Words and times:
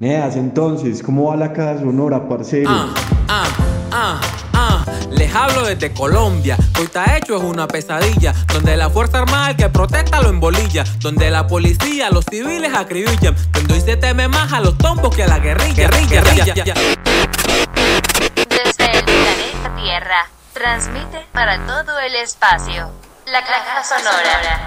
Neas, 0.00 0.34
entonces, 0.36 1.02
¿cómo 1.02 1.28
va 1.28 1.36
la 1.36 1.52
caja 1.52 1.78
sonora, 1.78 2.26
parcero? 2.26 2.70
Ah, 2.70 2.88
ah, 3.28 3.46
ah, 3.92 4.18
ah. 4.54 4.82
Les 5.10 5.34
hablo 5.34 5.66
desde 5.66 5.92
Colombia. 5.92 6.56
Hoy 6.78 6.84
está 6.84 7.18
hecho 7.18 7.36
es 7.36 7.42
una 7.42 7.68
pesadilla. 7.68 8.32
Donde 8.50 8.78
la 8.78 8.88
Fuerza 8.88 9.18
Armada 9.18 9.50
el 9.50 9.56
que 9.56 9.68
protesta 9.68 10.22
lo 10.22 10.30
embolilla. 10.30 10.84
Donde 11.00 11.30
la 11.30 11.46
policía 11.46 12.08
los 12.08 12.24
civiles 12.24 12.72
acribillan. 12.74 13.36
Donde 13.52 13.74
hoy 13.74 13.80
se 13.82 13.98
teme 13.98 14.26
más 14.26 14.50
a 14.54 14.60
los 14.60 14.78
tombos 14.78 15.14
que 15.14 15.24
a 15.24 15.26
la 15.26 15.38
guerrilla. 15.38 15.90
guerrilla, 15.90 16.22
guerrilla. 16.22 16.54
Desde 16.54 16.72
el 18.86 19.04
planeta 19.04 19.76
Tierra, 19.82 20.30
transmite 20.54 21.26
para 21.32 21.58
todo 21.66 21.98
el 21.98 22.16
espacio. 22.16 22.90
La 23.26 23.44
caja 23.44 23.84
sonora. 23.84 24.64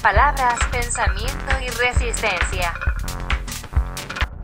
Palabras, 0.00 0.54
pensamiento 0.70 1.58
y 1.60 1.68
resistencia. 1.68 2.72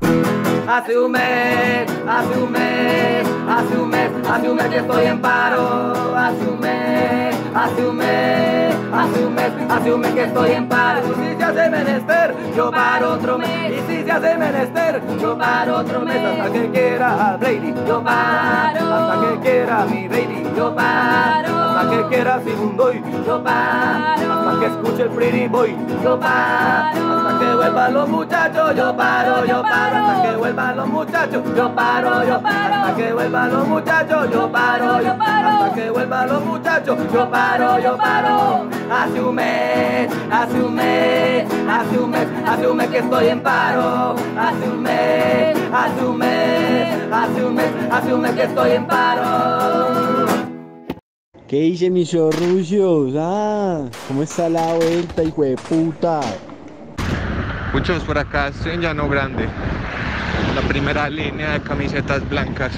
Hace 0.00 0.98
un 0.98 1.12
mes, 1.12 1.86
hace 2.06 2.38
un 2.38 2.52
mes, 2.52 3.26
hace 3.48 3.76
un 3.78 3.88
mes, 3.88 4.10
hace 4.28 4.50
un 4.50 4.56
mes 4.56 4.66
que 4.66 4.76
estoy 4.76 5.06
en 5.06 5.20
paro. 5.20 6.14
Hace 6.16 6.46
un 6.46 6.60
mes, 6.60 7.34
hace 7.54 7.88
un 7.88 7.96
mes, 7.96 8.74
hace 8.92 9.24
un 9.24 9.34
mes, 9.34 9.52
hace 9.70 9.92
un 9.94 10.00
mes 10.00 10.12
que 10.12 10.24
estoy 10.24 10.50
en 10.52 10.68
paro. 10.68 11.00
Y 11.06 11.14
si 11.14 11.36
se 11.38 11.44
hace 11.44 11.70
menester, 11.70 12.34
yo 12.54 12.70
paro 12.70 13.12
otro 13.14 13.38
mes. 13.38 13.72
Y 13.72 13.92
si 13.92 14.04
se 14.04 14.12
hace 14.12 14.36
menester, 14.36 15.02
yo 15.20 15.38
paro 15.38 15.78
otro 15.78 16.00
mes. 16.00 16.24
Hasta 16.24 16.52
que 16.52 16.70
quiera 16.70 17.36
Brady, 17.40 17.74
yo 17.86 18.04
paro. 18.04 18.94
Hasta 18.94 19.20
que 19.20 19.40
quiera 19.40 19.84
mi 19.86 20.06
baby, 20.06 20.46
yo 20.56 20.74
paro. 20.74 21.56
Hasta 21.56 21.90
que 21.90 22.08
quiera 22.08 22.40
Sigundoy, 22.44 23.02
yo 23.26 23.42
paro. 23.42 24.37
Hasta 24.48 24.60
que 24.60 24.66
escuche 24.66 25.02
el 25.02 25.10
pretty 25.10 25.46
boy, 25.46 25.76
yo 26.02 26.18
paro. 26.18 27.18
Hasta 27.18 27.38
que 27.38 27.54
vuelvan 27.54 27.92
los 27.92 28.08
muchachos, 28.08 28.74
yo 28.74 28.96
paro, 28.96 29.44
yo 29.44 29.62
paro. 29.62 29.96
Hasta 29.96 30.22
que 30.22 30.36
vuelvan 30.36 30.76
los 30.76 30.88
muchachos, 30.88 31.42
yo 31.54 31.74
paro, 31.74 32.24
yo 32.24 32.42
paro. 32.42 32.74
Hasta 32.74 32.96
que 32.96 33.12
vuelvan 33.12 33.52
los 33.52 33.68
muchachos, 33.68 34.30
yo 34.30 34.50
paro, 34.50 35.02
yo 35.02 35.18
paro. 35.18 35.48
Hasta 35.48 35.74
que 35.74 35.90
vuelvan 35.90 36.28
los 36.28 36.44
muchachos, 36.46 36.98
yo 37.12 37.30
paro, 37.30 37.78
yo 37.78 37.96
paro. 37.98 38.66
Hace 38.90 39.20
un 39.20 39.34
mes, 39.34 40.10
hace 40.32 40.62
un 40.62 40.74
mes, 40.74 41.46
hace 41.68 41.98
un 41.98 42.10
mes, 42.10 42.28
hace 42.46 42.66
un 42.68 42.76
mes 42.78 42.88
que 42.88 42.98
estoy 42.98 43.28
en 43.28 43.42
paro. 43.42 44.14
Hace 44.38 44.68
un 44.70 44.82
mes, 44.82 45.58
hace 45.74 46.06
un 46.06 46.16
mes, 46.16 47.12
hace 47.12 47.44
un 47.44 47.54
mes, 47.54 47.72
hace 47.92 48.14
un 48.14 48.20
mes 48.22 48.32
que 48.32 48.42
estoy 48.44 48.70
en 48.70 48.86
paro. 48.86 49.87
¿Qué 51.48 51.60
dice 51.62 51.88
mis 51.88 52.10
zorrucios? 52.10 53.14
Ah, 53.16 53.86
¿cómo 54.06 54.22
está 54.22 54.50
la 54.50 54.74
vuelta, 54.74 55.24
hijo 55.24 55.44
de 55.44 55.56
puta? 55.56 56.20
Muchos 57.72 58.02
por 58.04 58.18
acá, 58.18 58.48
estoy 58.48 58.72
en 58.72 58.82
Llano 58.82 59.08
Grande. 59.08 59.48
La 60.54 60.60
primera 60.68 61.08
línea 61.08 61.52
de 61.52 61.60
camisetas 61.62 62.28
blancas 62.28 62.72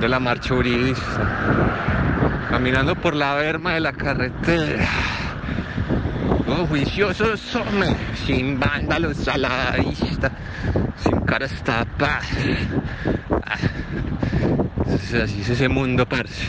de 0.00 0.08
la 0.08 0.18
marcha 0.18 0.54
uribista. 0.54 2.46
Caminando 2.48 2.94
por 2.94 3.14
la 3.14 3.34
berma 3.34 3.74
de 3.74 3.80
la 3.80 3.92
carretera. 3.92 4.88
Oh, 6.48 6.64
juiciosos 6.66 7.40
somos, 7.40 7.88
sin 8.24 8.58
vándalos 8.58 9.28
a 9.28 9.36
la 9.36 9.72
vista, 9.76 10.32
sin 11.04 11.20
caras 11.26 11.52
tapadas. 11.62 12.26
Ah, 13.44 13.58
así 15.22 15.42
es 15.42 15.50
ese 15.50 15.68
mundo, 15.68 16.06
parce. 16.08 16.46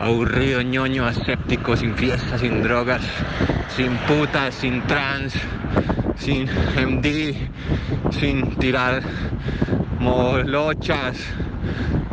Aburrido, 0.00 0.60
ñoño, 0.60 1.06
aséptico, 1.06 1.76
sin 1.76 1.94
fiestas, 1.94 2.40
sin 2.40 2.62
drogas, 2.62 3.02
sin 3.76 3.96
putas, 4.08 4.54
sin 4.54 4.82
trans, 4.86 5.34
sin 6.18 6.48
MD, 6.76 7.34
sin 8.10 8.56
tirar 8.56 9.02
molochas. 10.00 11.16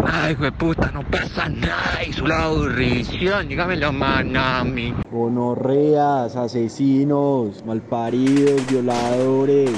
Ay, 0.05 0.35
güey, 0.35 0.51
puta, 0.51 0.91
no 0.91 1.01
pasa 1.03 1.49
nada. 1.49 2.03
Y 2.07 2.13
su 2.13 2.27
la 2.27 2.43
aburrición, 2.43 3.47
dígamelo, 3.47 3.91
manami. 3.91 4.93
Gonorreas, 5.11 6.35
asesinos, 6.35 7.63
malparidos, 7.65 8.67
violadores. 8.67 9.71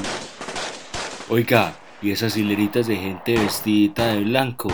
Oiga, 1.30 1.74
y 2.02 2.12
esas 2.12 2.36
hileritas 2.36 2.88
de 2.88 2.98
gente 2.98 3.40
vestida 3.40 4.08
de 4.08 4.24
blanco 4.26 4.70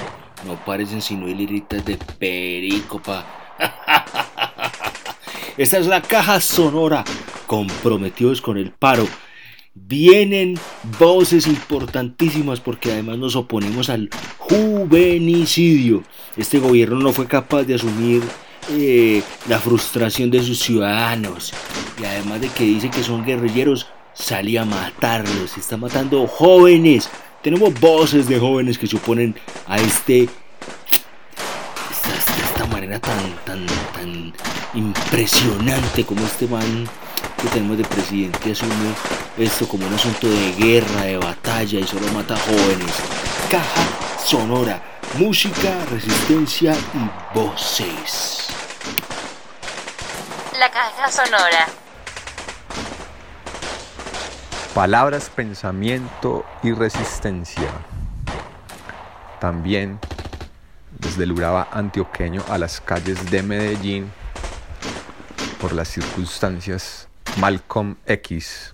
no 0.45 0.55
parecen 0.65 1.01
sino 1.01 1.27
hileritas 1.27 1.85
de 1.85 1.97
perico, 1.97 3.01
pa. 3.01 3.25
Esta 5.57 5.77
es 5.77 5.87
la 5.87 6.01
caja 6.01 6.39
sonora, 6.39 7.03
comprometidos 7.45 8.41
con 8.41 8.57
el 8.57 8.71
paro. 8.71 9.07
Vienen 9.73 10.57
voces 10.97 11.47
importantísimas 11.47 12.59
porque 12.59 12.91
además 12.91 13.17
nos 13.17 13.35
oponemos 13.35 13.89
al 13.89 14.09
juvenicidio. 14.37 16.03
Este 16.37 16.59
gobierno 16.59 16.99
no 16.99 17.13
fue 17.13 17.27
capaz 17.27 17.63
de 17.63 17.75
asumir 17.75 18.23
eh, 18.71 19.21
la 19.47 19.59
frustración 19.59 20.31
de 20.31 20.43
sus 20.43 20.59
ciudadanos. 20.59 21.53
Y 22.01 22.05
además 22.05 22.41
de 22.41 22.49
que 22.49 22.63
dice 22.63 22.89
que 22.89 23.03
son 23.03 23.25
guerrilleros, 23.25 23.87
salía 24.13 24.61
a 24.61 24.65
matarlos. 24.65 25.57
Está 25.57 25.77
matando 25.77 26.27
jóvenes. 26.27 27.09
Tenemos 27.41 27.73
voces 27.79 28.27
de 28.27 28.39
jóvenes 28.39 28.77
que 28.77 28.87
se 28.87 28.97
oponen 28.97 29.35
a 29.67 29.77
este 29.77 30.23
esta- 31.91 32.45
esta 32.49 32.65
manera 32.65 32.99
tan, 32.99 33.33
tan, 33.45 33.65
tan 33.93 34.33
impresionante 34.73 36.05
como 36.05 36.25
este 36.25 36.47
man 36.47 36.87
que 37.41 37.47
tenemos 37.49 37.77
de 37.77 37.85
presidente 37.85 38.51
asume 38.51 38.93
esto 39.37 39.67
como 39.67 39.87
un 39.87 39.93
asunto 39.93 40.27
de 40.27 40.51
guerra, 40.57 41.03
de 41.03 41.17
batalla 41.17 41.79
y 41.79 41.87
solo 41.87 42.07
mata 42.11 42.35
jóvenes. 42.37 42.91
Caja 43.49 43.83
sonora, 44.25 44.83
música, 45.17 45.85
resistencia 45.89 46.73
y 46.93 47.37
voces. 47.37 48.47
La 50.59 50.69
caja 50.69 51.09
sonora. 51.09 51.67
Palabras, 54.79 55.29
pensamiento 55.29 56.45
y 56.63 56.71
resistencia. 56.71 57.69
También 59.41 59.99
desde 60.97 61.25
el 61.25 61.33
Urabá 61.33 61.67
antioqueño 61.73 62.41
a 62.47 62.57
las 62.57 62.79
calles 62.79 63.29
de 63.29 63.43
Medellín 63.43 64.09
por 65.59 65.73
las 65.73 65.89
circunstancias 65.89 67.09
Malcolm 67.41 67.97
X, 68.05 68.73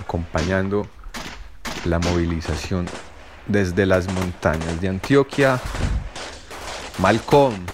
acompañando 0.00 0.86
la 1.84 1.98
movilización 1.98 2.86
desde 3.48 3.84
las 3.84 4.10
montañas 4.10 4.80
de 4.80 4.88
Antioquia. 4.88 5.60
Malcolm, 7.00 7.66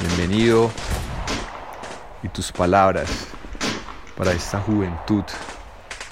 bienvenido 0.00 0.72
y 2.24 2.28
tus 2.30 2.50
palabras 2.50 3.31
para 4.16 4.32
esta 4.32 4.60
juventud 4.60 5.24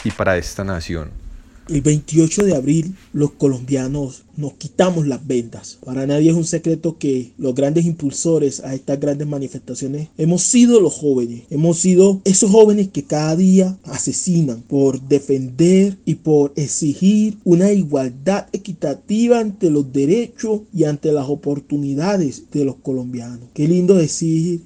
y 0.04 0.10
para 0.10 0.36
esta 0.36 0.64
nación. 0.64 1.10
El 1.70 1.82
28 1.82 2.46
de 2.46 2.56
abril 2.56 2.96
los 3.12 3.30
colombianos 3.32 4.24
nos 4.36 4.54
quitamos 4.54 5.06
las 5.06 5.24
vendas. 5.24 5.78
Para 5.84 6.04
nadie 6.04 6.30
es 6.30 6.36
un 6.36 6.44
secreto 6.44 6.98
que 6.98 7.30
los 7.38 7.54
grandes 7.54 7.84
impulsores 7.84 8.58
a 8.60 8.74
estas 8.74 8.98
grandes 8.98 9.28
manifestaciones 9.28 10.08
hemos 10.18 10.42
sido 10.42 10.80
los 10.80 10.94
jóvenes. 10.94 11.42
Hemos 11.48 11.78
sido 11.78 12.20
esos 12.24 12.50
jóvenes 12.50 12.88
que 12.88 13.04
cada 13.04 13.36
día 13.36 13.78
asesinan 13.84 14.62
por 14.62 15.00
defender 15.00 15.96
y 16.04 16.16
por 16.16 16.52
exigir 16.56 17.38
una 17.44 17.70
igualdad 17.70 18.48
equitativa 18.52 19.38
ante 19.38 19.70
los 19.70 19.92
derechos 19.92 20.62
y 20.74 20.84
ante 20.84 21.12
las 21.12 21.28
oportunidades 21.28 22.50
de 22.50 22.64
los 22.64 22.76
colombianos. 22.76 23.48
Qué 23.54 23.68
lindo 23.68 23.94
decir 23.94 24.62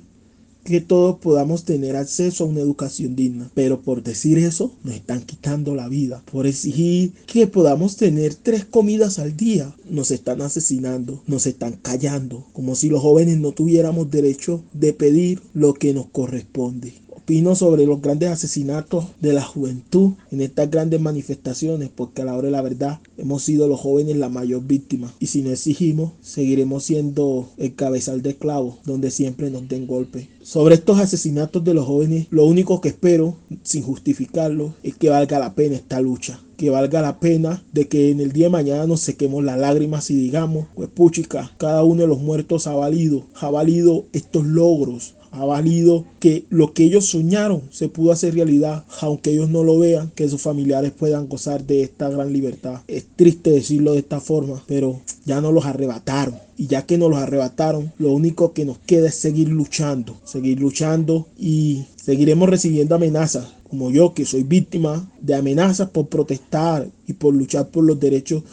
que 0.64 0.80
todos 0.80 1.18
podamos 1.18 1.64
tener 1.64 1.94
acceso 1.96 2.44
a 2.44 2.46
una 2.48 2.60
educación 2.60 3.14
digna. 3.14 3.50
Pero 3.54 3.80
por 3.80 4.02
decir 4.02 4.38
eso, 4.38 4.72
nos 4.82 4.94
están 4.94 5.22
quitando 5.22 5.74
la 5.74 5.88
vida. 5.88 6.22
Por 6.30 6.46
exigir 6.46 7.12
que 7.26 7.46
podamos 7.46 7.96
tener 7.96 8.34
tres 8.34 8.64
comidas 8.64 9.18
al 9.18 9.36
día, 9.36 9.74
nos 9.88 10.10
están 10.10 10.42
asesinando, 10.42 11.22
nos 11.26 11.46
están 11.46 11.72
callando, 11.72 12.46
como 12.52 12.74
si 12.74 12.88
los 12.88 13.02
jóvenes 13.02 13.38
no 13.38 13.52
tuviéramos 13.52 14.10
derecho 14.10 14.62
de 14.72 14.92
pedir 14.92 15.40
lo 15.52 15.74
que 15.74 15.92
nos 15.92 16.06
corresponde. 16.06 17.03
Opino 17.24 17.54
sobre 17.54 17.86
los 17.86 18.02
grandes 18.02 18.28
asesinatos 18.28 19.06
de 19.18 19.32
la 19.32 19.40
juventud 19.40 20.12
en 20.30 20.42
estas 20.42 20.70
grandes 20.70 21.00
manifestaciones, 21.00 21.88
porque 21.88 22.20
a 22.20 22.26
la 22.26 22.34
hora 22.34 22.48
de 22.48 22.50
la 22.50 22.60
verdad 22.60 23.00
hemos 23.16 23.42
sido 23.42 23.66
los 23.66 23.80
jóvenes 23.80 24.18
la 24.18 24.28
mayor 24.28 24.62
víctima. 24.66 25.10
Y 25.20 25.28
si 25.28 25.40
no 25.40 25.50
exigimos, 25.50 26.12
seguiremos 26.20 26.84
siendo 26.84 27.48
el 27.56 27.74
cabezal 27.74 28.20
de 28.20 28.36
clavo, 28.36 28.76
donde 28.84 29.10
siempre 29.10 29.50
nos 29.50 29.66
den 29.66 29.86
golpe. 29.86 30.28
Sobre 30.42 30.74
estos 30.74 30.98
asesinatos 30.98 31.64
de 31.64 31.72
los 31.72 31.86
jóvenes, 31.86 32.26
lo 32.28 32.44
único 32.44 32.82
que 32.82 32.90
espero, 32.90 33.38
sin 33.62 33.82
justificarlo, 33.82 34.74
es 34.82 34.94
que 34.94 35.08
valga 35.08 35.38
la 35.38 35.54
pena 35.54 35.76
esta 35.76 36.02
lucha. 36.02 36.42
Que 36.58 36.68
valga 36.68 37.00
la 37.00 37.20
pena 37.20 37.64
de 37.72 37.88
que 37.88 38.10
en 38.10 38.20
el 38.20 38.32
día 38.32 38.46
de 38.46 38.50
mañana 38.50 38.86
nos 38.86 39.00
sequemos 39.00 39.42
las 39.42 39.58
lágrimas 39.58 40.10
y 40.10 40.14
digamos, 40.14 40.66
pues 40.74 40.90
puchica, 40.90 41.50
cada 41.56 41.84
uno 41.84 42.02
de 42.02 42.08
los 42.08 42.20
muertos 42.20 42.66
ha 42.66 42.74
valido, 42.74 43.24
ha 43.34 43.48
valido 43.48 44.04
estos 44.12 44.44
logros, 44.44 45.14
ha 45.34 45.44
valido 45.44 46.04
que 46.20 46.44
lo 46.48 46.72
que 46.72 46.84
ellos 46.84 47.06
soñaron 47.06 47.62
se 47.70 47.88
pudo 47.88 48.12
hacer 48.12 48.34
realidad, 48.34 48.84
aunque 49.00 49.32
ellos 49.32 49.50
no 49.50 49.64
lo 49.64 49.78
vean, 49.78 50.12
que 50.14 50.28
sus 50.28 50.40
familiares 50.40 50.92
puedan 50.92 51.28
gozar 51.28 51.66
de 51.66 51.82
esta 51.82 52.08
gran 52.08 52.32
libertad. 52.32 52.82
Es 52.86 53.04
triste 53.16 53.50
decirlo 53.50 53.92
de 53.92 53.98
esta 53.98 54.20
forma, 54.20 54.62
pero 54.66 55.00
ya 55.24 55.40
no 55.40 55.50
los 55.50 55.66
arrebataron. 55.66 56.36
Y 56.56 56.68
ya 56.68 56.86
que 56.86 56.98
nos 56.98 57.10
los 57.10 57.18
arrebataron, 57.18 57.92
lo 57.98 58.12
único 58.12 58.52
que 58.52 58.64
nos 58.64 58.78
queda 58.78 59.08
es 59.08 59.16
seguir 59.16 59.48
luchando, 59.48 60.16
seguir 60.24 60.60
luchando 60.60 61.26
y 61.36 61.84
seguiremos 61.96 62.48
recibiendo 62.48 62.94
amenazas, 62.94 63.48
como 63.68 63.90
yo 63.90 64.14
que 64.14 64.24
soy 64.24 64.44
víctima 64.44 65.10
de 65.20 65.34
amenazas 65.34 65.90
por 65.90 66.06
protestar 66.06 66.88
y 67.08 67.14
por 67.14 67.34
luchar 67.34 67.70
por 67.70 67.82
los 67.82 67.98
derechos 67.98 68.44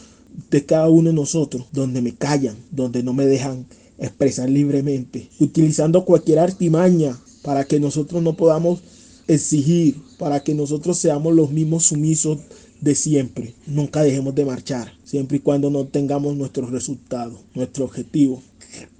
de 0.49 0.65
cada 0.65 0.89
uno 0.89 1.09
de 1.09 1.15
nosotros, 1.15 1.65
donde 1.71 2.01
me 2.01 2.15
callan, 2.15 2.55
donde 2.71 3.03
no 3.03 3.13
me 3.13 3.27
dejan 3.27 3.67
expresar 4.01 4.49
libremente, 4.49 5.29
utilizando 5.39 6.03
cualquier 6.03 6.39
artimaña 6.39 7.17
para 7.43 7.63
que 7.63 7.79
nosotros 7.79 8.21
no 8.21 8.35
podamos 8.35 8.81
exigir, 9.27 9.95
para 10.17 10.43
que 10.43 10.55
nosotros 10.55 10.97
seamos 10.97 11.33
los 11.35 11.51
mismos 11.51 11.85
sumisos 11.85 12.39
de 12.81 12.95
siempre. 12.95 13.53
Nunca 13.67 14.01
dejemos 14.01 14.33
de 14.33 14.43
marchar, 14.43 14.91
siempre 15.03 15.37
y 15.37 15.39
cuando 15.39 15.69
no 15.69 15.85
tengamos 15.85 16.35
nuestros 16.35 16.71
resultados, 16.71 17.39
nuestro 17.53 17.85
objetivo. 17.85 18.41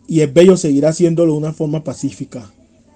Y 0.07 0.21
es 0.21 0.31
bello 0.31 0.55
seguir 0.55 0.85
haciéndolo 0.85 1.33
de 1.33 1.39
una 1.39 1.53
forma 1.53 1.83
pacífica. 1.83 2.53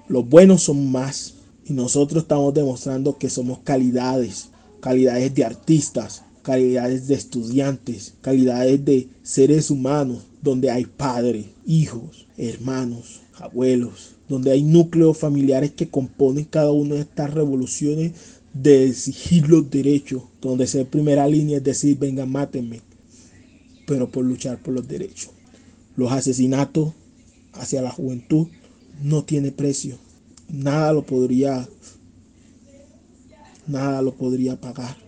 Los 0.08 0.30
buenos 0.30 0.62
son 0.62 0.92
más 0.92 1.34
y 1.66 1.74
nosotros 1.74 2.24
estamos 2.24 2.54
demostrando 2.54 3.18
que 3.18 3.32
somos 3.32 3.60
calidades, 3.64 4.50
calidades 4.80 5.34
de 5.34 5.44
artistas, 5.44 6.24
calidades 6.46 7.08
de 7.08 7.16
estudiantes, 7.16 8.14
calidades 8.22 8.86
de 8.86 9.10
seres 9.24 9.72
humanos, 9.72 10.28
donde 10.44 10.70
hay 10.70 10.86
padres, 10.86 11.48
hijos, 11.66 12.28
hermanos, 12.38 13.22
abuelos, 13.40 14.12
donde 14.30 14.52
hay 14.52 14.62
núcleos 14.62 15.18
familiares 15.18 15.72
que 15.72 15.90
componen 15.90 16.46
cada 16.46 16.72
una 16.72 16.96
de 16.96 17.02
estas 17.02 17.34
revoluciones 17.34 18.12
de 18.54 18.86
exigir 18.86 19.50
los 19.50 19.72
derechos, 19.72 20.22
donde 20.40 20.68
ser 20.68 20.86
primera 20.86 21.28
línea 21.28 21.58
es 21.58 21.64
decir, 21.64 21.98
venga, 21.98 22.28
mátenme, 22.28 22.82
pero 23.88 24.12
por 24.12 24.24
luchar 24.24 24.62
por 24.62 24.76
los 24.76 24.88
derechos. 24.88 25.32
Los 25.96 26.12
asesinatos 26.12 26.94
hacia 27.54 27.82
la 27.82 27.90
juventud 27.90 28.50
no 29.02 29.24
tiene 29.24 29.52
precio. 29.52 29.98
Nada 30.48 30.94
lo 30.94 31.08
podría 31.08 31.68
nada 33.66 34.04
lo 34.04 34.14
podría 34.14 34.62
pagar. 34.62 35.05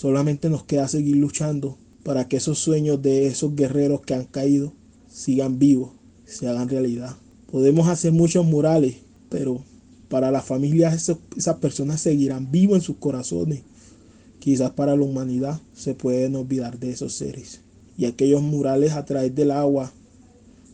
Solamente 0.00 0.48
nos 0.48 0.64
queda 0.64 0.88
seguir 0.88 1.16
luchando 1.16 1.76
para 2.04 2.26
que 2.26 2.38
esos 2.38 2.58
sueños 2.58 3.02
de 3.02 3.26
esos 3.26 3.54
guerreros 3.54 4.00
que 4.00 4.14
han 4.14 4.24
caído 4.24 4.72
sigan 5.10 5.58
vivos, 5.58 5.90
se 6.24 6.48
hagan 6.48 6.70
realidad. 6.70 7.16
Podemos 7.52 7.86
hacer 7.86 8.10
muchos 8.10 8.46
murales, 8.46 8.96
pero 9.28 9.62
para 10.08 10.30
las 10.30 10.46
familias 10.46 11.10
esas 11.36 11.56
personas 11.56 12.00
seguirán 12.00 12.50
vivos 12.50 12.78
en 12.78 12.80
sus 12.80 12.96
corazones. 12.96 13.60
Quizás 14.38 14.70
para 14.70 14.96
la 14.96 15.02
humanidad 15.02 15.60
se 15.74 15.92
pueden 15.92 16.34
olvidar 16.34 16.78
de 16.78 16.92
esos 16.92 17.12
seres. 17.12 17.60
Y 17.98 18.06
aquellos 18.06 18.40
murales 18.40 18.92
a 18.92 19.04
través 19.04 19.34
del 19.34 19.50
agua, 19.50 19.92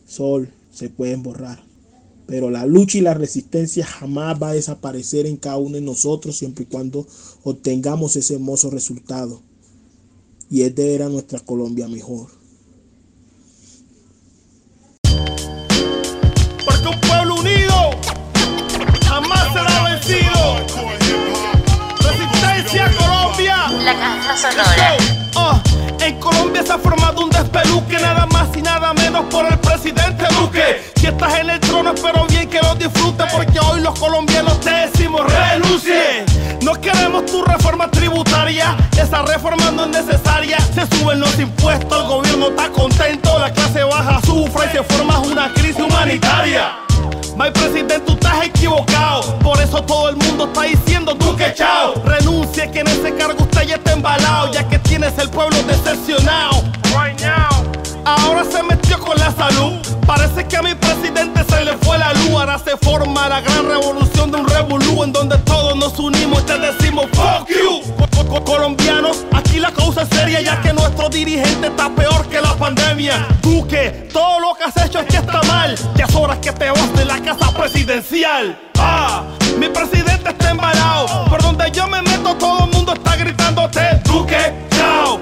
sol, 0.06 0.50
se 0.70 0.88
pueden 0.88 1.24
borrar. 1.24 1.65
Pero 2.26 2.50
la 2.50 2.66
lucha 2.66 2.98
y 2.98 3.02
la 3.02 3.14
resistencia 3.14 3.86
jamás 3.86 4.40
va 4.42 4.50
a 4.50 4.54
desaparecer 4.54 5.26
en 5.26 5.36
cada 5.36 5.58
uno 5.58 5.76
de 5.76 5.80
nosotros 5.80 6.36
siempre 6.36 6.64
y 6.64 6.66
cuando 6.66 7.06
obtengamos 7.44 8.16
ese 8.16 8.34
hermoso 8.34 8.68
resultado. 8.70 9.42
Y 10.50 10.62
es 10.62 10.74
de 10.74 10.88
ver 10.88 11.02
a 11.02 11.08
nuestra 11.08 11.38
Colombia 11.38 11.86
mejor. 11.88 12.28
Porque 16.64 16.88
un 16.88 17.00
pueblo 17.00 17.34
unido 17.36 17.90
jamás 19.04 19.52
será 19.52 19.84
vencido. 19.84 20.66
Resistencia 22.00 22.90
Colombia. 22.98 23.68
La 23.84 23.94
caja 23.94 24.36
sonora. 24.36 24.96
Oh, 25.36 25.85
en 26.06 26.20
Colombia 26.20 26.62
se 26.62 26.72
ha 26.72 26.78
formado 26.78 27.24
un 27.24 27.30
despeluque 27.30 27.98
nada 27.98 28.26
más 28.26 28.48
y 28.56 28.62
nada 28.62 28.94
menos 28.94 29.24
por 29.24 29.44
el 29.44 29.58
presidente 29.58 30.24
Duque. 30.38 30.92
Si 30.94 31.06
estás 31.06 31.40
en 31.40 31.50
el 31.50 31.60
trono, 31.60 31.92
espero 31.92 32.24
bien 32.28 32.48
que 32.48 32.60
lo 32.60 32.74
disfrutes 32.76 33.26
porque 33.32 33.58
hoy 33.58 33.80
los 33.80 33.98
colombianos 33.98 34.60
te 34.60 34.70
decimos 34.70 35.22
renuncie. 35.26 36.24
No 36.62 36.74
queremos 36.80 37.26
tu 37.26 37.42
reforma 37.42 37.90
tributaria, 37.90 38.76
esa 38.96 39.22
reforma 39.22 39.70
no 39.72 39.84
es 39.84 40.06
necesaria. 40.06 40.58
Se 40.74 40.86
suben 40.96 41.18
los 41.18 41.38
impuestos, 41.40 42.00
el 42.00 42.06
gobierno 42.08 42.48
está 42.48 42.70
contento, 42.70 43.38
la 43.38 43.52
clase 43.52 43.82
baja 43.82 44.20
sufre 44.24 44.66
y 44.66 44.76
se 44.76 44.82
forma 44.84 45.18
una 45.20 45.52
crisis 45.54 45.82
humanitaria. 45.82 46.86
My 47.36 47.50
presidente, 47.50 48.00
tú 48.00 48.12
estás 48.12 48.46
equivocado. 48.46 49.38
Por 49.40 49.60
eso 49.60 49.82
todo 49.82 50.08
el 50.08 50.16
mundo 50.16 50.46
está 50.46 50.62
diciendo 50.62 51.14
tú 51.16 51.36
que 51.36 51.52
chao. 51.52 51.92
Renuncie 52.04 52.70
que 52.70 52.80
en 52.80 52.86
ese 52.86 53.14
cargo 53.14 53.42
usted 53.42 53.62
ya 53.64 53.74
está 53.74 53.92
embalado, 53.92 54.52
ya 54.52 54.66
que 54.66 54.78
tienes 55.06 55.22
el 55.22 55.30
pueblo 55.30 55.56
decepcionado. 55.62 56.62
Ahora 58.04 58.44
se 58.44 58.62
metió 58.62 58.98
con 58.98 59.16
la 59.18 59.30
salud. 59.32 59.74
Parece 60.06 60.46
que 60.46 60.56
a 60.56 60.62
mi 60.62 60.74
presidente 60.74 61.44
se 61.48 61.64
le 61.64 61.76
fue 61.78 61.98
la 61.98 62.12
luz. 62.14 62.30
Ahora 62.30 62.58
se 62.58 62.76
forma 62.76 63.28
la 63.28 63.40
gran 63.40 63.68
revolución 63.68 64.30
de 64.32 64.38
un 64.38 64.48
revolú 64.48 65.04
en 65.04 65.12
donde 65.12 65.38
todos 65.38 65.76
nos 65.76 65.98
unimos 65.98 66.40
y 66.42 66.46
te 66.46 66.58
decimos 66.58 67.06
fuck 67.12 67.48
you. 67.48 67.82
Co- 68.16 68.26
co- 68.28 68.44
colombianos, 68.44 69.24
aquí 69.32 69.58
la 69.60 69.70
causa 69.72 70.02
es 70.02 70.08
seria 70.08 70.40
ya 70.40 70.60
que 70.60 70.72
nuestro 70.72 71.08
dirigente 71.08 71.68
está 71.68 71.88
peor 71.90 72.26
que 72.28 72.40
la 72.40 72.54
pandemia. 72.54 73.26
Duque, 73.42 74.08
todo 74.12 74.40
lo 74.40 74.54
que 74.54 74.64
has 74.64 74.86
hecho 74.86 75.00
es 75.00 75.06
que 75.06 75.16
está 75.18 75.40
mal. 75.42 75.76
Ya 75.96 76.04
es 76.06 76.14
hora 76.14 76.40
que 76.40 76.52
te 76.52 76.70
vas 76.70 76.92
de 76.94 77.04
la 77.04 77.20
casa 77.20 77.52
presidencial. 77.52 78.58
Ah, 78.78 79.22
mi 79.58 79.68
presidente 79.68 80.30
está 80.30 80.50
embalado. 80.50 81.24
Por 81.28 81.42
donde 81.42 81.70
yo 81.72 81.86
me 81.88 82.02
meto 82.02 82.35
mundo 82.66 82.92
está 82.92 83.16
gritándote 83.16 83.80
Duque, 84.04 84.52
chao, 84.70 85.20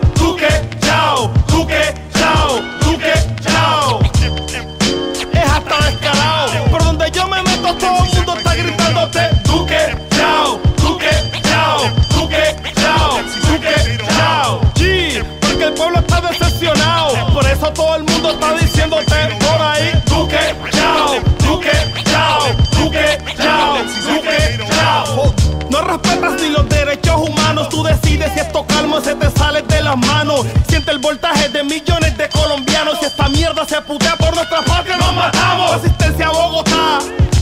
manos. 29.97 30.47
Siente 30.69 30.91
el 30.91 30.99
voltaje 30.99 31.49
de 31.49 31.63
millones 31.63 32.17
de 32.17 32.29
colombianos 32.29 32.99
y 33.03 33.07
esta 33.07 33.29
mierda 33.29 33.65
se 33.67 33.81
putea 33.83 34.17
por 34.17 34.35
nuestra 34.35 34.63
patria, 34.63 34.97
nos 34.97 35.15
matamos. 35.15 35.83
Resistencia 35.83 36.27
a 36.27 36.31
Bogotá, 36.31 36.99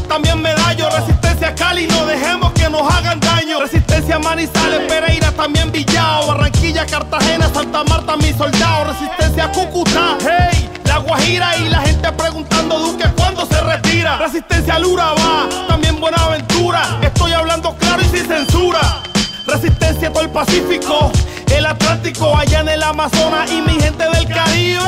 también 0.08 0.40
medallo, 0.40 0.88
resistencia 0.90 1.48
a 1.48 1.54
Cali, 1.54 1.86
no 1.86 2.06
dejemos 2.06 2.52
que 2.52 2.68
nos 2.68 2.82
hagan 2.92 3.20
daño. 3.20 3.60
Resistencia 3.60 4.16
a 4.16 4.18
Manizales, 4.18 4.80
Pereira, 4.88 5.32
también 5.32 5.70
Villao, 5.72 6.26
Barranquilla, 6.26 6.86
Cartagena, 6.86 7.48
Santa 7.52 7.84
Marta, 7.84 8.16
mis 8.16 8.36
soldados. 8.36 8.98
Resistencia 8.98 9.44
a 9.44 9.52
Cúcuta, 9.52 10.18
hey, 10.20 10.68
La 10.84 10.98
Guajira 10.98 11.56
y 11.58 11.68
la 11.68 11.80
gente 11.82 12.12
preguntando 12.12 12.78
Duque 12.78 13.04
cuándo 13.16 13.46
se 13.46 13.60
retira. 13.60 14.18
Resistencia 14.18 14.74
al 14.74 14.84
Urabá, 14.84 15.48
también 15.68 15.98
Buenaventura. 16.00 16.98
Estoy 17.02 17.32
hablando 17.32 17.74
claro 17.76 18.02
y 18.02 18.16
sin 18.16 18.26
censura. 18.26 19.02
Resistencia 19.46 20.12
todo 20.12 20.22
el 20.22 20.30
Pacífico, 20.30 21.10
el 21.54 21.66
Atlántico, 21.66 22.36
allá 22.36 22.60
en 22.60 22.68
el 22.68 22.82
Amazonas 22.82 23.50
y 23.50 23.60
mi 23.60 23.80
gente 23.80 24.04
del 24.04 24.28
Caribe. 24.28 24.80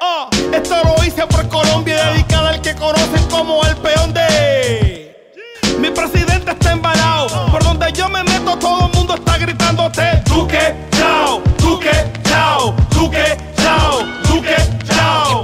Oh, 0.00 0.28
esto 0.52 0.76
lo 0.84 0.94
por 1.28 1.48
Colombia, 1.48 2.10
dedicada 2.10 2.50
al 2.50 2.60
que 2.60 2.74
conocen 2.74 3.24
como 3.30 3.64
el 3.64 3.76
peón 3.76 4.12
de. 4.12 5.16
Mi 5.78 5.90
presidente 5.90 6.50
está 6.50 6.72
embalado. 6.72 7.46
Por 7.50 7.62
donde 7.62 7.92
yo 7.92 8.08
me 8.08 8.22
meto, 8.24 8.58
todo 8.58 8.86
el 8.86 8.92
mundo 8.94 9.14
está 9.14 9.38
gritándote: 9.38 10.22
Duque, 10.26 10.74
chao, 10.90 11.40
Duque, 11.58 12.12
chao, 12.24 12.74
Duque, 12.90 13.36
chao, 13.56 14.02
Duque, 14.28 14.56
chao. 14.88 15.43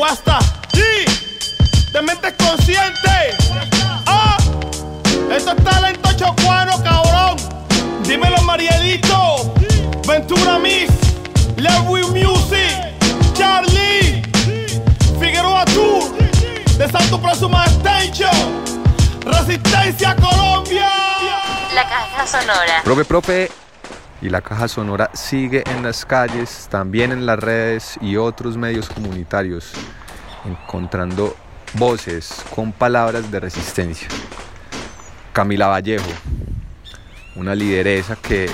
guasta. 0.00 0.38
Sí, 0.72 1.04
de 1.92 2.00
mente 2.00 2.34
consciente. 2.36 3.36
Ah, 4.06 4.38
esto 5.30 5.50
es 5.52 5.62
talento 5.62 6.10
chocuano, 6.14 6.82
cabrón. 6.82 7.36
Dímelo, 8.04 8.40
Marielito. 8.40 9.52
Ventura 10.08 10.58
Miss. 10.58 10.90
Lewy 11.56 12.02
Music. 12.16 12.78
Charlie. 13.34 14.22
Figueroa 15.20 15.66
Tour. 15.66 16.10
De 16.78 16.90
Santo 16.90 17.20
Próxima 17.20 17.66
Extension. 17.66 18.64
Resistencia 19.26 20.16
Colombia. 20.16 20.88
La 21.74 21.82
caja 21.82 22.26
sonora. 22.26 22.80
Profe, 22.84 23.04
profe. 23.04 23.50
Y 24.22 24.28
la 24.28 24.40
caja 24.42 24.68
sonora 24.68 25.10
sigue 25.14 25.62
en 25.70 25.82
las 25.82 26.04
calles, 26.04 26.68
también 26.70 27.12
en 27.12 27.24
las 27.24 27.38
redes 27.38 27.98
y 28.02 28.16
otros 28.16 28.56
medios 28.56 28.88
comunitarios, 28.88 29.72
encontrando 30.44 31.34
voces 31.74 32.44
con 32.54 32.72
palabras 32.72 33.30
de 33.30 33.40
resistencia. 33.40 34.08
Camila 35.32 35.68
Vallejo, 35.68 36.10
una 37.36 37.54
lideresa 37.54 38.16
que 38.16 38.50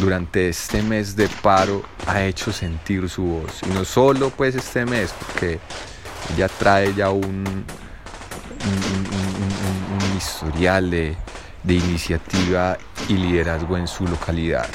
durante 0.00 0.48
este 0.48 0.82
mes 0.82 1.16
de 1.16 1.28
paro 1.42 1.82
ha 2.06 2.22
hecho 2.22 2.52
sentir 2.52 3.08
su 3.08 3.22
voz. 3.22 3.60
Y 3.62 3.70
no 3.70 3.84
solo 3.84 4.30
pues 4.30 4.54
este 4.54 4.84
mes, 4.84 5.14
porque 5.18 5.58
ella 6.34 6.48
trae 6.48 6.94
ya 6.94 7.10
un, 7.10 7.44
un, 7.46 7.64
historial 10.16 10.90
de, 10.90 11.16
de 11.64 11.74
iniciativa 11.74 12.76
y 13.08 13.14
liderazgo 13.14 13.76
en 13.76 13.88
su 13.88 14.06
localidad. 14.06 14.66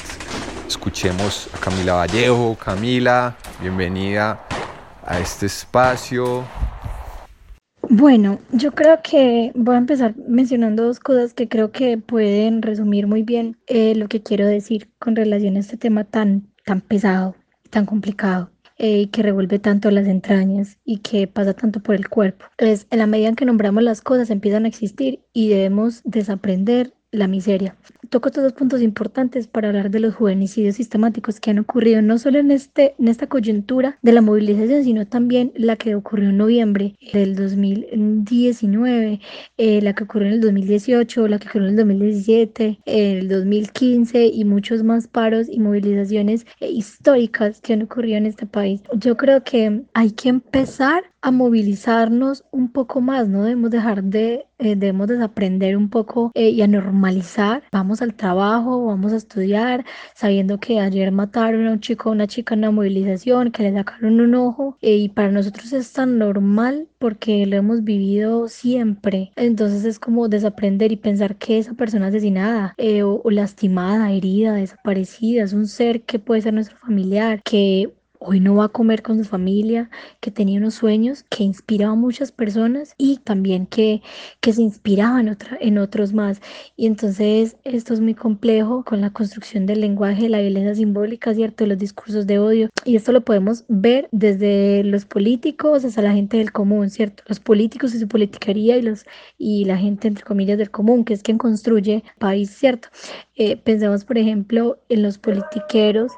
Escuchemos 0.66 1.48
a 1.54 1.58
Camila 1.58 1.94
Vallejo. 1.94 2.56
Camila, 2.62 3.36
bienvenida 3.60 4.40
a 5.04 5.18
este 5.18 5.46
espacio. 5.46 6.44
Bueno, 7.88 8.38
yo 8.52 8.72
creo 8.72 9.00
que 9.02 9.52
voy 9.54 9.74
a 9.74 9.78
empezar 9.78 10.14
mencionando 10.28 10.84
dos 10.84 11.00
cosas 11.00 11.34
que 11.34 11.48
creo 11.48 11.72
que 11.72 11.98
pueden 11.98 12.62
resumir 12.62 13.06
muy 13.06 13.22
bien 13.22 13.56
eh, 13.66 13.94
lo 13.96 14.08
que 14.08 14.22
quiero 14.22 14.46
decir 14.46 14.90
con 14.98 15.16
relación 15.16 15.56
a 15.56 15.60
este 15.60 15.76
tema 15.76 16.04
tan, 16.04 16.48
tan 16.64 16.80
pesado, 16.80 17.34
tan 17.70 17.86
complicado 17.86 18.50
eh, 18.82 19.10
que 19.10 19.22
revuelve 19.22 19.58
tanto 19.58 19.90
las 19.90 20.06
entrañas 20.06 20.78
y 20.86 21.00
que 21.00 21.26
pasa 21.26 21.52
tanto 21.52 21.80
por 21.80 21.94
el 21.94 22.08
cuerpo. 22.08 22.46
Es 22.56 22.86
en 22.90 23.00
la 23.00 23.06
medida 23.06 23.28
en 23.28 23.36
que 23.36 23.44
nombramos 23.44 23.82
las 23.82 24.00
cosas 24.00 24.30
empiezan 24.30 24.64
a 24.64 24.68
existir 24.68 25.20
y 25.34 25.50
debemos 25.50 26.00
desaprender 26.04 26.94
la 27.10 27.26
miseria. 27.26 27.76
Toco 28.10 28.30
todos 28.32 28.42
los 28.42 28.52
puntos 28.54 28.82
importantes 28.82 29.46
para 29.46 29.68
hablar 29.68 29.88
de 29.88 30.00
los 30.00 30.16
juvenicidios 30.16 30.74
sistemáticos 30.74 31.38
que 31.38 31.50
han 31.50 31.60
ocurrido 31.60 32.02
no 32.02 32.18
solo 32.18 32.40
en, 32.40 32.50
este, 32.50 32.96
en 32.98 33.06
esta 33.06 33.28
coyuntura 33.28 33.98
de 34.02 34.10
la 34.10 34.20
movilización, 34.20 34.82
sino 34.82 35.06
también 35.06 35.52
la 35.54 35.76
que 35.76 35.94
ocurrió 35.94 36.30
en 36.30 36.38
noviembre 36.38 36.96
del 37.12 37.36
2019, 37.36 39.20
eh, 39.58 39.80
la 39.80 39.94
que 39.94 40.02
ocurrió 40.02 40.26
en 40.26 40.34
el 40.34 40.40
2018, 40.40 41.28
la 41.28 41.38
que 41.38 41.48
ocurrió 41.48 41.68
en 41.68 41.74
el 41.74 41.76
2017, 41.76 42.80
el 42.84 43.28
2015 43.28 44.26
y 44.26 44.44
muchos 44.44 44.82
más 44.82 45.06
paros 45.06 45.46
y 45.48 45.60
movilizaciones 45.60 46.46
eh, 46.58 46.68
históricas 46.68 47.60
que 47.60 47.74
han 47.74 47.82
ocurrido 47.82 48.18
en 48.18 48.26
este 48.26 48.44
país. 48.44 48.82
Yo 48.92 49.16
creo 49.16 49.44
que 49.44 49.82
hay 49.94 50.10
que 50.10 50.30
empezar 50.30 51.04
a 51.22 51.30
movilizarnos 51.30 52.44
un 52.50 52.72
poco 52.72 53.00
más, 53.00 53.28
no 53.28 53.42
debemos 53.42 53.70
dejar 53.70 54.04
de, 54.04 54.46
eh, 54.58 54.76
debemos 54.76 55.08
desaprender 55.08 55.76
un 55.76 55.90
poco 55.90 56.32
eh, 56.34 56.50
y 56.50 56.62
a 56.62 56.66
normalizar. 56.66 57.62
Vamos 57.72 58.00
al 58.02 58.14
trabajo, 58.14 58.86
vamos 58.86 59.12
a 59.12 59.16
estudiar, 59.16 59.84
sabiendo 60.14 60.58
que 60.58 60.80
ayer 60.80 61.12
mataron 61.12 61.66
a 61.66 61.72
un 61.72 61.80
chico 61.80 62.08
o 62.08 62.12
una 62.12 62.26
chica 62.26 62.54
en 62.54 62.60
una 62.60 62.70
movilización, 62.70 63.50
que 63.52 63.64
le 63.64 63.72
sacaron 63.72 64.20
un 64.20 64.34
ojo, 64.34 64.76
eh, 64.80 64.96
y 64.96 65.08
para 65.10 65.30
nosotros 65.30 65.72
es 65.72 65.92
tan 65.92 66.18
normal 66.18 66.88
porque 66.98 67.46
lo 67.46 67.56
hemos 67.56 67.84
vivido 67.84 68.48
siempre. 68.48 69.32
Entonces 69.36 69.84
es 69.84 69.98
como 69.98 70.28
desaprender 70.28 70.92
y 70.92 70.96
pensar 70.96 71.36
que 71.36 71.58
esa 71.58 71.74
persona 71.74 72.08
asesinada 72.08 72.74
o, 73.04 73.20
o 73.24 73.30
lastimada, 73.30 74.12
herida, 74.12 74.54
desaparecida, 74.54 75.44
es 75.44 75.52
un 75.52 75.66
ser 75.66 76.02
que 76.02 76.18
puede 76.18 76.42
ser 76.42 76.54
nuestro 76.54 76.76
familiar, 76.78 77.42
que 77.44 77.92
hoy 78.20 78.38
no 78.38 78.54
va 78.54 78.66
a 78.66 78.68
comer 78.68 79.02
con 79.02 79.18
su 79.18 79.24
familia, 79.24 79.90
que 80.20 80.30
tenía 80.30 80.58
unos 80.58 80.74
sueños 80.74 81.24
que 81.30 81.42
inspiraba 81.42 81.94
a 81.94 81.96
muchas 81.96 82.30
personas 82.32 82.94
y 82.98 83.16
también 83.18 83.66
que, 83.66 84.02
que 84.40 84.52
se 84.52 84.62
inspiraban 84.62 85.26
en, 85.26 85.32
otra, 85.32 85.58
en 85.60 85.78
otros 85.78 86.12
más. 86.12 86.40
Y 86.76 86.86
entonces 86.86 87.56
esto 87.64 87.94
es 87.94 88.00
muy 88.00 88.14
complejo 88.14 88.84
con 88.84 89.00
la 89.00 89.10
construcción 89.10 89.64
del 89.64 89.80
lenguaje, 89.80 90.28
la 90.28 90.40
violencia 90.40 90.74
simbólica, 90.74 91.34
¿cierto? 91.34 91.64
Los 91.66 91.78
discursos 91.78 92.26
de 92.26 92.38
odio. 92.38 92.68
Y 92.84 92.96
esto 92.96 93.10
lo 93.12 93.22
podemos 93.22 93.64
ver 93.68 94.08
desde 94.12 94.84
los 94.84 95.06
políticos 95.06 95.84
hasta 95.84 96.02
la 96.02 96.12
gente 96.12 96.36
del 96.36 96.52
común, 96.52 96.90
¿cierto? 96.90 97.22
Los 97.26 97.40
políticos 97.40 97.94
y 97.94 98.00
su 98.00 98.06
politiquería 98.06 98.76
y, 98.76 98.82
los, 98.82 99.06
y 99.38 99.64
la 99.64 99.78
gente, 99.78 100.08
entre 100.08 100.24
comillas, 100.24 100.58
del 100.58 100.70
común, 100.70 101.04
que 101.04 101.14
es 101.14 101.22
quien 101.22 101.38
construye 101.38 102.04
país, 102.18 102.50
¿cierto? 102.50 102.88
Eh, 103.36 103.56
pensemos, 103.56 104.04
por 104.04 104.18
ejemplo, 104.18 104.78
en 104.90 105.02
los 105.02 105.16
politiqueros 105.16 106.12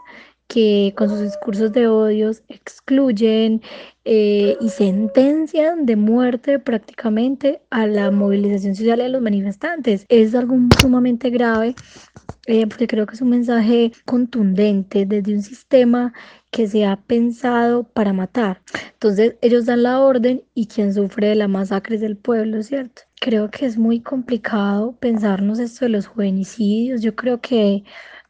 que 0.48 0.92
con 0.96 1.08
sus 1.08 1.22
discursos 1.22 1.72
de 1.72 1.88
odios 1.88 2.42
excluyen 2.48 3.62
eh, 4.04 4.56
y 4.60 4.68
sentencian 4.68 5.86
de 5.86 5.96
muerte 5.96 6.58
prácticamente 6.58 7.62
a 7.70 7.86
la 7.86 8.10
movilización 8.10 8.74
social 8.74 8.98
de 8.98 9.08
los 9.08 9.22
manifestantes. 9.22 10.04
Es 10.08 10.34
algo 10.34 10.56
sumamente 10.80 11.30
grave 11.30 11.74
eh, 12.46 12.66
porque 12.66 12.88
creo 12.88 13.06
que 13.06 13.14
es 13.14 13.20
un 13.22 13.30
mensaje 13.30 13.92
contundente 14.04 15.06
desde 15.06 15.34
un 15.34 15.42
sistema 15.42 16.12
que 16.50 16.66
se 16.66 16.84
ha 16.84 16.96
pensado 16.96 17.84
para 17.84 18.12
matar. 18.12 18.62
Entonces 18.94 19.36
ellos 19.40 19.66
dan 19.66 19.84
la 19.84 20.00
orden 20.00 20.42
y 20.54 20.66
quien 20.66 20.92
sufre 20.92 21.28
de 21.28 21.34
la 21.36 21.48
masacre 21.48 21.96
es 21.96 22.02
el 22.02 22.16
pueblo, 22.16 22.62
¿cierto? 22.62 23.02
Creo 23.20 23.50
que 23.50 23.66
es 23.66 23.78
muy 23.78 24.00
complicado 24.00 24.96
pensarnos 24.98 25.60
esto 25.60 25.84
de 25.84 25.90
los 25.90 26.08
juvenicidios. 26.08 27.00
Yo 27.00 27.14
creo 27.14 27.40
que 27.40 27.84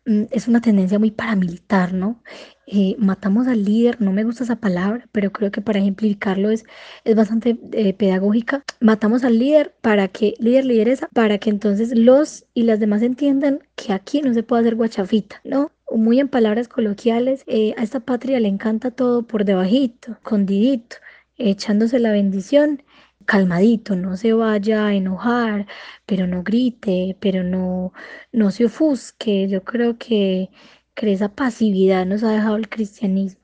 es 0.04 0.48
una 0.48 0.60
tendencia 0.60 0.98
muy 0.98 1.10
paramilitar, 1.10 1.92
¿no? 1.92 2.22
Eh, 2.66 2.96
matamos 2.98 3.46
al 3.46 3.64
líder, 3.64 4.00
no 4.00 4.12
me 4.12 4.24
gusta 4.24 4.44
esa 4.44 4.56
palabra, 4.56 5.08
pero 5.12 5.30
creo 5.30 5.50
que 5.50 5.60
para 5.60 5.78
ejemplificarlo 5.78 6.50
es, 6.50 6.64
es 7.04 7.14
bastante 7.14 7.58
eh, 7.72 7.94
pedagógica. 7.94 8.64
Matamos 8.80 9.24
al 9.24 9.38
líder 9.38 9.74
para 9.80 10.08
que, 10.08 10.34
líder, 10.38 10.64
lideresa, 10.64 11.08
para 11.12 11.38
que 11.38 11.50
entonces 11.50 11.96
los 11.96 12.46
y 12.54 12.62
las 12.64 12.80
demás 12.80 13.02
entiendan 13.02 13.60
que 13.76 13.92
aquí 13.92 14.22
no 14.22 14.34
se 14.34 14.42
puede 14.42 14.62
hacer 14.62 14.76
guachafita, 14.76 15.40
¿no? 15.44 15.70
Muy 15.94 16.18
en 16.20 16.28
palabras 16.28 16.68
coloquiales, 16.68 17.44
eh, 17.46 17.74
a 17.76 17.82
esta 17.82 18.00
patria 18.00 18.40
le 18.40 18.48
encanta 18.48 18.90
todo 18.90 19.26
por 19.26 19.44
debajito, 19.44 20.12
escondidito, 20.12 20.96
echándose 21.36 21.98
la 21.98 22.12
bendición 22.12 22.82
calmadito, 23.24 23.96
no 23.96 24.16
se 24.16 24.32
vaya 24.32 24.86
a 24.86 24.94
enojar, 24.94 25.66
pero 26.06 26.26
no 26.26 26.42
grite, 26.42 27.16
pero 27.20 27.44
no, 27.44 27.92
no 28.32 28.50
se 28.50 28.66
ofusque. 28.66 29.48
Yo 29.48 29.64
creo 29.64 29.98
que, 29.98 30.50
que 30.94 31.12
esa 31.12 31.34
pasividad 31.34 32.06
nos 32.06 32.22
ha 32.22 32.32
dejado 32.32 32.56
el 32.56 32.68
cristianismo. 32.68 33.40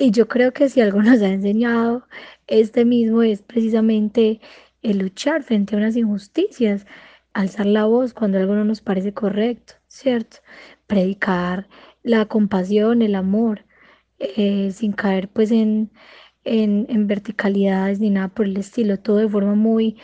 Y 0.00 0.10
yo 0.10 0.28
creo 0.28 0.52
que 0.52 0.68
si 0.68 0.80
algo 0.80 1.02
nos 1.02 1.22
ha 1.22 1.28
enseñado 1.28 2.06
este 2.46 2.84
mismo 2.84 3.22
es 3.22 3.42
precisamente 3.42 4.40
el 4.82 4.98
luchar 4.98 5.42
frente 5.42 5.74
a 5.74 5.78
unas 5.78 5.96
injusticias, 5.96 6.86
alzar 7.32 7.66
la 7.66 7.86
voz 7.86 8.14
cuando 8.14 8.38
algo 8.38 8.54
no 8.54 8.64
nos 8.64 8.80
parece 8.82 9.14
correcto, 9.14 9.74
¿cierto? 9.88 10.38
Predicar 10.86 11.68
la 12.02 12.26
compasión, 12.26 13.02
el 13.02 13.14
amor, 13.14 13.64
eh, 14.18 14.70
sin 14.72 14.92
caer 14.92 15.28
pues 15.28 15.50
en, 15.50 15.90
en, 16.44 16.86
en 16.88 17.06
verticalidades 17.06 18.00
ni 18.00 18.10
nada 18.10 18.28
por 18.28 18.46
el 18.46 18.56
estilo, 18.56 18.98
todo 18.98 19.18
de 19.18 19.28
forma 19.28 19.54
muy 19.54 19.96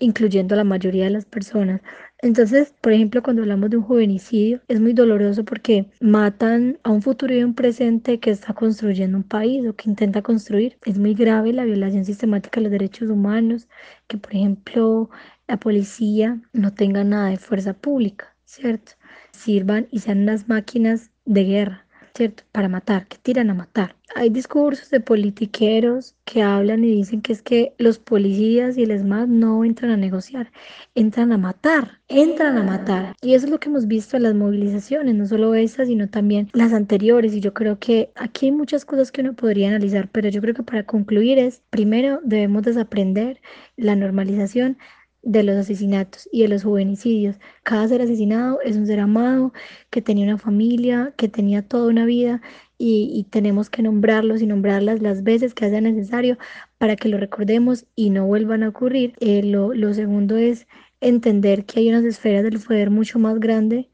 incluyendo 0.00 0.54
a 0.54 0.58
la 0.58 0.64
mayoría 0.64 1.04
de 1.04 1.10
las 1.10 1.24
personas. 1.24 1.80
Entonces, 2.18 2.74
por 2.80 2.92
ejemplo, 2.92 3.22
cuando 3.22 3.42
hablamos 3.42 3.70
de 3.70 3.76
un 3.76 3.82
juvenicidio, 3.84 4.60
es 4.68 4.80
muy 4.80 4.92
doloroso 4.92 5.44
porque 5.44 5.90
matan 6.00 6.78
a 6.82 6.90
un 6.90 7.02
futuro 7.02 7.34
y 7.34 7.44
un 7.44 7.54
presente 7.54 8.18
que 8.18 8.30
está 8.30 8.54
construyendo 8.54 9.18
un 9.18 9.24
país 9.24 9.66
o 9.66 9.76
que 9.76 9.90
intenta 9.90 10.22
construir. 10.22 10.78
Es 10.84 10.98
muy 10.98 11.14
grave 11.14 11.52
la 11.52 11.64
violación 11.64 12.04
sistemática 12.04 12.60
de 12.60 12.64
los 12.64 12.72
derechos 12.72 13.10
humanos, 13.10 13.68
que 14.08 14.16
por 14.18 14.34
ejemplo 14.34 15.10
la 15.46 15.58
policía 15.58 16.40
no 16.52 16.72
tenga 16.74 17.04
nada 17.04 17.28
de 17.30 17.36
fuerza 17.36 17.74
pública, 17.74 18.34
¿cierto? 18.44 18.92
Sirvan 19.32 19.88
y 19.90 19.98
sean 20.00 20.22
unas 20.22 20.48
máquinas 20.48 21.10
de 21.26 21.44
guerra 21.44 21.83
¿cierto? 22.14 22.44
Para 22.52 22.68
matar, 22.68 23.08
que 23.08 23.18
tiran 23.18 23.50
a 23.50 23.54
matar. 23.54 23.96
Hay 24.14 24.30
discursos 24.30 24.90
de 24.90 25.00
politiqueros 25.00 26.14
que 26.24 26.42
hablan 26.42 26.84
y 26.84 26.90
dicen 26.94 27.22
que 27.22 27.32
es 27.32 27.42
que 27.42 27.74
los 27.78 27.98
policías 27.98 28.78
y 28.78 28.84
el 28.84 28.92
ESMAD 28.92 29.26
no 29.26 29.64
entran 29.64 29.90
a 29.90 29.96
negociar, 29.96 30.52
entran 30.94 31.32
a 31.32 31.38
matar, 31.38 32.00
entran 32.06 32.56
a 32.56 32.62
matar. 32.62 33.16
Y 33.20 33.34
eso 33.34 33.46
es 33.46 33.50
lo 33.50 33.58
que 33.58 33.68
hemos 33.68 33.88
visto 33.88 34.16
en 34.16 34.22
las 34.22 34.34
movilizaciones, 34.34 35.14
no 35.16 35.26
solo 35.26 35.54
estas, 35.54 35.88
sino 35.88 36.08
también 36.08 36.48
las 36.52 36.72
anteriores. 36.72 37.34
Y 37.34 37.40
yo 37.40 37.52
creo 37.52 37.78
que 37.80 38.12
aquí 38.14 38.46
hay 38.46 38.52
muchas 38.52 38.84
cosas 38.84 39.10
que 39.10 39.22
uno 39.22 39.34
podría 39.34 39.68
analizar, 39.68 40.08
pero 40.08 40.28
yo 40.28 40.40
creo 40.40 40.54
que 40.54 40.62
para 40.62 40.84
concluir 40.86 41.38
es, 41.38 41.62
primero 41.70 42.20
debemos 42.22 42.62
desaprender 42.62 43.40
la 43.76 43.96
normalización 43.96 44.78
de 45.24 45.42
los 45.42 45.56
asesinatos 45.56 46.28
y 46.32 46.42
de 46.42 46.48
los 46.48 46.64
juvenicidios. 46.64 47.36
Cada 47.62 47.88
ser 47.88 48.02
asesinado 48.02 48.60
es 48.62 48.76
un 48.76 48.86
ser 48.86 49.00
amado, 49.00 49.52
que 49.90 50.02
tenía 50.02 50.24
una 50.24 50.38
familia, 50.38 51.14
que 51.16 51.28
tenía 51.28 51.62
toda 51.62 51.88
una 51.88 52.04
vida 52.04 52.42
y, 52.78 53.26
tenemos 53.30 53.70
que 53.70 53.82
nombrarlos 53.82 54.42
y 54.42 54.46
nombrarlas 54.46 55.00
las 55.00 55.22
veces 55.22 55.54
que 55.54 55.70
sea 55.70 55.80
necesario 55.80 56.38
para 56.78 56.96
que 56.96 57.08
lo 57.08 57.18
recordemos 57.18 57.86
y 57.96 58.10
no 58.10 58.26
vuelvan 58.26 58.62
a 58.62 58.68
ocurrir. 58.68 59.14
Eh, 59.20 59.42
lo, 59.42 59.72
lo 59.74 59.94
segundo 59.94 60.36
es 60.36 60.66
entender 61.00 61.64
que 61.64 61.80
hay 61.80 61.88
unas 61.88 62.04
esferas 62.04 62.44
del 62.44 62.60
poder 62.60 62.90
mucho 62.90 63.18
más 63.18 63.38
grandes 63.40 63.86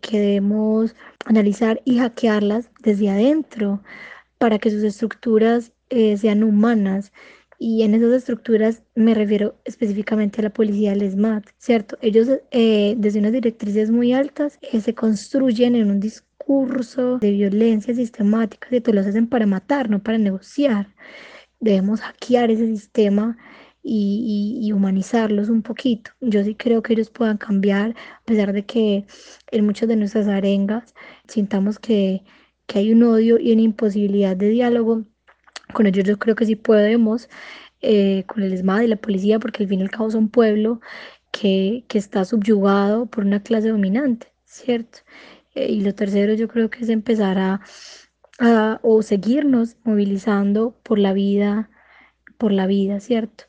que 0.00 0.20
debemos 0.20 0.94
analizar 1.24 1.82
y 1.84 1.98
hackearlas 1.98 2.70
desde 2.82 3.10
adentro 3.10 3.82
para 4.38 4.58
que 4.58 4.70
sus 4.70 4.82
estructuras 4.84 5.72
eh, 5.90 6.16
sean 6.16 6.44
humanas 6.44 7.12
Y 7.58 7.82
en 7.82 7.94
esas 7.94 8.12
estructuras 8.12 8.82
me 8.94 9.14
refiero 9.14 9.56
específicamente 9.64 10.40
a 10.40 10.44
la 10.44 10.50
policía 10.50 10.92
del 10.92 11.10
SMAT, 11.10 11.44
¿cierto? 11.58 11.98
Ellos 12.00 12.28
eh, 12.52 12.94
desde 12.96 13.18
unas 13.18 13.32
directrices 13.32 13.90
muy 13.90 14.12
altas 14.12 14.58
eh, 14.62 14.80
se 14.80 14.94
construyen 14.94 15.74
en 15.74 15.90
un 15.90 15.98
discurso 15.98 17.18
de 17.18 17.32
violencia 17.32 17.94
sistemática 17.94 18.68
y 18.70 18.80
te 18.80 18.92
los 18.92 19.06
hacen 19.06 19.26
para 19.28 19.46
matar, 19.46 19.90
no 19.90 20.02
para 20.02 20.18
negociar. 20.18 20.94
Debemos 21.60 22.00
hackear 22.00 22.50
ese 22.50 22.66
sistema 22.66 23.36
y, 23.82 24.72
humanizarlos 24.72 25.48
un 25.48 25.62
poquito. 25.62 26.12
Yo 26.20 26.44
sí 26.44 26.54
creo 26.54 26.82
que 26.82 26.92
ellos 26.92 27.10
puedan 27.10 27.38
cambiar, 27.38 27.90
a 27.90 28.22
pesar 28.24 28.52
de 28.52 28.64
que 28.66 29.06
en 29.50 29.66
muchas 29.66 29.88
de 29.88 29.96
nuestras 29.96 30.28
arengas 30.28 30.94
sintamos 31.26 31.78
que, 31.78 32.22
que 32.66 32.80
hay 32.80 32.92
un 32.92 33.02
odio 33.02 33.38
y 33.38 33.52
una 33.52 33.62
imposibilidad 33.62 34.36
de 34.36 34.50
diálogo. 34.50 35.04
Con 35.72 35.86
ellos 35.86 36.04
yo 36.04 36.18
creo 36.18 36.34
que 36.36 36.46
sí 36.46 36.56
podemos, 36.56 37.28
eh, 37.80 38.24
con 38.26 38.42
el 38.42 38.52
ESMAD 38.52 38.82
y 38.82 38.86
la 38.88 38.96
policía, 38.96 39.38
porque 39.38 39.62
al 39.62 39.68
fin 39.68 39.80
y 39.80 39.82
al 39.82 39.90
cabo 39.90 40.10
son 40.10 40.28
pueblo 40.28 40.80
que, 41.32 41.84
que 41.88 41.98
está 41.98 42.24
subyugado 42.24 43.06
por 43.06 43.24
una 43.24 43.42
clase 43.42 43.68
dominante, 43.68 44.32
¿cierto? 44.44 45.00
Eh, 45.54 45.72
y 45.72 45.80
lo 45.82 45.94
tercero 45.94 46.34
yo 46.34 46.48
creo 46.48 46.70
que 46.70 46.84
es 46.84 46.88
empezar 46.88 47.38
a, 47.38 47.60
a, 48.40 48.80
o 48.82 49.02
seguirnos 49.02 49.76
movilizando 49.84 50.76
por 50.82 50.98
la 50.98 51.12
vida, 51.12 51.70
por 52.38 52.52
la 52.52 52.66
vida, 52.66 53.00
¿cierto? 53.00 53.44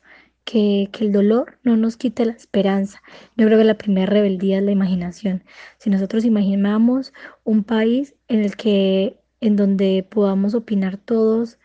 que, 0.50 0.90
el 1.00 1.12
dolor 1.12 1.58
no 1.62 1.76
nos 1.76 1.96
quite 1.96 2.24
la 2.24 2.32
esperanza. 2.32 3.02
Yo 3.36 3.46
creo 3.46 3.58
que 3.58 3.64
la 3.64 3.78
primera 3.78 4.06
rebeldía 4.06 4.58
es 4.58 4.64
la 4.64 4.72
imaginación. 4.72 5.44
Si 5.78 5.90
nosotros 5.90 6.24
imaginamos 6.24 7.12
un 7.44 7.64
país 7.64 8.14
en 8.28 8.40
el 8.40 8.56
que, 8.56 9.16
en 9.40 9.56
donde 9.56 10.06
podamos 10.08 10.54
opinar 10.54 10.96
todos 10.96 11.58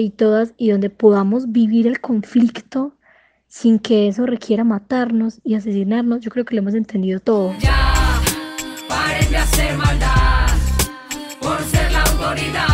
y 0.00 0.10
todas 0.10 0.54
y 0.56 0.70
donde 0.70 0.90
podamos 0.90 1.52
vivir 1.52 1.86
el 1.86 2.00
conflicto 2.00 2.96
sin 3.48 3.78
que 3.78 4.08
eso 4.08 4.24
requiera 4.24 4.64
matarnos 4.64 5.40
y 5.44 5.54
asesinarnos, 5.54 6.20
yo 6.20 6.30
creo 6.30 6.44
que 6.46 6.54
lo 6.54 6.62
hemos 6.62 6.74
entendido 6.74 7.20
todo. 7.20 7.54
Ya, 7.58 8.22
paren 8.88 9.30
de 9.30 9.36
hacer 9.36 9.76
maldad 9.76 10.48
por 11.40 11.60
ser 11.64 11.92
la 11.92 12.02
autoridad. 12.02 12.71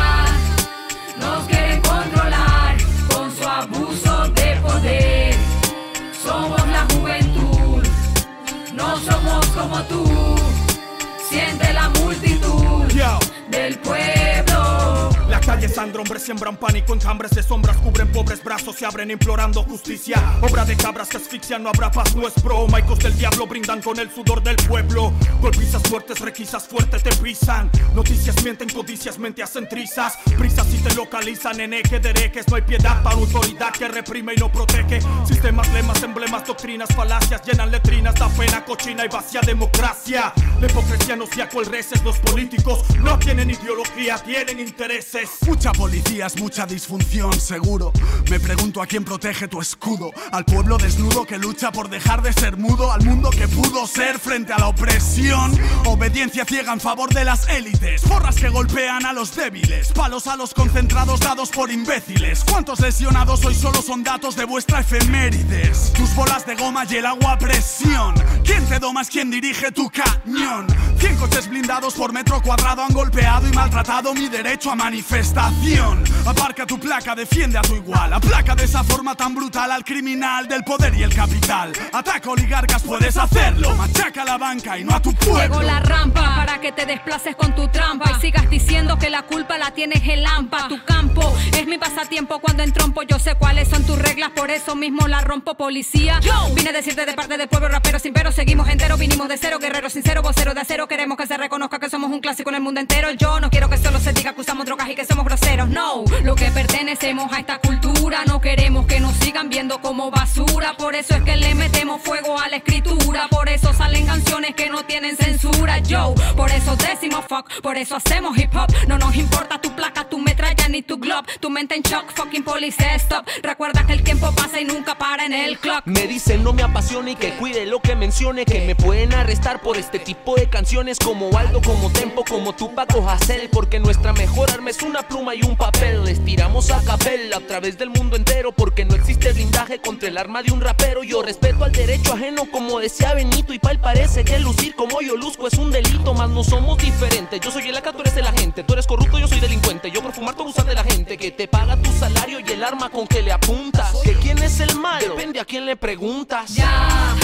Sangra, 15.78 16.02
hombres 16.02 16.25
siembran 16.25 16.56
pánico, 16.56 16.92
enjambres 16.92 17.30
de 17.30 17.40
sombras 17.40 17.76
cubren 17.76 18.11
pobres 18.11 18.42
brazos, 18.42 18.75
se 18.75 18.85
abren 18.85 19.12
implorando 19.12 19.62
justicia. 19.62 20.20
Obra 20.42 20.64
de 20.64 20.76
cabras 20.76 21.08
que 21.08 21.18
asfixian, 21.18 21.62
no 21.62 21.68
habrá 21.68 21.88
paz, 21.88 22.16
no 22.16 22.26
es 22.26 22.35
broma. 22.42 22.80
Icos 22.80 22.99
del 22.99 23.16
diablo 23.16 23.47
brindan 23.47 23.80
con 23.80 23.97
el 24.00 24.11
sudor 24.11 24.42
del 24.42 24.56
pueblo. 24.56 25.12
Golpizas 25.40 25.80
fuertes, 25.85 26.18
requisas 26.18 26.66
fuertes 26.66 27.04
te 27.04 27.14
pisan. 27.23 27.70
Noticias 27.94 28.42
mienten, 28.42 28.68
codicias, 28.70 29.20
mente 29.20 29.40
hacen 29.40 29.68
trizas. 29.68 30.18
Prisas 30.37 30.66
si 30.66 30.78
te 30.78 30.92
localizan 30.97 31.61
en 31.61 31.75
eje 31.75 32.00
de 32.00 32.11
herejes. 32.11 32.49
No 32.49 32.56
hay 32.56 32.62
piedad 32.62 33.00
para 33.04 33.14
autoridad 33.14 33.70
que 33.70 33.87
reprime 33.87 34.32
y 34.35 34.40
no 34.40 34.50
protege. 34.50 35.00
Sistemas, 35.28 35.73
lemas, 35.73 36.02
emblemas, 36.02 36.44
doctrinas, 36.44 36.88
falacias 36.88 37.40
llenan 37.47 37.70
letrinas. 37.70 38.16
Da 38.16 38.28
pena, 38.30 38.64
cochina 38.64 39.04
y 39.04 39.08
vacía 39.08 39.42
democracia. 39.42 40.32
La 40.61 40.66
hipocresía 40.66 41.14
no 41.14 41.26
sea 41.26 41.49
cual. 41.49 41.68
Los 42.02 42.18
políticos 42.18 42.82
no 42.99 43.16
tienen 43.18 43.50
ideología, 43.50 44.18
tienen 44.18 44.58
intereses. 44.58 45.28
Mucha 45.47 45.68
policía 45.73 46.27
es 46.27 46.41
mucha 46.41 46.67
disfunción, 46.67 47.33
seguro. 47.41 47.93
Me 48.31 48.41
pregunto 48.41 48.83
a 48.83 48.87
quién 48.87 49.04
protege 49.04 49.49
tu 49.49 49.61
escudo. 49.61 50.11
Al 50.33 50.45
pueblo 50.45 50.78
desnudo 50.78 51.25
que 51.25 51.39
lucha 51.39 51.73
por 51.73 51.89
dejar 51.89 52.23
de 52.23 52.33
ser 52.33 52.57
mudo. 52.57 52.93
Al 52.93 53.04
mundo 53.04 53.31
que 53.31 53.49
pudo 53.49 53.87
ser 53.87 54.19
frente 54.19 54.52
a 54.52 54.59
la 54.59 54.69
opresión. 54.69 55.52
Obediencia 55.87 56.45
ciega 56.45 56.73
en 56.73 56.81
favor 56.81 57.13
de 57.13 57.25
las 57.25 57.49
élites. 57.49 58.02
Porras 58.02 58.37
que 58.37 58.49
golpean 58.49 59.07
a 59.07 59.13
los 59.13 59.35
débiles. 59.35 59.93
Palos 59.93 60.26
a 60.26 60.37
los 60.37 60.54
concentrados 60.54 61.21
dados 61.21 61.50
por 61.50 61.71
imbéciles. 61.71 62.45
¿Cuántos 62.50 62.81
lesionados 62.81 63.45
hoy 63.45 63.54
solo 63.54 63.83
son 63.83 64.02
datos 64.02 64.37
de 64.37 64.45
vuestra 64.45 64.81
efemérides? 64.81 65.93
Tus 65.93 66.15
bolas 66.15 66.47
de 66.47 66.54
goma 66.54 66.85
y 66.89 66.97
el 66.97 67.07
agua 67.07 67.33
a 67.33 67.39
presión. 67.39 68.15
¿Quién 68.45 68.65
te 68.67 68.78
doma 68.78 69.02
es 69.02 69.09
quien 69.09 69.31
dirige 69.31 69.73
tu 69.73 69.91
cañón? 69.91 70.67
Cien 70.99 71.17
coches 71.17 71.49
blindados 71.49 71.95
por 71.95 72.13
metro 72.13 72.43
cuadrado 72.43 72.83
han 72.83 72.93
golpeado 72.93 73.49
y 73.49 73.52
maltratado 73.52 74.15
mi 74.15 74.28
derecho 74.28 74.71
a 74.71 74.75
manifestar 74.75 75.52
manifestación. 75.58 76.04
Aparca 76.26 76.66
tu 76.66 76.78
placa, 76.78 77.14
defiende 77.14 77.58
a 77.58 77.62
tu 77.62 77.75
igual. 77.75 78.12
Aplaca 78.12 78.54
de 78.54 78.64
esa 78.64 78.84
forma 78.84 79.14
tan 79.14 79.34
brutal 79.34 79.71
al 79.71 79.84
criminal 79.84 80.47
del 80.47 80.62
poder 80.62 80.94
y 80.94 81.02
el 81.02 81.14
capital. 81.14 81.73
Ataca 81.92 82.30
oligarcas, 82.30 82.82
puedes 82.82 83.16
hacerlo. 83.16 83.75
Machaca 83.76 84.25
la 84.25 84.36
banca 84.36 84.78
y 84.78 84.84
no 84.84 84.94
a 84.94 85.00
tu 85.00 85.12
pueblo. 85.14 85.56
Juego 85.56 85.62
la 85.62 85.80
rampa 85.80 86.34
para 86.36 86.60
que 86.60 86.73
te 86.73 86.84
desplaces 86.84 87.34
con 87.34 87.54
tu 87.54 87.68
trampa 87.68 88.12
y 88.16 88.21
sigas 88.21 88.49
diciendo 88.50 88.99
que 88.99 89.08
la 89.08 89.23
culpa 89.23 89.56
la 89.56 89.71
tienes 89.71 90.06
el 90.06 90.23
lampa. 90.23 90.68
Tu 90.68 90.84
campo 90.84 91.34
es 91.56 91.66
mi 91.66 91.78
pasatiempo 91.78 92.40
cuando 92.40 92.62
entrompo. 92.62 93.02
Yo 93.02 93.18
sé 93.18 93.34
cuáles 93.36 93.68
son 93.68 93.84
tus 93.84 93.99
reglas, 93.99 94.30
por 94.30 94.50
eso 94.50 94.75
mismo 94.76 95.08
la 95.08 95.23
rompo, 95.23 95.54
policía. 95.54 96.21
Yo 96.21 96.34
vine 96.54 96.71
a 96.71 96.73
decirte 96.73 97.06
de 97.06 97.14
parte 97.14 97.38
del 97.38 97.49
pueblo 97.49 97.68
rapero 97.68 97.99
sin 97.99 98.12
pero. 98.12 98.32
Seguimos 98.32 98.68
enteros, 98.68 98.99
vinimos 98.99 99.28
de 99.28 99.38
cero, 99.38 99.58
guerrero 99.58 99.88
sincero, 99.88 100.21
vocero 100.21 100.52
de 100.52 100.60
acero. 100.60 100.86
Queremos 100.88 101.16
que 101.16 101.26
se 101.26 101.38
reconozca 101.38 101.78
que 101.78 101.88
somos 101.88 102.10
un 102.10 102.21
clásico 102.21 102.50
en 102.50 102.56
el 102.56 102.62
mundo 102.62 102.80
entero. 102.80 103.10
Yo 103.12 103.40
no 103.40 103.49
quiero 103.49 103.71
que 103.71 103.78
solo 103.78 103.99
se 103.99 104.12
diga 104.12 104.34
que 104.34 104.42
usamos 104.42 104.66
drogas 104.66 104.90
y 104.90 104.94
que 104.94 105.06
somos 105.06 105.25
groseros, 105.25 105.48
no. 105.56 106.04
Lo 106.23 106.34
que 106.34 106.50
pertenecemos 106.50 107.32
a 107.32 107.41
esta 107.41 107.58
cultura, 107.58 108.25
no 108.26 108.41
queremos 108.41 108.87
que 108.87 109.00
nos 109.00 109.15
sigan 109.17 109.49
viendo 109.49 109.80
como 109.80 110.11
basura. 110.11 110.75
Por 110.76 110.95
eso 110.95 111.15
es 111.15 111.23
que 111.23 111.37
le 111.37 111.54
metemos 111.54 112.00
fuego 112.02 112.39
a 112.39 112.49
la 112.49 112.56
escritura. 112.56 113.28
Por 113.28 113.49
eso 113.49 113.73
salen 113.73 114.06
canciones 114.06 114.54
que 114.54 114.69
no 114.69 114.84
tienen 114.84 115.17
censura, 115.17 115.78
yo. 115.78 116.15
Por 116.37 116.50
eso 116.50 116.76
decimos 116.76 117.25
fuck, 117.28 117.61
por 117.63 117.76
eso 117.76 117.97
hacemos 117.97 118.37
hip 118.39 118.54
hop. 118.54 118.73
No 118.87 118.99
nos 118.99 119.17
importa 119.17 119.61
tu 119.61 119.75
placa, 119.75 120.08
tu 120.08 120.19
metralla 120.19 120.69
ni 120.69 120.82
tu 120.82 120.99
glob. 120.99 121.25
Tu 121.41 121.50
mente 121.50 121.75
en 121.75 121.82
shock, 121.82 122.13
fucking 122.15 122.45
police 122.45 122.76
stop. 122.97 123.26
Recuerda 123.43 123.87
que 123.87 123.95
el 123.95 124.02
tiempo 124.02 124.30
pasa 124.32 124.61
y 124.61 124.65
nunca 124.65 124.97
para 124.97 125.25
en 125.25 125.32
el 125.32 125.58
clock. 125.58 125.82
Me 125.87 126.06
dicen 126.06 126.45
no 126.45 126.52
me 126.52 126.63
apasione 126.63 127.13
y 127.13 127.17
que 127.17 127.32
cuide 127.32 127.67
lo 127.67 127.80
que 127.80 127.97
mencione. 127.97 128.45
Que 128.45 128.67
me 128.67 128.75
pueden 128.75 129.15
arrestar 129.15 129.61
por 129.61 129.76
este 129.76 129.99
tipo 129.99 130.37
de 130.37 130.49
canciones 130.49 130.99
como 130.99 131.37
Aldo, 131.37 131.61
como 131.63 131.91
Tempo, 131.91 132.25
como 132.28 132.52
Tupac 132.52 132.95
o 132.97 133.08
Hassel. 133.08 133.49
Porque 133.50 133.78
nuestra 133.78 134.13
mejor 134.13 134.50
arma 134.50 134.71
es 134.71 134.82
una 134.82 135.02
pluma 135.02 135.34
un 135.43 135.57
papel. 135.57 136.05
Les 136.05 136.25
tiramos 136.25 136.71
a 136.71 136.83
capela 136.83 137.37
a 137.37 137.41
través 137.41 137.79
del 137.79 137.91
mundo 137.91 138.17
entero. 138.17 138.53
Porque 138.53 138.85
no 138.85 138.95
existe 138.95 139.33
blindaje 139.33 139.81
contra 139.81 140.09
el 140.09 140.19
arma 140.19 140.43
de 140.43 140.53
un 140.53 140.61
rapero. 140.61 141.03
Yo 141.03 141.23
respeto 141.23 141.65
al 141.65 141.73
derecho 141.73 142.15
ajeno, 142.15 142.45
como 142.51 142.81
decía 142.81 143.15
Benito. 143.15 143.53
Y 143.53 143.59
pal 143.59 143.81
parece 143.81 144.25
que 144.25 144.39
lucir 144.39 144.75
como 144.75 145.01
yo 145.01 145.17
luzco 145.17 145.47
es 145.47 145.55
un 145.55 145.71
delito. 145.71 146.15
Más 146.15 146.31
no 146.31 146.45
somos 146.45 146.79
diferentes. 146.79 147.41
Yo 147.41 147.51
soy 147.51 147.69
el 147.69 147.77
acá, 147.77 147.93
tú 147.93 148.01
eres 148.01 148.15
de 148.15 148.23
la 148.23 148.33
gente. 148.33 148.65
Tú 148.65 148.73
eres 148.73 148.87
corrupto, 148.87 149.19
yo 149.19 149.29
soy 149.29 149.41
delincuente. 149.41 149.91
Yo 149.91 150.03
por 150.03 150.13
fumar, 150.13 150.35
tú 150.35 150.43
abusar 150.43 150.65
de 150.67 150.75
la 150.75 150.85
gente. 150.85 151.17
Que 151.17 151.31
te 151.31 151.49
paga 151.49 151.77
tu 151.77 151.93
salario 151.93 152.41
y 152.41 152.53
el 152.53 152.65
arma 152.65 152.91
con 152.91 153.07
que 153.07 153.23
le 153.23 153.33
apuntas. 153.33 153.95
Que 154.05 154.15
quién 154.15 154.39
es 154.39 154.61
el 154.61 154.75
malo, 154.77 155.15
depende 155.15 155.41
a 155.41 155.45
quién 155.45 155.67
le 155.67 155.77
preguntas. 155.77 156.55
Ya, 156.55 157.17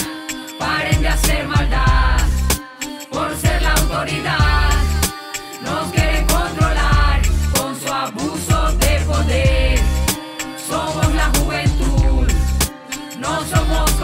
paren 0.59 1.03
de 1.03 1.09
hacer 1.09 1.47
maldad 1.47 2.19
por 3.11 3.35
ser 3.37 3.63
la 3.63 3.73
autoridad. 3.75 4.71
Nos 5.63 5.93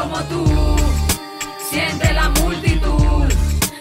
como 0.00 0.18
tú. 0.24 0.44
Siente 1.70 2.12
la 2.12 2.28
multitud 2.30 3.28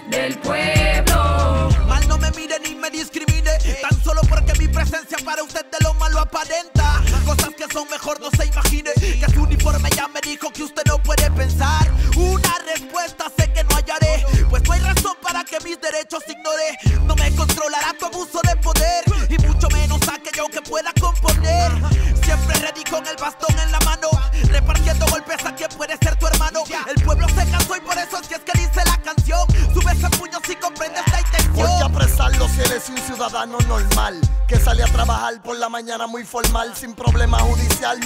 del 0.10 0.38
pueblo. 0.40 1.70
Mal 1.88 2.08
no 2.08 2.18
me 2.18 2.30
mire 2.32 2.60
ni 2.60 2.76
me 2.76 2.90
discrimine, 2.90 3.52
tan 3.82 4.04
solo 4.04 4.22
porque 4.30 4.54
mi 4.60 4.68
presencia 4.68 5.18
para 5.24 5.44
usted 5.44 5.66
de 5.66 5.78
lo 5.84 5.94
malo 5.96 6.20
aparenta. 6.20 7.02
Cosas 7.26 7.54
que 7.56 7.66
son 7.72 7.88
mejor 7.90 8.20
no 8.20 8.30
se 8.32 8.46
imagine, 8.46 8.92
que 8.96 9.26
su 9.34 9.44
uniforme 9.44 9.90
ya 9.96 10.08
me 10.08 10.20
dijo 10.22 10.52
que 10.52 10.64
usted 10.64 10.84
no 10.88 10.98
puede 11.02 11.09
mañana 35.80 36.08
muy 36.08 36.26
formal, 36.26 36.76
sin 36.76 36.94
problema 36.94 37.42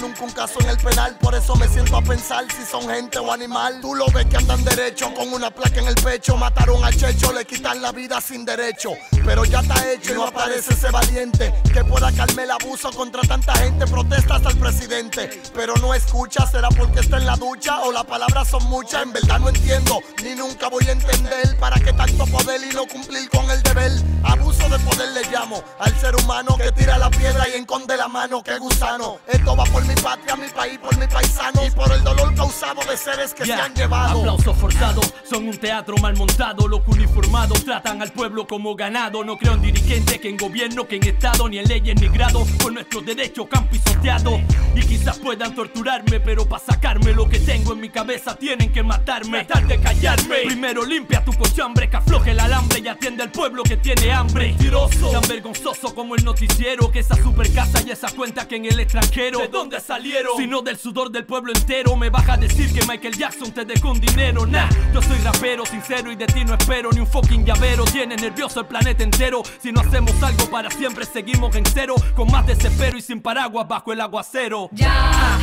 nunca 0.00 0.22
un 0.22 0.30
caso 0.30 0.60
en 0.60 0.68
el 0.68 0.76
penal. 0.76 1.16
Por 1.20 1.34
eso 1.34 1.56
me 1.56 1.68
siento 1.68 1.96
a 1.96 2.02
pensar 2.02 2.44
si 2.50 2.64
son 2.64 2.88
gente 2.88 3.18
o 3.18 3.32
animal. 3.32 3.80
Tú 3.80 3.94
lo 3.94 4.06
ves 4.06 4.26
que 4.26 4.36
andan 4.36 4.62
derecho 4.64 5.12
con 5.14 5.32
una 5.32 5.50
placa 5.50 5.80
en 5.80 5.88
el 5.88 5.94
pecho. 5.96 6.36
Mataron 6.36 6.84
a 6.84 6.90
Checho, 6.90 7.32
le 7.32 7.44
quitan 7.44 7.82
la 7.82 7.90
vida 7.92 8.20
sin 8.20 8.44
derecho. 8.44 8.90
Pero 9.24 9.44
ya 9.44 9.60
está 9.60 9.90
hecho 9.90 10.12
y 10.12 10.14
no 10.14 10.24
aparece 10.24 10.74
ese 10.74 10.90
valiente 10.90 11.52
que 11.72 11.84
pueda 11.84 12.12
calmar 12.12 12.44
el 12.44 12.50
abuso 12.52 12.92
contra 12.92 13.22
tanta 13.22 13.54
gente. 13.56 13.86
Protestas 13.86 14.46
al 14.46 14.56
presidente, 14.56 15.42
pero 15.54 15.74
no 15.76 15.92
escucha. 15.92 16.46
¿Será 16.46 16.68
porque 16.68 17.00
está 17.00 17.16
en 17.16 17.26
la 17.26 17.36
ducha 17.36 17.80
o 17.82 17.92
las 17.92 18.04
palabras 18.04 18.48
son 18.48 18.64
muchas? 18.64 19.02
En 19.02 19.12
verdad 19.12 19.40
no 19.40 19.48
entiendo, 19.48 20.00
ni 20.22 20.34
nunca 20.34 20.68
voy 20.68 20.86
a 20.88 20.92
entender 20.92 21.58
para 21.58 21.80
qué 21.80 21.92
tanto 21.92 22.26
poder 22.26 22.60
y 22.62 22.74
no 22.74 22.86
cumplir 22.86 23.28
con 23.28 23.50
el 23.50 23.62
deber. 23.62 23.92
Abuso 24.22 24.68
de 24.68 24.78
poder 24.78 25.08
le 25.12 25.22
llamo 25.30 25.62
al 25.78 25.98
ser 26.00 26.14
humano 26.16 26.56
que 26.56 26.70
tira 26.72 26.96
la 26.96 27.10
piedra 27.10 27.48
y 27.48 27.54
enconde 27.54 27.96
la 27.96 28.08
mano. 28.08 28.42
Que 28.42 28.58
gusano. 28.58 29.18
Esto 29.26 29.56
va 29.56 29.63
por 29.70 29.84
mi 29.84 29.94
patria, 29.94 30.36
mi 30.36 30.48
país, 30.48 30.78
por 30.78 30.96
mi 30.98 31.06
paisano 31.06 31.66
y 31.66 31.70
por 31.70 31.90
el 31.92 32.02
dolor 32.02 32.34
causado 32.34 32.80
de 32.88 32.96
seres 32.96 33.34
que 33.34 33.44
se 33.44 33.52
han 33.52 33.74
llevado. 33.74 34.20
Aplausos 34.20 34.56
forzados, 34.56 35.14
son 35.28 35.48
un 35.48 35.56
teatro 35.56 35.96
mal 35.98 36.16
montado. 36.16 36.68
Los 36.68 36.80
uniformados 36.86 37.64
tratan 37.64 38.02
al 38.02 38.12
pueblo 38.12 38.46
como 38.46 38.74
ganado. 38.74 39.24
No 39.24 39.36
creo 39.36 39.54
en 39.54 39.62
dirigentes, 39.62 40.18
que 40.18 40.28
en 40.28 40.36
gobierno, 40.36 40.86
que 40.86 40.96
en 40.96 41.04
estado, 41.04 41.48
ni 41.48 41.58
en 41.58 41.68
leyes, 41.68 42.00
ni 42.00 42.08
grado. 42.08 42.44
Por 42.62 42.72
nuestros 42.72 43.04
derechos 43.04 43.46
que 43.48 43.56
han 43.56 43.68
pisoteado. 43.68 44.40
Y 44.74 44.80
quizás 44.80 45.18
puedan 45.18 45.54
torturarme, 45.54 46.20
pero 46.20 46.46
para 46.46 46.64
sacarme 46.64 47.12
lo 47.12 47.28
que 47.28 47.38
tengo 47.38 47.72
en 47.72 47.80
mi 47.80 47.90
cabeza 47.90 48.34
tienen 48.36 48.72
que 48.72 48.82
matarme. 48.82 49.44
Tratar 49.44 49.66
de 49.66 49.80
callarme. 49.80 50.36
Primero 50.46 50.84
limpia 50.84 51.24
tu 51.24 51.32
cochambre, 51.32 51.88
que 51.88 51.96
afloje 51.96 52.32
el 52.32 52.40
alambre 52.40 52.80
y 52.80 52.88
atiende 52.88 53.22
al 53.22 53.30
pueblo 53.30 53.62
que 53.62 53.76
tiene 53.76 54.12
hambre. 54.12 54.48
Mentiroso, 54.48 55.10
tan 55.10 55.22
vergonzoso 55.28 55.94
como 55.94 56.14
el 56.14 56.24
noticiero. 56.24 56.90
Que 56.90 57.00
esa 57.00 57.16
super 57.16 57.52
casa 57.52 57.82
y 57.86 57.90
esa 57.90 58.10
cuenta 58.10 58.46
que 58.46 58.56
en 58.56 58.66
el 58.66 58.80
extranjero. 58.80 59.40
¿De 59.54 59.60
dónde 59.60 59.78
salieron? 59.78 60.32
Sino 60.36 60.62
del 60.62 60.76
sudor 60.76 61.12
del 61.12 61.26
pueblo 61.26 61.52
entero. 61.54 61.94
Me 61.94 62.10
vas 62.10 62.28
a 62.28 62.36
decir 62.36 62.72
que 62.74 62.84
Michael 62.88 63.16
Jackson 63.16 63.52
te 63.52 63.64
dejó 63.64 63.92
un 63.92 64.00
dinero. 64.00 64.44
Nah, 64.44 64.68
yo 64.92 65.00
soy 65.00 65.16
rapero 65.18 65.64
sincero 65.64 66.10
y 66.10 66.16
de 66.16 66.26
ti 66.26 66.44
no 66.44 66.54
espero 66.54 66.90
ni 66.90 66.98
un 66.98 67.06
fucking 67.06 67.44
llavero. 67.44 67.84
Tiene 67.84 68.16
nervioso 68.16 68.58
el 68.58 68.66
planeta 68.66 69.04
entero. 69.04 69.44
Si 69.62 69.70
no 69.70 69.80
hacemos 69.80 70.20
algo 70.24 70.50
para 70.50 70.72
siempre, 70.72 71.04
seguimos 71.04 71.54
en 71.54 71.64
cero. 71.66 71.94
Con 72.16 72.32
más 72.32 72.44
desespero 72.48 72.98
y 72.98 73.02
sin 73.02 73.22
paraguas 73.22 73.68
bajo 73.68 73.92
el 73.92 74.00
aguacero. 74.00 74.70
Ya, 74.72 75.38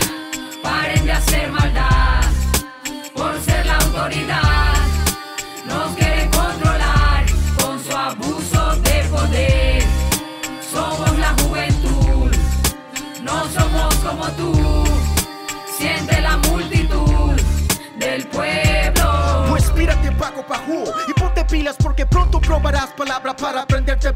paren 0.61 1.05
de 1.05 1.11
hacer 1.13 1.49
maldad 1.49 2.30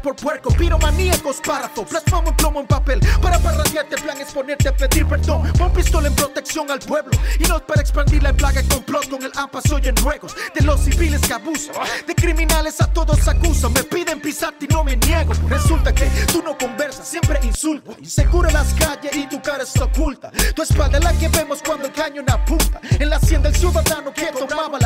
por 0.06 0.14
puerco. 0.14 0.50
Piromaníacos 0.50 1.40
párrafo, 1.44 1.84
plasmamos 1.84 2.32
plomo 2.34 2.60
en 2.60 2.66
papel 2.68 3.00
para 3.20 3.40
parradearte 3.40 3.96
plan 3.96 4.16
es 4.20 4.32
ponerte 4.32 4.68
a 4.68 4.76
pedir 4.76 5.04
perdón. 5.04 5.52
Pon 5.58 5.72
pistola 5.72 6.06
en 6.06 6.14
protección 6.14 6.70
al 6.70 6.78
pueblo 6.78 7.10
y 7.40 7.42
no 7.48 7.58
para 7.66 7.80
expandir 7.80 8.22
la 8.22 8.32
plaga 8.32 8.62
complot 8.68 9.08
con 9.08 9.20
el 9.24 9.32
AMPA 9.34 9.60
soy 9.62 9.88
en 9.88 9.96
ruegos 9.96 10.36
de 10.54 10.64
los 10.64 10.80
civiles 10.82 11.20
que 11.22 11.32
abusan. 11.34 11.74
De 12.06 12.14
criminales 12.14 12.80
a 12.80 12.86
todos 12.92 13.26
acusan, 13.26 13.72
me 13.72 13.82
piden 13.82 14.20
pisarte 14.20 14.66
y 14.66 14.68
no 14.68 14.84
me 14.84 14.96
niego. 14.96 15.32
Resulta 15.48 15.92
que 15.92 16.06
tú 16.32 16.40
no 16.40 16.56
conversas, 16.56 17.08
siempre 17.08 17.40
insulta. 17.42 17.90
Insegura 17.98 18.52
las 18.52 18.72
calles 18.74 19.16
y 19.16 19.26
tu 19.26 19.42
cara 19.42 19.64
está 19.64 19.84
oculta. 19.84 20.30
Tu 20.54 20.62
espalda 20.62 20.98
es 20.98 21.04
la 21.04 21.12
que 21.14 21.28
vemos 21.28 21.60
cuando 21.66 21.86
el 21.86 21.92
cañón 21.92 22.26
apunta. 22.30 22.80
En 23.00 23.10
la 23.10 23.16
hacienda 23.16 23.48
el 23.48 23.56
ciudadano 23.56 24.12
que 24.12 24.26
tomaba 24.26 24.78
la. 24.78 24.85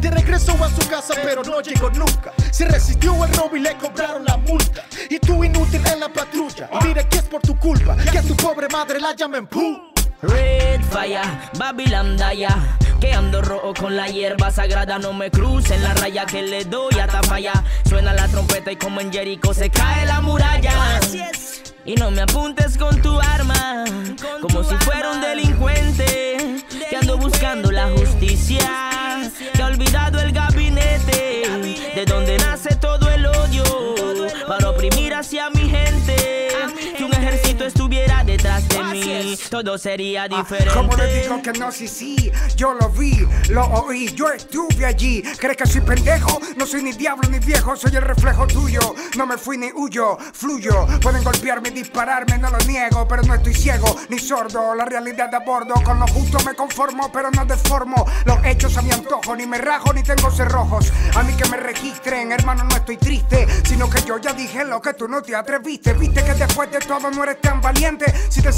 De 0.00 0.10
regreso 0.10 0.52
a 0.62 0.70
su 0.70 0.88
casa 0.88 1.14
pero 1.22 1.42
no 1.42 1.60
llegó 1.60 1.90
nunca. 1.90 2.32
Se 2.52 2.64
resistió 2.66 3.24
el 3.24 3.32
robo 3.34 3.56
y 3.56 3.60
le 3.60 3.76
cobraron 3.76 4.24
la 4.24 4.36
multa. 4.36 4.84
Y 5.10 5.18
tú 5.18 5.42
inútil 5.42 5.84
en 5.92 6.00
la 6.00 6.08
patrulla. 6.08 6.70
Mira 6.84 7.08
que 7.08 7.18
es 7.18 7.24
por 7.24 7.40
tu 7.42 7.58
culpa 7.58 7.96
que 7.96 8.18
a 8.18 8.22
tu 8.22 8.36
pobre 8.36 8.68
madre 8.68 9.00
la 9.00 9.14
llamen 9.14 9.46
pu. 9.46 9.92
Red 10.22 10.82
Fire, 10.90 11.20
Babylon 11.58 12.16
Daya 12.16 12.48
Que 12.98 13.12
ando 13.12 13.40
rojo 13.40 13.72
con 13.72 13.96
la 13.96 14.08
hierba 14.08 14.50
sagrada 14.50 14.98
No 14.98 15.12
me 15.12 15.30
crucen 15.30 15.80
la 15.84 15.94
raya 15.94 16.26
que 16.26 16.42
le 16.42 16.64
doy 16.64 16.98
a 16.98 17.06
falla 17.22 17.52
Suena 17.88 18.12
la 18.12 18.26
trompeta 18.26 18.72
y 18.72 18.76
como 18.76 19.00
en 19.00 19.12
Jericho 19.12 19.54
se 19.54 19.70
cae 19.70 20.06
la 20.06 20.20
muralla 20.20 20.72
Y 21.88 21.94
no 21.94 22.10
me 22.10 22.20
apuntes 22.20 22.76
con 22.76 23.00
tu 23.00 23.18
arma 23.18 23.86
Como 24.42 24.62
si 24.62 24.76
fuera 24.76 25.10
un 25.10 25.22
delincuente 25.22 26.36
Que 26.90 26.96
ando 26.98 27.16
buscando 27.16 27.72
la 27.72 27.88
justicia 27.88 29.22
Que 29.54 29.62
ha 29.62 29.66
olvidado 29.68 30.20
el 30.20 30.32
gabinete 30.32 31.44
De 31.94 32.04
donde 32.04 32.36
nace 32.36 32.76
todo 32.76 33.08
el 33.10 33.24
odio 33.24 33.64
Para 34.46 34.68
oprimir 34.68 35.14
hacia 35.14 35.48
mi 35.48 35.57
de 39.08 39.38
Todo 39.50 39.78
sería 39.78 40.28
diferente 40.28 40.74
Como 40.74 40.94
le 40.96 41.22
digo 41.22 41.42
que 41.42 41.52
no, 41.52 41.72
sí, 41.72 41.88
sí, 41.88 42.30
yo 42.56 42.74
lo 42.74 42.88
vi, 42.90 43.26
lo 43.48 43.64
oí, 43.64 44.12
yo 44.14 44.30
estuve 44.30 44.84
allí. 44.84 45.22
¿Crees 45.38 45.56
que 45.56 45.66
soy 45.66 45.80
pendejo? 45.80 46.40
No 46.56 46.66
soy 46.66 46.82
ni 46.82 46.92
diablo 46.92 47.28
ni 47.28 47.38
viejo, 47.38 47.76
soy 47.76 47.94
el 47.96 48.02
reflejo 48.02 48.46
tuyo. 48.46 48.80
No 49.16 49.26
me 49.26 49.38
fui 49.38 49.56
ni 49.58 49.70
huyo, 49.74 50.18
fluyo. 50.32 50.86
Pueden 51.00 51.24
golpearme 51.24 51.68
y 51.68 51.72
dispararme, 51.72 52.38
no 52.38 52.50
lo 52.50 52.58
niego, 52.58 53.06
pero 53.08 53.22
no 53.22 53.34
estoy 53.34 53.54
ciego 53.54 53.96
ni 54.08 54.18
sordo. 54.18 54.74
La 54.74 54.84
realidad 54.84 55.34
a 55.34 55.40
bordo, 55.40 55.74
con 55.84 55.98
lo 55.98 56.06
justo 56.08 56.38
me 56.44 56.54
conformo, 56.54 57.10
pero 57.12 57.30
no 57.30 57.44
deformo. 57.44 58.04
Los 58.24 58.44
hechos 58.44 58.76
a 58.76 58.82
mi 58.82 58.90
antojo, 58.90 59.36
ni 59.36 59.46
me 59.46 59.58
rajo 59.58 59.92
ni 59.92 60.02
tengo 60.02 60.30
cerrojos. 60.30 60.92
A 61.14 61.22
mí 61.22 61.34
que 61.34 61.48
me 61.48 61.56
registren, 61.56 62.32
hermano, 62.32 62.64
no 62.64 62.76
estoy 62.76 62.96
triste, 62.96 63.46
sino 63.64 63.88
que 63.88 64.02
yo 64.02 64.18
ya 64.18 64.32
dije 64.32 64.64
lo 64.64 64.80
que 64.80 64.94
tú 64.94 65.08
no 65.08 65.22
te 65.22 65.34
atreviste. 65.34 65.92
Viste 65.94 66.24
que 66.24 66.34
después 66.34 66.70
de 66.70 66.78
todo 66.80 67.10
no 67.10 67.22
eres 67.22 67.40
tan 67.40 67.60
valiente. 67.60 68.06
Si 68.28 68.42
te 68.42 68.52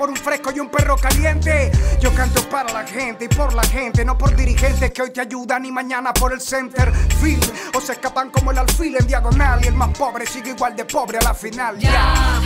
por 0.00 0.10
un 0.10 0.16
fresco 0.16 0.50
y 0.54 0.60
un 0.60 0.68
perro 0.68 0.96
caliente. 0.96 1.70
Yo 2.00 2.12
canto 2.14 2.42
para 2.48 2.72
la 2.72 2.86
gente 2.86 3.24
y 3.24 3.28
por 3.28 3.52
la 3.54 3.62
gente, 3.64 4.04
no 4.04 4.16
por 4.16 4.34
dirigentes 4.36 4.90
que 4.92 5.02
hoy 5.02 5.10
te 5.10 5.20
ayudan 5.20 5.64
y 5.64 5.72
mañana 5.72 6.12
por 6.12 6.32
el 6.32 6.40
center 6.40 6.92
field. 7.20 7.52
O 7.74 7.80
se 7.80 7.92
escapan 7.92 8.30
como 8.30 8.50
el 8.50 8.58
alfil 8.58 8.96
en 8.96 9.06
diagonal 9.06 9.64
y 9.64 9.68
el 9.68 9.74
más 9.74 9.90
pobre 9.96 10.26
sigue 10.26 10.50
igual 10.50 10.76
de 10.76 10.84
pobre 10.84 11.18
a 11.18 11.22
la 11.22 11.34
final. 11.34 11.78
Ya, 11.78 12.40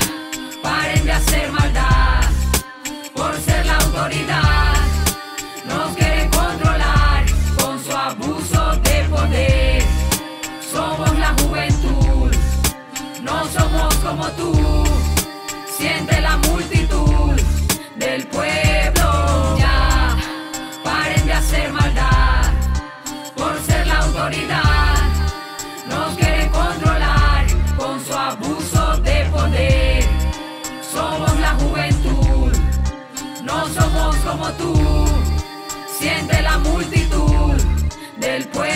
paren 0.62 1.04
de 1.04 1.12
hacer 1.12 1.52
maldad 1.52 2.22
por 3.14 3.36
ser 3.40 3.66
la 3.66 3.76
autoridad. 3.76 4.74
Nos 5.66 5.96
quieren 5.96 6.30
controlar 6.30 7.24
con 7.60 7.82
su 7.82 7.92
abuso 7.92 8.72
de 8.82 9.04
poder. 9.08 9.82
Somos 10.72 11.18
la 11.18 11.34
juventud, 11.40 12.34
no 13.22 13.48
somos 13.48 13.94
como 13.96 14.26
tú. 14.32 14.84
Siente 15.76 16.20
la 16.20 16.36
multitud 16.38 16.83
del 18.14 18.26
pueblo. 18.28 19.56
Ya, 19.58 20.16
paren 20.84 21.26
de 21.26 21.32
hacer 21.32 21.72
maldad 21.72 22.52
por 23.36 23.58
ser 23.60 23.84
la 23.88 23.98
autoridad. 23.98 24.94
Nos 25.88 26.14
quieren 26.16 26.48
controlar 26.50 27.44
con 27.76 27.94
su 28.04 28.14
abuso 28.14 28.96
de 28.98 29.16
poder. 29.32 30.04
Somos 30.92 31.34
la 31.40 31.52
juventud, 31.62 32.52
no 33.42 33.68
somos 33.76 34.14
como 34.26 34.48
tú. 34.60 34.74
Siente 35.98 36.40
la 36.42 36.58
multitud 36.58 37.56
del 38.18 38.46
pueblo. 38.48 38.73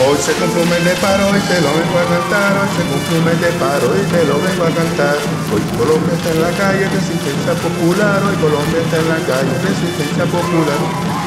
Hoy 0.00 0.16
se 0.16 0.32
cumple 0.32 0.62
un 0.62 0.70
mes 0.70 0.82
de 0.82 0.94
paro 0.96 1.28
y 1.36 1.40
te 1.44 1.60
lo 1.60 1.68
vengo 1.76 1.98
a 2.00 2.06
cantar. 2.08 2.56
Hoy 2.56 2.70
se 2.72 2.82
cumple 2.88 3.18
un 3.20 3.24
mes 3.24 3.40
de 3.40 3.52
paro 3.60 3.88
y 3.92 4.04
te 4.08 4.24
lo 4.24 4.40
vengo 4.40 4.64
a 4.64 4.72
cantar. 4.72 5.16
Hoy 5.52 5.60
Colombia 5.76 6.16
está 6.16 6.30
en 6.32 6.40
la 6.40 6.52
calle, 6.56 6.88
resistencia 6.88 7.52
popular. 7.60 8.16
Hoy 8.24 8.36
Colombia 8.40 8.80
está 8.80 8.96
en 8.96 9.08
la 9.12 9.20
calle, 9.28 9.52
resistencia 9.60 10.24
popular. 10.24 10.80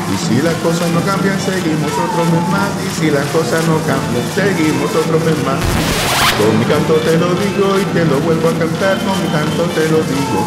Y 0.09 0.15
si 0.17 0.41
las 0.41 0.57
cosas 0.65 0.89
no 0.89 1.01
cambian, 1.05 1.37
seguimos 1.37 1.93
otro 1.93 2.25
mes 2.33 2.45
más. 2.49 2.73
Y 2.81 2.89
si 2.97 3.11
las 3.13 3.27
cosas 3.29 3.61
no 3.69 3.77
cambian, 3.85 4.25
seguimos 4.33 4.89
otro 4.89 5.21
mes 5.21 5.37
más. 5.45 6.22
Con 6.39 6.59
mi 6.59 6.65
canto 6.65 6.95
te 7.05 7.17
lo 7.17 7.29
digo 7.35 7.79
y 7.79 7.85
te 7.93 8.05
lo 8.05 8.19
vuelvo 8.21 8.49
a 8.49 8.53
cantar. 8.57 8.97
Con 9.05 9.17
mi 9.21 9.29
canto 9.29 9.63
te 9.75 9.85
lo 9.89 9.99
digo 10.03 10.39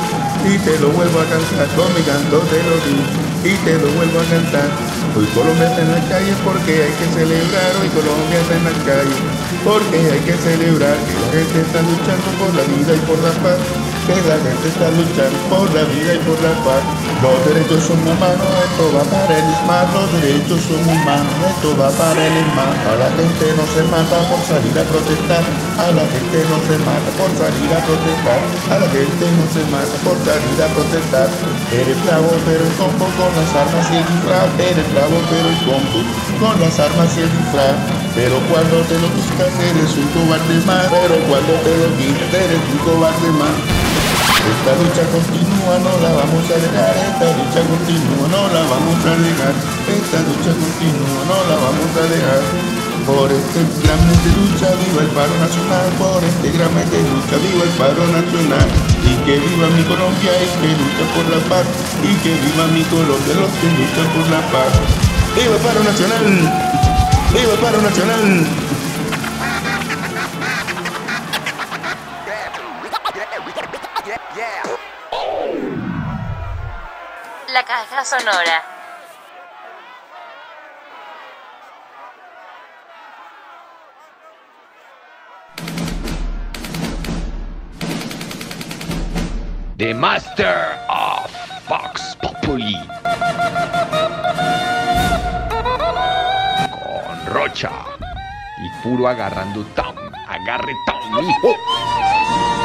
y 0.44 0.58
te 0.58 0.78
lo 0.78 0.90
vuelvo 0.90 1.20
a 1.20 1.26
cantar. 1.26 1.68
Con 1.76 1.88
mi 1.94 2.02
canto 2.02 2.38
te 2.50 2.58
lo 2.62 2.74
digo 2.84 3.26
y 3.44 3.54
te 3.64 3.74
lo 3.78 3.88
vuelvo 3.94 4.20
a 4.20 4.24
cantar. 4.24 4.68
Hoy 5.16 5.26
Colombia 5.32 5.68
está 5.70 5.82
en 5.82 5.92
la 5.92 6.02
calle 6.08 6.34
porque 6.44 6.72
hay 6.82 6.92
que 6.92 7.06
celebrar, 7.14 7.70
hoy 7.80 7.88
Colombia 7.88 8.40
está 8.40 8.54
en 8.56 8.64
la 8.68 8.76
calle 8.84 9.16
porque 9.64 9.98
hay 10.12 10.20
que 10.20 10.36
celebrar 10.36 10.96
que 11.06 11.14
la 11.24 11.28
gente 11.32 11.56
está 11.64 11.80
luchando 11.80 12.28
por 12.36 12.52
la 12.52 12.64
vida 12.68 12.92
y 12.92 13.02
por 13.08 13.18
la 13.24 13.32
paz 13.40 13.56
que 14.06 14.22
la 14.22 14.38
gente 14.38 14.68
está 14.70 14.86
luchando 14.94 15.38
por 15.50 15.66
la 15.74 15.82
vida 15.90 16.14
y 16.14 16.20
por 16.22 16.38
la 16.38 16.54
paz. 16.62 16.82
Los 17.18 17.36
derechos 17.42 17.82
son 17.90 17.98
humanos, 18.06 18.46
esto 18.46 18.84
va 18.94 19.02
para 19.02 19.34
el 19.34 19.46
ISMAR. 19.50 19.86
Los 19.90 20.08
derechos 20.22 20.60
son 20.62 20.82
humanos, 20.86 21.34
esto 21.42 21.74
va 21.74 21.90
para 21.90 22.22
el 22.22 22.34
ISMAR. 22.38 22.70
A 22.86 22.94
la 23.02 23.10
gente 23.18 23.46
no 23.58 23.64
se 23.66 23.82
mata 23.90 24.18
por 24.30 24.40
salir 24.46 24.76
a 24.78 24.84
protestar. 24.86 25.42
A 25.82 25.90
la 25.90 26.04
gente 26.06 26.38
no 26.46 26.56
se 26.70 26.76
mata 26.86 27.10
por 27.18 27.30
salir 27.34 27.70
a 27.74 27.80
protestar. 27.82 28.40
A 28.70 28.76
la 28.78 28.88
gente 28.94 29.24
no 29.26 29.44
se 29.50 29.62
mata 29.74 29.96
por 30.06 30.16
salir 30.22 30.58
a 30.62 30.68
protestar. 30.70 31.28
Eres 31.74 31.98
bravo 32.06 32.30
pero 32.46 32.62
el 32.62 32.74
combo 32.78 33.06
con 33.18 33.30
las 33.34 33.50
armas 33.58 33.86
y 33.90 33.96
el 33.98 34.06
disfraz. 34.06 34.48
Eres 34.54 34.86
bravo 34.94 35.18
pero 35.26 35.46
el 35.50 35.60
combo 35.66 35.98
con 36.38 36.54
las 36.62 36.78
armas 36.78 37.10
y 37.18 37.26
el 37.26 37.32
disfraz. 37.42 37.74
Pero 38.14 38.38
cuando 38.46 38.86
te 38.86 38.96
lo 39.02 39.08
buscas 39.18 39.50
eres 39.66 39.92
un 39.98 40.08
cobarde 40.14 40.56
más. 40.62 40.86
Pero 40.94 41.16
cuando 41.26 41.52
te 41.66 41.72
lo 41.74 41.88
quitas 41.98 42.38
eres 42.38 42.62
un 42.70 42.78
cobarde 42.86 43.30
más. 43.34 43.95
Esta 44.44 44.72
lucha 44.76 45.02
continúa, 45.08 45.74
no 45.80 45.92
la 46.04 46.12
vamos 46.12 46.44
a 46.52 46.56
dejar, 46.60 46.92
esta 46.92 47.26
lucha 47.32 47.60
continúa, 47.64 48.28
no 48.28 48.42
la 48.52 48.62
vamos 48.68 49.00
a 49.02 49.14
dejar, 49.16 49.54
esta 49.88 50.18
lucha 50.28 50.52
continúa, 50.52 51.20
no 51.24 51.38
la 51.48 51.56
vamos 51.56 51.90
a 51.96 52.04
dejar. 52.12 52.42
Por 53.06 53.30
este 53.30 53.62
gran 53.86 54.00
mes 54.06 54.18
de 54.26 54.30
lucha, 54.34 54.66
viva 54.82 55.02
el 55.06 55.10
paro 55.14 55.34
nacional, 55.38 55.86
por 55.94 56.18
este 56.22 56.50
gran 56.50 56.74
mes 56.74 56.90
de 56.90 57.00
lucha, 57.06 57.38
viva 57.38 57.62
el 57.64 57.74
paro 57.78 58.02
nacional. 58.10 58.66
Y 59.06 59.14
que 59.22 59.38
viva 59.38 59.66
mi 59.70 59.82
Colombia 59.86 60.32
y 60.42 60.48
que 60.58 60.70
lucha 60.74 61.04
por 61.14 61.26
la 61.30 61.40
paz, 61.46 61.66
y 62.02 62.12
que 62.22 62.34
viva 62.34 62.66
mi 62.74 62.82
Colombia, 62.90 63.34
los 63.38 63.52
que 63.62 63.68
luchan 63.78 64.08
por 64.10 64.26
la 64.28 64.42
paz. 64.50 64.74
¡Viva 65.38 65.54
el 65.54 65.62
paro 65.62 65.80
nacional! 65.86 66.26
¡Viva 67.30 67.52
el 67.54 67.60
paro 67.62 67.78
nacional! 67.82 68.65
La 77.56 77.64
caja 77.64 78.04
sonora. 78.04 78.62
The 89.78 89.94
Master 89.94 90.78
of 90.90 91.30
Fox 91.66 92.14
Populi. 92.20 92.76
Con 96.68 97.26
Rocha. 97.32 97.70
Y 98.58 98.82
puro 98.82 99.08
agarrando 99.08 99.64
Tom. 99.74 99.96
Agarre 100.28 100.74
Tom, 100.86 101.24
hijo. 101.24 102.55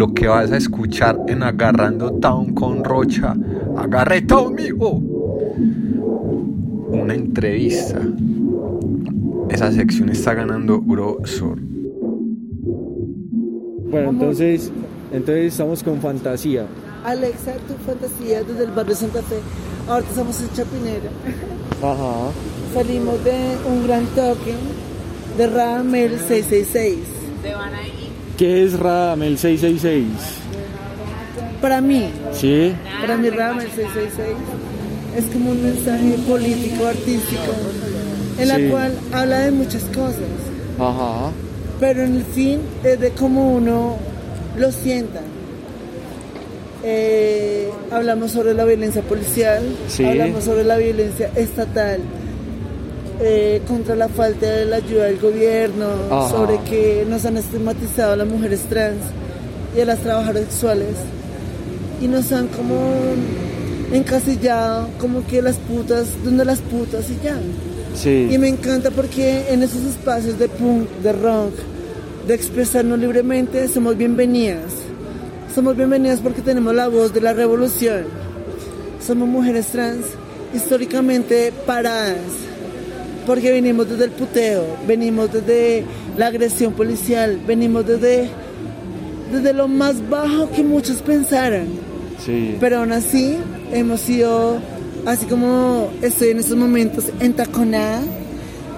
Lo 0.00 0.14
que 0.14 0.26
vas 0.28 0.50
a 0.50 0.56
escuchar 0.56 1.20
en 1.28 1.42
Agarrando 1.42 2.10
Town 2.12 2.54
con 2.54 2.82
Rocha, 2.82 3.36
agarre 3.76 4.22
Town, 4.22 4.54
mijo. 4.54 4.92
Una 6.88 7.12
entrevista. 7.12 8.00
Esa 9.50 9.70
sección 9.70 10.08
está 10.08 10.32
ganando 10.32 10.80
grosor. 10.80 11.58
Bueno, 13.90 14.08
entonces, 14.08 14.72
entonces 15.12 15.52
estamos 15.52 15.82
con 15.82 16.00
fantasía. 16.00 16.64
Alexa, 17.04 17.52
tu 17.68 17.74
fantasía 17.84 18.42
desde 18.42 18.64
el 18.64 18.70
barrio 18.70 18.96
Santa 18.96 19.20
Fe. 19.20 19.36
Ahorita 19.86 20.08
estamos 20.12 20.40
en 20.40 20.48
Chapinera. 20.54 21.10
Ajá. 21.82 22.30
Salimos 22.72 23.22
de 23.22 23.36
un 23.70 23.86
gran 23.86 24.06
toque 24.06 24.54
de 25.36 25.46
Radamel 25.46 26.18
666. 26.20 27.99
¿Qué 28.40 28.64
es 28.64 28.78
Radamel 28.80 29.36
666? 29.36 30.06
Para 31.60 31.82
mí, 31.82 32.08
¿Sí? 32.32 32.72
para 33.02 33.18
mí 33.18 33.28
Radamel 33.28 33.66
666 33.66 34.34
es 35.18 35.24
como 35.26 35.50
un 35.50 35.62
mensaje 35.62 36.14
político, 36.26 36.86
artístico, 36.86 37.52
en 38.38 38.48
la 38.48 38.56
Sí. 38.56 38.68
cual 38.70 38.92
habla 39.12 39.40
de 39.40 39.50
muchas 39.50 39.82
cosas, 39.94 40.24
Ajá. 40.78 41.32
pero 41.80 42.02
en 42.02 42.16
el 42.16 42.24
fin 42.24 42.60
es 42.82 42.98
de 42.98 43.10
cómo 43.10 43.52
uno 43.52 43.98
lo 44.56 44.72
sienta. 44.72 45.20
Eh, 46.82 47.68
hablamos 47.90 48.30
sobre 48.30 48.54
la 48.54 48.64
violencia 48.64 49.02
policial, 49.02 49.62
Sí. 49.88 50.02
hablamos 50.06 50.44
sobre 50.44 50.64
la 50.64 50.78
violencia 50.78 51.30
estatal, 51.36 52.00
eh, 53.20 53.60
contra 53.66 53.94
la 53.94 54.08
falta 54.08 54.46
de 54.46 54.64
la 54.64 54.76
ayuda 54.76 55.04
del 55.04 55.18
gobierno, 55.18 55.86
Ajá. 56.10 56.30
sobre 56.30 56.58
que 56.68 57.06
nos 57.08 57.24
han 57.24 57.36
estigmatizado 57.36 58.14
a 58.14 58.16
las 58.16 58.26
mujeres 58.26 58.60
trans 58.68 59.02
y 59.76 59.80
a 59.80 59.84
las 59.84 59.98
trabajadoras 60.00 60.44
sexuales 60.44 60.96
y 62.00 62.08
nos 62.08 62.32
han 62.32 62.48
como 62.48 62.78
encasillado 63.92 64.88
como 64.98 65.26
que 65.26 65.42
las 65.42 65.56
putas, 65.56 66.06
donde 66.24 66.44
las 66.44 66.60
putas 66.60 67.10
y 67.10 67.18
ya. 67.22 67.36
Sí. 67.94 68.28
Y 68.30 68.38
me 68.38 68.48
encanta 68.48 68.90
porque 68.90 69.52
en 69.52 69.62
esos 69.62 69.82
espacios 69.82 70.38
de 70.38 70.48
punk, 70.48 70.88
de 71.02 71.12
rock, 71.12 71.52
de 72.26 72.34
expresarnos 72.34 72.98
libremente, 72.98 73.68
somos 73.68 73.96
bienvenidas. 73.96 74.72
Somos 75.54 75.76
bienvenidas 75.76 76.20
porque 76.20 76.42
tenemos 76.42 76.74
la 76.74 76.88
voz 76.88 77.12
de 77.12 77.20
la 77.20 77.32
revolución. 77.32 78.04
Somos 79.04 79.28
mujeres 79.28 79.66
trans 79.66 80.06
históricamente 80.54 81.52
paradas. 81.66 82.16
Porque 83.30 83.52
venimos 83.52 83.88
desde 83.88 84.06
el 84.06 84.10
puteo, 84.10 84.64
venimos 84.88 85.32
desde 85.32 85.84
la 86.16 86.26
agresión 86.26 86.72
policial, 86.72 87.38
venimos 87.46 87.86
desde, 87.86 88.28
desde 89.30 89.52
lo 89.52 89.68
más 89.68 90.08
bajo 90.10 90.50
que 90.50 90.64
muchos 90.64 91.00
pensaran. 91.00 91.66
Sí. 92.26 92.56
Pero 92.58 92.78
aún 92.78 92.90
así 92.90 93.36
hemos 93.72 94.00
sido, 94.00 94.58
así 95.06 95.26
como 95.26 95.90
estoy 96.02 96.30
en 96.30 96.40
estos 96.40 96.56
momentos, 96.56 97.04
entaconada, 97.20 98.02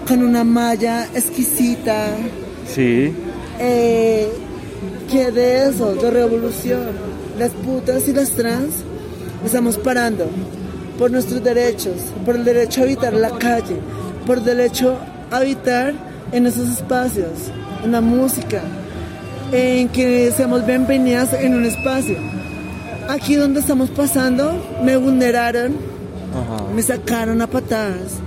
con 0.07 0.23
una 0.23 0.45
malla 0.45 1.07
exquisita, 1.15 2.09
Sí. 2.69 3.11
eh, 3.59 4.29
que 5.11 5.31
de 5.31 5.71
eso, 5.71 5.95
de 5.95 6.11
revolución, 6.11 6.81
las 7.39 7.53
putas 7.53 8.07
y 8.07 8.13
las 8.13 8.29
trans, 8.33 8.75
estamos 9.47 9.79
parando 9.79 10.27
por 10.99 11.11
nuestros 11.11 11.43
derechos, 11.43 11.95
por 12.27 12.37
el 12.37 12.45
derecho 12.45 12.83
a 12.83 12.85
habitar 12.85 13.15
la 13.15 13.31
calle, 13.31 13.77
por 14.27 14.43
derecho 14.43 14.97
a 15.31 15.39
habitar 15.39 15.95
en 16.33 16.47
esos 16.47 16.69
espacios, 16.69 17.51
en 17.85 17.93
la 17.93 18.01
música, 18.01 18.63
en 19.53 19.89
que 19.89 20.33
seamos 20.33 20.65
bienvenidas 20.67 21.33
en 21.35 21.55
un 21.55 21.65
espacio. 21.65 22.17
Aquí 23.09 23.35
donde 23.35 23.61
estamos 23.61 23.91
pasando, 23.91 24.53
me 24.83 24.97
vulneraron, 24.97 25.77
Ajá. 26.33 26.65
me 26.75 26.83
sacaron 26.83 27.43
a 27.43 27.47
patadas. 27.47 28.21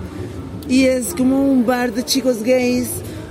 Y 0.67 0.86
es 0.86 1.13
como 1.13 1.43
un 1.43 1.65
bar 1.65 1.93
de 1.93 2.03
chicos 2.03 2.43
gays, 2.43 2.89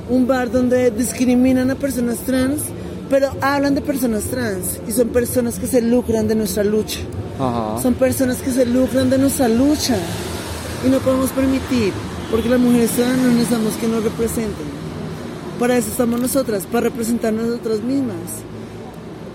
un 0.09 0.27
bar 0.27 0.51
donde 0.51 0.91
discriminan 0.91 1.71
a 1.71 1.75
personas 1.75 2.19
trans, 2.19 2.63
pero 3.11 3.31
hablan 3.41 3.75
de 3.75 3.81
personas 3.81 4.25
trans 4.25 4.81
y 4.89 4.93
son 4.93 5.09
personas 5.09 5.59
que 5.59 5.67
se 5.67 5.83
lucran 5.83 6.27
de 6.27 6.35
nuestra 6.35 6.65
lucha. 6.65 7.01
Ajá. 7.39 7.81
Son 7.83 7.95
personas 7.95 8.39
que 8.39 8.51
se 8.51 8.65
lucran 8.65 9.11
de 9.11 9.19
nuestra 9.19 9.49
lucha 9.49 9.97
y 10.85 10.89
no 10.89 10.99
podemos 10.99 11.31
permitir, 11.31 11.93
porque 12.31 12.49
las 12.49 12.61
mujeres 12.61 12.91
trans 12.91 13.19
no 13.19 13.29
necesitamos 13.29 13.75
que 13.75 13.89
nos 13.89 14.05
representen. 14.05 14.67
Para 15.59 15.77
eso 15.77 15.91
estamos 15.91 16.21
nosotras, 16.21 16.67
para 16.67 16.89
representar 16.89 17.33
nosotras 17.33 17.81
mismas. 17.81 18.17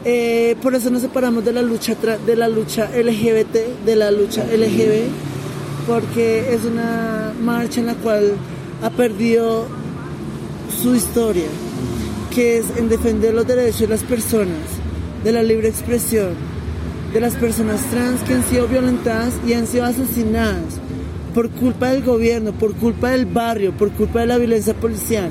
Eh, 0.06 0.56
por 0.62 0.75
eso 0.75 0.89
nos 0.89 1.02
separamos 1.02 1.43
de 1.43 1.52
la 1.52 1.62
lucha 1.62 1.95
de 2.25 2.36
la 2.36 2.47
lucha 2.47 2.89
LGBT, 2.89 3.86
de 3.86 3.95
la 3.95 4.12
lucha 4.12 4.43
LGB, 4.45 5.08
porque 5.88 6.54
es 6.54 6.63
una 6.63 7.34
marcha 7.41 7.82
en 7.82 7.88
la 7.88 7.95
cual 7.95 8.34
ha 8.82 8.89
perdido 8.89 9.65
su 10.82 10.95
historia, 10.95 11.47
que 12.34 12.60
es 12.60 12.65
en 12.78 12.88
defender 12.88 13.34
los 13.34 13.45
derechos 13.45 13.82
de 13.82 13.88
las 13.88 14.04
personas, 14.04 14.67
de 15.23 15.32
la 15.34 15.43
libre 15.43 15.67
expresión, 15.67 16.34
de 17.13 17.19
las 17.19 17.36
personas 17.36 17.82
trans 17.91 18.21
que 18.21 18.36
han 18.36 18.43
sido 18.45 18.67
violentadas 18.67 19.34
y 19.45 19.54
han 19.54 19.67
sido 19.67 19.86
asesinadas 19.86 20.79
por 21.30 21.50
culpa 21.50 21.89
del 21.89 22.04
gobierno, 22.04 22.52
por 22.54 22.74
culpa 22.76 23.10
del 23.12 23.26
barrio, 23.26 23.72
por 23.74 23.92
culpa 23.92 24.20
de 24.22 24.26
la 24.28 24.38
violencia 24.38 24.74
policial, 24.74 25.30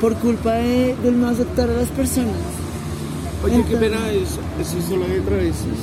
por 0.00 0.14
culpa 0.16 0.52
de, 0.54 0.94
del 1.02 1.20
no 1.20 1.28
aceptar 1.28 1.68
a 1.70 1.74
las 1.74 1.88
personas. 1.88 2.34
Oye, 3.44 3.62
qué 3.68 3.76
pena 3.76 4.10
eso. 4.10 4.40
Eso 4.60 4.78
es 4.78 4.84
solo 4.84 5.06
de 5.06 5.20
travestis. 5.20 5.78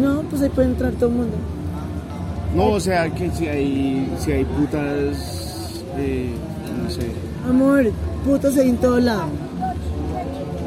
No, 0.00 0.22
pues 0.30 0.42
ahí 0.42 0.48
puede 0.50 0.68
entrar 0.68 0.92
todo 0.92 1.08
el 1.10 1.14
mundo. 1.16 1.36
No, 2.54 2.66
o 2.68 2.80
sea, 2.80 3.12
que 3.12 3.30
si 3.32 3.48
hay, 3.48 4.12
si 4.18 4.30
hay 4.32 4.44
putas, 4.44 5.82
eh, 5.96 6.30
no 6.82 6.90
sé. 6.90 7.08
Amor, 7.48 7.90
putas 8.24 8.56
hay 8.56 8.70
en 8.70 8.76
todo 8.76 9.00
lado. 9.00 9.26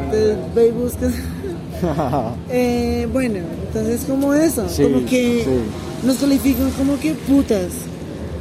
Entonces 0.04 0.38
ve 0.56 0.68
y 0.68 0.72
buscas. 0.72 1.14
Eh, 2.50 3.08
bueno, 3.14 3.36
entonces 3.68 4.04
como 4.10 4.34
eso, 4.34 4.68
Sí, 4.68 4.82
como 4.82 5.06
que 5.06 5.44
sí. 5.46 6.08
nos 6.08 6.18
califican 6.18 6.72
como 6.72 7.00
que 7.00 7.14
putas. 7.14 7.68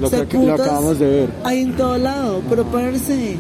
Lo 0.00 0.06
O 0.08 0.10
sea, 0.10 0.26
que- 0.26 0.38
lo 0.38 0.54
acabamos 0.54 0.98
de 0.98 1.06
ver. 1.06 1.28
Hay 1.44 1.60
en 1.60 1.72
todo 1.76 1.96
lado, 1.98 2.42
pero 2.50 2.64
parce, 2.64 3.36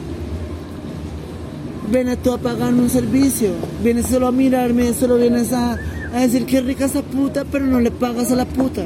ven 1.92 2.08
a 2.08 2.16
tú 2.16 2.32
a 2.32 2.38
pagarme 2.38 2.82
un 2.82 2.90
servicio, 2.90 3.50
vienes 3.82 4.06
solo 4.06 4.26
a 4.26 4.32
mirarme, 4.32 4.92
solo 4.94 5.16
vienes 5.16 5.52
a, 5.52 5.78
a 6.14 6.20
decir 6.20 6.46
que 6.46 6.60
rica 6.60 6.86
esa 6.86 7.02
puta, 7.02 7.44
pero 7.50 7.66
no 7.66 7.80
le 7.80 7.90
pagas 7.90 8.32
a 8.32 8.36
la 8.36 8.44
puta 8.44 8.82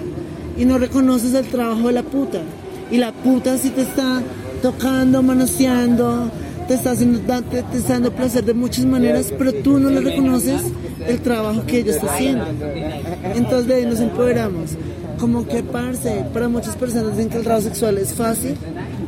y 0.59 0.65
no 0.65 0.79
reconoces 0.79 1.33
el 1.35 1.47
trabajo 1.47 1.87
de 1.87 1.93
la 1.95 2.03
puta. 2.03 2.41
Y 2.91 2.99
la 2.99 3.13
puta 3.13 3.57
sí 3.57 3.71
te 3.71 3.83
está 3.83 4.21
tocando, 4.63 5.23
manoseando, 5.23 6.29
te 6.67 6.75
está, 6.75 6.91
haciendo, 6.91 7.21
te, 7.21 7.63
te 7.63 7.79
está 7.79 7.95
dando 7.95 8.11
placer 8.13 8.45
de 8.45 8.53
muchas 8.53 8.85
maneras, 8.85 9.33
pero 9.39 9.53
tú 9.55 9.79
no 9.79 9.91
le 9.91 10.01
reconoces 10.01 10.61
el 11.07 11.21
trabajo 11.21 11.65
que 11.67 11.79
ella 11.79 11.93
está 11.93 12.13
haciendo. 12.13 12.45
Entonces 13.35 13.67
de 13.69 13.75
ahí 13.77 13.87
nos 13.87 14.01
empoderamos. 14.01 14.71
Como 15.21 15.47
que, 15.47 15.63
parce, 15.63 16.25
para 16.33 16.49
muchas 16.49 16.75
personas 16.77 17.11
dicen 17.15 17.29
que 17.29 17.37
el 17.37 17.45
trabajo 17.45 17.65
sexual 17.67 17.99
es 17.99 18.15
fácil, 18.15 18.57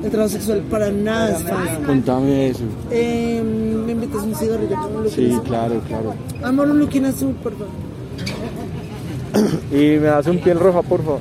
el 0.05 0.11
trabajo 0.11 0.31
sexual 0.33 0.61
para 0.70 0.90
nada 0.90 1.31
es 1.38 1.42
fácil. 1.42 1.87
Contame 1.87 2.48
eso. 2.48 2.64
Eh, 2.90 3.42
¿Me 3.42 3.92
invitas 3.92 4.22
un 4.22 4.35
cigarrillo 4.35 4.77
con 4.77 4.96
un 4.96 5.09
Sí, 5.11 5.31
azul? 5.33 5.42
claro, 5.44 5.81
claro. 5.88 6.14
Amor, 6.42 6.68
un 6.70 6.79
looking 6.81 7.07
azul, 7.07 7.35
por 7.42 7.53
favor. 7.53 7.68
Y 9.72 9.98
me 9.98 10.07
das 10.09 10.27
un 10.27 10.38
piel 10.38 10.61
roja, 10.61 10.83
por 10.83 11.03
favor. 11.03 11.20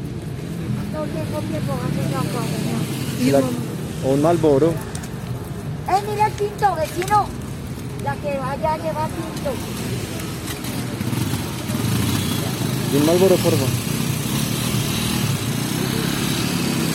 La- 3.32 3.40
o 4.10 4.14
un 4.14 4.22
malboro. 4.22 4.68
¡Eh, 4.68 6.02
mira 6.10 6.28
el 6.28 6.34
tinto, 6.34 6.76
vecino! 6.76 7.26
La 8.04 8.14
que 8.16 8.38
vaya 8.38 8.78
lleva 8.78 9.06
tinto. 9.08 9.52
Y 12.94 12.98
un 12.98 13.06
malboro, 13.06 13.36
por 13.36 13.52
favor. 13.54 13.91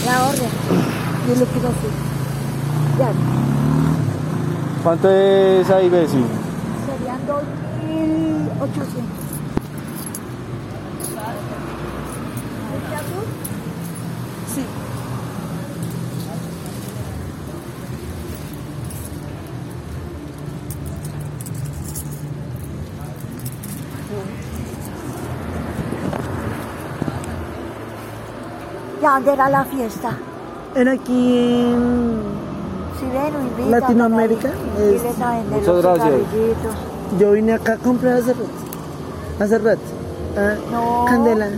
La 0.06 0.26
orden. 0.28 0.48
Y 1.28 1.32
el 1.32 1.38
looking 1.40 1.66
azul. 1.66 1.90
Ya, 2.98 3.10
¿Cuánto 4.82 5.10
es 5.10 5.68
ahí, 5.68 5.88
Bessie? 5.88 6.24
serían 6.86 7.20
2.800. 7.26 9.25
dónde 29.16 29.32
era 29.32 29.48
la 29.50 29.64
fiesta? 29.64 30.10
Era 30.74 30.92
aquí 30.92 31.38
en 31.38 32.20
Si 33.00 33.06
ven. 33.06 33.70
Latinoamérica. 33.70 34.48
es- 34.78 35.02
Diles 35.02 35.20
a 35.20 35.30
vender 35.32 35.66
los 35.66 35.82
cigarrillitos. 35.82 36.74
Yo 37.18 37.32
vine 37.32 37.52
acá 37.54 37.74
a 37.74 37.76
comprar 37.78 38.14
hace 38.18 38.32
rato. 38.32 38.46
Hace 39.40 39.58
rato. 39.58 39.80
Ah, 40.36 40.54
No. 40.70 41.04
Candela. 41.08 41.48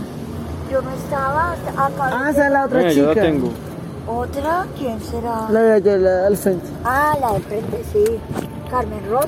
Yo 0.71 0.81
no 0.81 0.89
estaba 0.91 1.51
acá. 1.53 2.09
Ah, 2.11 2.29
esa 2.29 2.45
es 2.45 2.51
la 2.51 2.65
otra 2.65 2.81
Eh, 2.89 2.95
yo 2.95 3.05
la 3.07 3.09
chica. 3.13 3.21
tengo. 3.25 3.49
¿Otra? 4.07 4.65
¿Quién 4.77 4.99
será? 5.01 5.47
La 5.49 5.59
de 5.61 5.73
allá, 5.73 5.97
la 5.97 6.27
al 6.27 6.37
frente. 6.37 6.67
Ah, 6.83 7.13
la 7.19 7.33
de 7.33 7.39
frente, 7.41 7.83
sí. 7.91 8.03
Carmen 8.71 9.01
Rosa. 9.09 9.27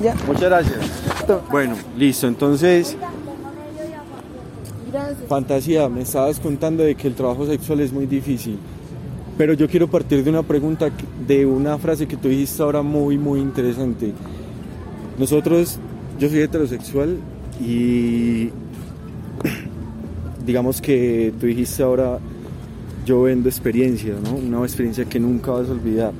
Ya. 0.00 0.14
Muchas 0.26 0.42
gracias. 0.42 0.78
Bueno, 1.50 1.74
listo. 1.96 2.26
Entonces, 2.26 2.96
Gracias. 2.98 3.13
Fantasía, 5.28 5.88
me 5.88 6.02
estabas 6.02 6.40
contando 6.40 6.82
de 6.82 6.94
que 6.94 7.08
el 7.08 7.14
trabajo 7.14 7.46
sexual 7.46 7.80
es 7.80 7.92
muy 7.92 8.06
difícil. 8.06 8.58
Pero 9.36 9.52
yo 9.54 9.68
quiero 9.68 9.88
partir 9.88 10.22
de 10.22 10.30
una 10.30 10.42
pregunta, 10.42 10.90
de 11.26 11.44
una 11.44 11.76
frase 11.78 12.06
que 12.06 12.16
tú 12.16 12.28
dijiste 12.28 12.62
ahora 12.62 12.82
muy, 12.82 13.18
muy 13.18 13.40
interesante. 13.40 14.12
Nosotros, 15.18 15.78
yo 16.18 16.28
soy 16.28 16.40
heterosexual 16.40 17.18
y 17.60 18.50
digamos 20.46 20.80
que 20.80 21.32
tú 21.40 21.46
dijiste 21.46 21.82
ahora, 21.82 22.18
yo 23.04 23.22
vendo 23.22 23.48
experiencia, 23.48 24.14
¿no? 24.22 24.36
Una 24.36 24.60
experiencia 24.60 25.04
que 25.04 25.18
nunca 25.18 25.50
vas 25.50 25.68
a 25.68 25.72
olvidar. 25.72 26.12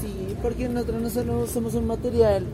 Sí, 0.00 0.34
porque 0.40 0.68
nosotros 0.68 1.02
no 1.02 1.10
solo 1.10 1.46
somos 1.46 1.74
un 1.74 1.86
material 1.86 2.44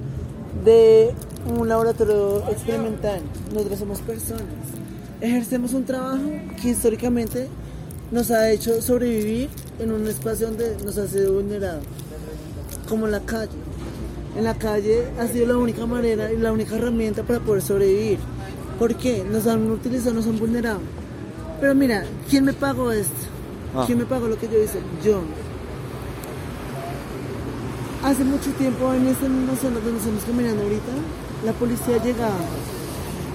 de 0.65 1.11
un 1.59 1.69
laboratorio 1.69 2.43
experimental, 2.51 3.21
nosotros 3.53 3.79
somos 3.79 4.01
personas. 4.01 4.80
Ejercemos 5.21 5.75
un 5.75 5.85
trabajo 5.85 6.31
que 6.63 6.71
históricamente 6.71 7.47
nos 8.11 8.31
ha 8.31 8.51
hecho 8.51 8.81
sobrevivir 8.81 9.51
en 9.79 9.93
un 9.93 10.07
espacio 10.07 10.47
donde 10.47 10.79
nos 10.83 10.97
ha 10.97 11.07
sido 11.07 11.35
vulnerado, 11.35 11.81
como 12.89 13.07
la 13.07 13.21
calle. 13.21 13.53
En 14.39 14.45
la 14.45 14.55
calle 14.55 15.09
ha 15.19 15.27
sido 15.27 15.47
la 15.47 15.59
única 15.59 15.85
manera 15.85 16.33
y 16.33 16.39
la 16.39 16.53
única 16.53 16.75
herramienta 16.75 17.23
para 17.23 17.39
poder 17.39 17.61
sobrevivir. 17.61 18.19
¿Por 18.79 18.95
qué? 18.95 19.23
Nos 19.31 19.47
han 19.47 19.71
utilizado, 19.71 20.15
nos 20.15 20.27
han 20.27 20.39
vulnerado. 20.39 20.81
Pero 21.61 21.75
mira, 21.75 22.05
¿quién 22.31 22.47
me 22.47 22.55
pagó 22.55 22.91
esto? 22.91 23.13
Ah. 23.75 23.85
¿Quién 23.85 23.99
me 23.99 24.07
pagó 24.07 24.27
lo 24.27 24.39
que 24.39 24.49
yo 24.49 24.63
hice? 24.63 24.79
Yo. 25.05 25.21
Hace 28.03 28.25
mucho 28.25 28.51
tiempo 28.53 28.95
en 28.95 29.07
esta 29.07 29.29
misma 29.29 29.55
zona 29.57 29.81
donde 29.81 29.99
estamos 29.99 30.25
caminando 30.25 30.63
ahorita, 30.63 30.93
la 31.45 31.53
policía 31.53 32.03
llegaba 32.03 32.39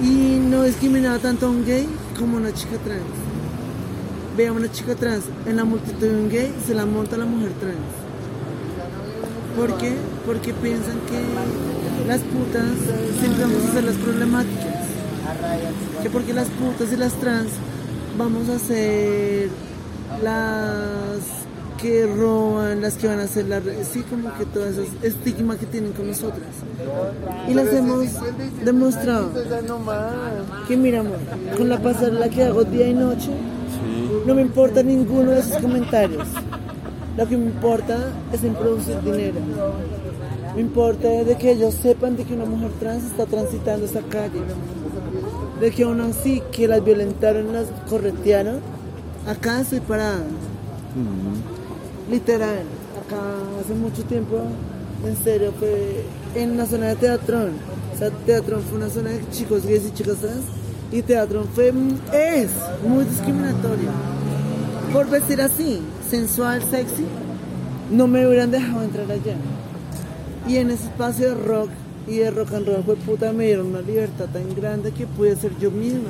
y 0.02 0.40
no 0.50 0.64
discriminaba 0.64 1.20
tanto 1.20 1.48
a 1.48 1.50
un 1.50 1.66
gay 1.66 1.88
como 2.20 2.38
a 2.38 2.42
una 2.42 2.54
chica 2.54 2.78
trans. 2.84 3.04
Vea 4.38 4.52
una 4.52 4.72
chica 4.72 4.96
trans 4.96 5.24
en 5.46 5.56
la 5.56 5.64
multitud 5.64 6.08
de 6.08 6.10
un 6.10 6.30
gay, 6.30 6.54
se 6.66 6.74
la 6.74 6.86
monta 6.86 7.18
la 7.18 7.26
mujer 7.26 7.52
trans. 7.60 7.78
¿Por 9.56 9.78
qué? 9.78 9.94
Porque 10.26 10.54
piensan 10.54 11.00
que 11.08 12.08
las 12.08 12.20
putas 12.22 12.68
siempre 13.20 13.44
vamos 13.44 13.64
a 13.70 13.74
ser 13.74 13.84
las 13.86 13.96
problemáticas. 13.96 14.86
Que 16.04 16.10
porque 16.10 16.34
las 16.34 16.48
putas 16.50 16.92
y 16.92 16.98
las 16.98 17.14
trans 17.14 17.50
vamos 18.18 18.50
a 18.50 18.60
ser 18.60 19.50
las 20.22 21.45
que 21.86 22.08
roban, 22.08 22.82
las 22.82 22.96
que 22.96 23.08
van 23.08 23.20
a 23.20 23.24
hacer 23.24 23.46
la... 23.46 23.62
Sí, 23.62 24.02
como 24.10 24.36
que 24.38 24.46
todo 24.46 24.66
ese 24.66 24.88
estigma 25.04 25.56
que 25.56 25.68
tienen 25.68 25.92
con 25.92 26.08
nosotras. 26.08 26.50
Y 27.48 27.54
las 27.54 27.72
hemos 27.72 28.08
demostrado 28.64 29.30
que 30.68 30.78
mira, 30.78 31.02
amor, 31.02 31.20
con 31.56 31.70
la 31.70 31.80
pasarela 31.80 32.28
que 32.30 32.44
hago 32.44 32.64
día 32.64 32.88
y 32.88 32.94
noche, 32.96 33.30
no 34.26 34.34
me 34.34 34.42
importa 34.42 34.82
ninguno 34.82 35.30
de 35.30 35.42
esos 35.42 35.62
comentarios. 35.62 36.28
Lo 37.18 37.28
que 37.28 37.38
me 37.38 37.46
importa 37.46 37.98
es 38.34 38.44
en 38.44 38.56
producir 38.56 39.00
dinero. 39.02 39.40
Me 40.56 40.62
importa 40.62 41.08
de 41.08 41.38
que 41.38 41.52
ellos 41.52 41.76
sepan 41.76 42.18
de 42.18 42.24
que 42.24 42.34
una 42.34 42.46
mujer 42.46 42.72
trans 42.80 43.04
está 43.04 43.28
transitando 43.28 43.86
esa 43.86 44.02
calle. 44.02 44.42
De 45.60 45.70
que 45.70 45.84
aún 45.84 46.02
así 46.02 46.42
que 46.52 46.68
las 46.68 46.84
violentaron, 46.84 47.54
las 47.54 47.68
corretearon, 47.88 48.60
acá 49.28 49.62
estoy 49.62 49.82
parada. 49.82 50.24
Literal, 52.10 52.64
acá 53.04 53.18
hace 53.60 53.74
mucho 53.74 54.04
tiempo, 54.04 54.38
en 55.04 55.18
serio, 55.24 55.52
fue 55.58 56.04
en 56.36 56.58
la 56.58 56.66
zona 56.66 56.88
de 56.90 56.96
Teatrón. 56.96 57.54
O 57.94 57.98
sea, 57.98 58.12
Teatrón 58.12 58.62
fue 58.62 58.78
una 58.78 58.90
zona 58.90 59.10
de 59.10 59.28
chicos 59.32 59.66
gays 59.66 59.88
y 59.88 59.92
chicas 59.92 60.18
trans. 60.18 60.44
Y 60.92 61.02
Teatrón 61.02 61.48
fue, 61.54 61.74
es 62.14 62.50
muy 62.88 63.06
discriminatorio. 63.06 63.90
Por 64.94 65.10
vestir 65.10 65.42
así, 65.42 65.80
sensual, 66.10 66.62
sexy, 66.70 67.06
no 67.92 68.08
me 68.08 68.28
hubieran 68.28 68.52
dejado 68.52 68.84
entrar 68.84 69.12
allá. 69.12 69.36
Y 70.48 70.58
en 70.58 70.70
ese 70.70 70.84
espacio 70.84 71.30
de 71.30 71.36
rock 71.36 71.70
y 72.08 72.18
de 72.18 72.30
rock 72.30 72.54
and 72.54 72.68
roll, 72.68 72.84
fue 72.84 72.96
puta, 72.98 73.34
me 73.34 73.46
dieron 73.46 73.68
una 73.68 73.82
libertad 73.82 74.26
tan 74.32 74.54
grande 74.56 74.92
que 74.92 75.08
pude 75.08 75.36
ser 75.36 75.58
yo 75.60 75.72
misma. 75.72 76.10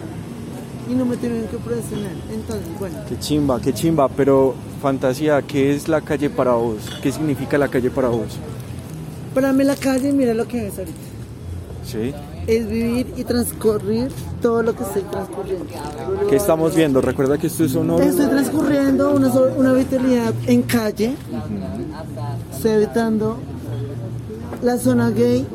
Y 0.90 0.94
no 0.94 1.06
me 1.06 1.16
tuvieron 1.16 1.48
que 1.48 1.58
presionar. 1.58 2.12
Entonces, 2.32 2.68
bueno. 2.78 2.98
Qué 3.08 3.18
chimba, 3.18 3.60
qué 3.62 3.74
chimba, 3.74 4.10
pero 4.10 4.54
fantasía, 4.86 5.42
¿qué 5.42 5.74
es 5.74 5.88
la 5.88 6.02
calle 6.02 6.30
para 6.30 6.52
vos? 6.52 6.78
¿Qué 7.02 7.12
significa 7.12 7.58
la 7.58 7.70
calle 7.70 7.90
para 7.90 8.10
vos? 8.10 8.38
Para 9.34 9.52
mí 9.52 9.64
la 9.64 9.76
calle, 9.76 10.12
mira 10.14 10.36
lo 10.36 10.48
que 10.48 10.68
es 10.68 10.78
ahorita. 10.78 10.98
¿Sí? 11.84 12.14
Es 12.46 12.70
vivir 12.70 13.12
y 13.18 13.24
transcurrir 13.24 14.12
todo 14.44 14.62
lo 14.62 14.76
que 14.76 14.84
estoy 14.84 15.02
transcurriendo. 15.02 15.66
¿Qué 16.30 16.36
estamos 16.36 16.76
viendo? 16.76 17.02
Recuerda 17.02 17.40
que 17.40 17.48
esto 17.48 17.64
es 17.64 17.72
sonoro. 17.72 18.04
Estoy 18.04 18.28
transcurriendo 18.28 19.12
una, 19.16 19.30
una 19.30 19.74
vitalidad 19.74 20.36
en 20.46 20.62
calle. 20.62 21.16
Estoy 22.54 22.72
evitando 22.74 23.38
la 24.62 24.78
zona 24.78 25.10
gay. 25.10 25.48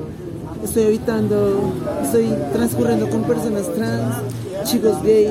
Estoy 0.65 0.83
evitando, 0.83 1.73
estoy 2.03 2.35
transcurriendo 2.53 3.09
con 3.09 3.23
personas 3.23 3.73
trans. 3.77 4.17
chicos 4.65 5.03
gays, 5.03 5.31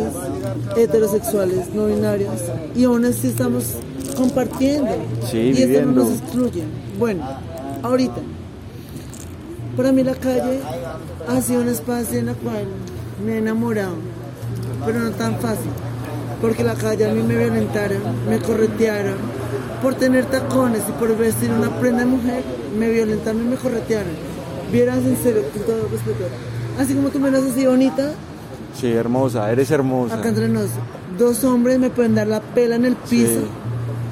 heterosexuales, 0.75 1.73
no 1.73 1.85
binarios, 1.85 2.41
y 2.75 2.83
aún 2.85 3.05
así 3.05 3.27
estamos 3.27 3.75
compartiendo. 4.19 4.91
Sí, 5.29 5.37
y 5.37 5.49
esto 5.51 5.61
no 5.61 5.67
viviendo. 5.67 6.03
nos 6.03 6.19
excluye. 6.19 6.63
Bueno, 6.99 7.23
ahorita, 7.83 8.21
para 9.77 9.91
mí 9.91 10.03
la 10.03 10.15
calle 10.15 10.59
ha 11.27 11.41
sido 11.41 11.61
un 11.61 11.69
espacio 11.69 12.19
en 12.19 12.29
el 12.29 12.35
cual 12.35 12.65
me 13.25 13.33
he 13.33 13.37
enamorado, 13.37 13.93
pero 14.85 14.99
no 14.99 15.11
tan 15.11 15.35
fácil, 15.39 15.71
porque 16.41 16.63
la 16.63 16.75
calle 16.75 17.09
a 17.09 17.13
mí 17.13 17.21
me 17.23 17.35
violentaron, 17.37 17.99
me 18.29 18.39
corretearon, 18.39 19.15
por 19.81 19.95
tener 19.95 20.25
tacones 20.25 20.81
y 20.87 20.91
por 20.93 21.15
vestir 21.17 21.49
una 21.51 21.69
prenda 21.79 21.99
de 21.99 22.05
mujer, 22.07 22.43
me 22.77 22.89
violentaron 22.89 23.41
y 23.41 23.45
me 23.45 23.55
corretearon. 23.55 24.11
Vieras 24.71 24.97
en 24.99 25.17
serio, 25.17 25.43
con 25.53 25.63
todo 25.63 25.87
respeto. 25.91 26.25
Así 26.77 26.93
como 26.93 27.09
tú 27.09 27.19
me 27.19 27.31
lo 27.31 27.37
haces 27.37 27.51
así 27.51 27.65
bonita, 27.65 28.11
Sí, 28.79 28.91
hermosa, 28.91 29.51
eres 29.51 29.71
hermosa. 29.71 30.15
acá 30.15 30.29
entre 30.29 30.47
nos, 30.47 30.67
dos 31.17 31.43
hombres 31.43 31.79
me 31.79 31.89
pueden 31.89 32.15
dar 32.15 32.27
la 32.27 32.39
pela 32.39 32.75
en 32.75 32.85
el 32.85 32.95
piso 32.95 33.41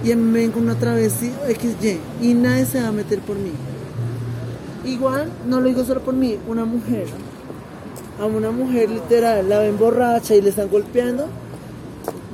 y 0.07 0.13
una 0.57 0.75
travesía 0.75 1.33
XY 1.49 1.99
y 2.21 2.33
nadie 2.33 2.65
se 2.65 2.81
va 2.81 2.87
a 2.87 2.91
meter 2.93 3.19
por 3.19 3.35
mí. 3.35 3.51
Igual, 4.85 5.29
no 5.45 5.59
lo 5.59 5.67
digo 5.67 5.83
solo 5.83 5.99
por 5.99 6.13
mí, 6.13 6.37
una 6.47 6.63
mujer. 6.63 7.07
A 8.17 8.25
una 8.25 8.51
mujer 8.51 8.89
literal 8.89 9.49
la 9.49 9.59
ven 9.59 9.77
borracha 9.77 10.33
y 10.33 10.41
le 10.41 10.49
están 10.49 10.69
golpeando. 10.69 11.27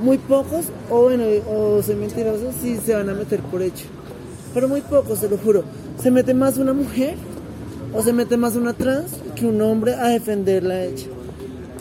Muy 0.03 0.19
pocos, 0.19 0.65
o 0.89 1.01
bueno, 1.03 1.23
o 1.49 1.81
soy 1.81 1.95
mentiroso, 1.95 2.51
sí 2.61 2.77
se 2.77 2.93
van 2.93 3.09
a 3.09 3.15
meter 3.15 3.39
por 3.39 3.63
hecho. 3.63 3.85
Pero 4.53 4.67
muy 4.67 4.81
pocos, 4.81 5.17
se 5.17 5.29
lo 5.29 5.37
juro. 5.37 5.63
Se 5.99 6.11
mete 6.11 6.35
más 6.35 6.57
una 6.57 6.73
mujer 6.73 7.15
o 7.91 8.03
se 8.03 8.13
mete 8.13 8.37
más 8.37 8.55
una 8.55 8.73
trans 8.73 9.13
que 9.35 9.47
un 9.47 9.59
hombre 9.61 9.95
a 9.95 10.09
defenderla 10.09 10.75
a 10.75 10.83
ella. 10.83 11.07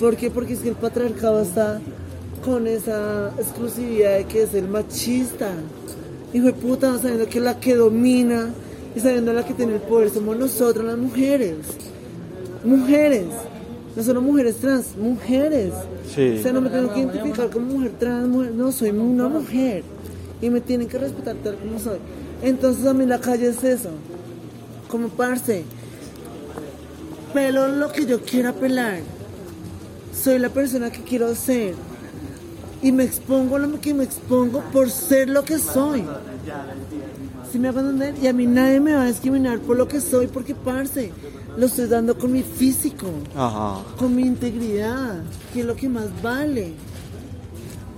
¿Por 0.00 0.16
qué? 0.16 0.30
Porque 0.30 0.54
es 0.54 0.60
que 0.60 0.70
el 0.70 0.74
patriarcado 0.74 1.42
está 1.42 1.80
con 2.44 2.66
esa 2.66 3.32
exclusividad 3.38 4.18
de 4.18 4.24
que 4.24 4.42
es 4.42 4.54
el 4.54 4.68
machista. 4.68 5.50
Hijo 6.32 6.46
de 6.46 6.52
puta, 6.54 6.96
sabiendo 6.98 7.26
que 7.28 7.40
la 7.40 7.60
que 7.60 7.74
domina 7.74 8.50
y 8.96 9.00
sabiendo 9.00 9.32
la 9.32 9.44
que 9.44 9.54
tiene 9.54 9.74
el 9.74 9.80
poder 9.82 10.10
somos 10.10 10.36
nosotras 10.36 10.84
las 10.84 10.98
mujeres. 10.98 11.56
Mujeres. 12.64 13.26
No 13.94 14.02
solo 14.02 14.22
mujeres 14.22 14.56
trans, 14.56 14.96
mujeres. 14.96 15.72
Sí. 16.14 16.36
O 16.38 16.42
sea, 16.42 16.52
no 16.52 16.62
me 16.62 16.70
tengo 16.70 16.92
que 16.94 17.00
identificar 17.00 17.50
como 17.50 17.66
mujer 17.66 17.92
trans, 17.98 18.26
mujer- 18.28 18.52
no, 18.54 18.72
soy 18.72 18.90
una 18.90 19.28
mujer. 19.28 19.84
Y 20.40 20.48
me 20.50 20.60
tienen 20.60 20.88
que 20.88 20.98
respetar 20.98 21.36
tal 21.44 21.56
como 21.56 21.78
soy. 21.78 21.98
Entonces 22.42 22.86
a 22.86 22.94
mí 22.94 23.04
la 23.06 23.20
calle 23.20 23.48
es 23.48 23.62
eso. 23.62 23.90
Como 24.88 25.08
parce. 25.10 25.64
Pelo 27.34 27.68
lo 27.68 27.92
que 27.92 28.06
yo 28.06 28.20
quiera 28.22 28.52
pelar. 28.52 29.00
Soy 30.18 30.38
la 30.38 30.48
persona 30.48 30.90
que 30.90 31.02
quiero 31.02 31.34
ser. 31.34 31.74
Y 32.82 32.90
me 32.90 33.04
expongo 33.04 33.58
lo 33.58 33.80
que 33.80 33.94
me 33.94 34.04
expongo 34.04 34.60
por 34.72 34.90
ser 34.90 35.28
lo 35.28 35.44
que 35.44 35.58
soy. 35.58 36.04
Si 37.50 37.58
me 37.58 37.68
hago 37.68 37.80
entender, 37.80 38.14
y 38.20 38.26
a 38.26 38.32
mí 38.32 38.46
nadie 38.46 38.80
me 38.80 38.94
va 38.94 39.02
a 39.02 39.06
discriminar 39.06 39.60
por 39.60 39.76
lo 39.76 39.86
que 39.86 40.00
soy, 40.00 40.26
porque 40.26 40.54
parce, 40.54 41.12
lo 41.56 41.66
estoy 41.66 41.86
dando 41.86 42.18
con 42.18 42.32
mi 42.32 42.42
físico 42.42 43.06
Ajá. 43.36 43.82
con 43.98 44.16
mi 44.16 44.22
integridad, 44.22 45.22
que 45.52 45.60
es 45.60 45.66
lo 45.66 45.76
que 45.76 45.88
más 45.88 46.06
vale. 46.22 46.72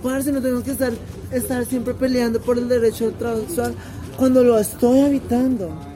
Parce, 0.03 0.31
no 0.31 0.41
tengo 0.41 0.61
que 0.61 0.71
estar, 0.71 0.93
estar 1.31 1.65
siempre 1.65 1.93
peleando 1.93 2.39
por 2.39 2.57
el 2.57 2.67
derecho 2.67 3.05
al 3.05 3.13
trabajo 3.13 3.41
sexual 3.41 3.73
cuando 4.17 4.43
lo 4.43 4.59
estoy 4.59 4.99
habitando. 4.99 5.94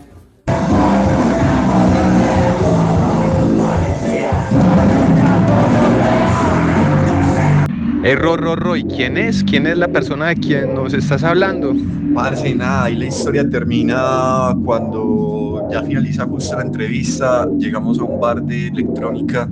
Error, 8.10 8.41
Rorro, 8.41 8.76
¿y 8.76 8.84
quién 8.86 9.20
es? 9.20 9.43
¿Quién 9.43 9.68
es 9.68 9.78
la 9.78 9.88
persona 9.88 10.30
de 10.30 10.36
quien 10.36 10.74
nos 10.74 10.95
estás 10.95 11.24
hablando? 11.24 11.76
Parce, 12.16 12.55
nada, 12.55 12.86
ahí 12.86 12.95
la 12.95 13.05
historia 13.05 13.47
termina 13.47 14.51
cuando 14.66 15.68
ya 15.72 15.84
finaliza 15.84 16.26
justo 16.26 16.55
la 16.55 16.64
entrevista, 16.64 17.47
llegamos 17.60 17.99
a 17.99 18.03
un 18.05 18.20
bar 18.20 18.41
de 18.41 18.70
electrónica 18.70 19.47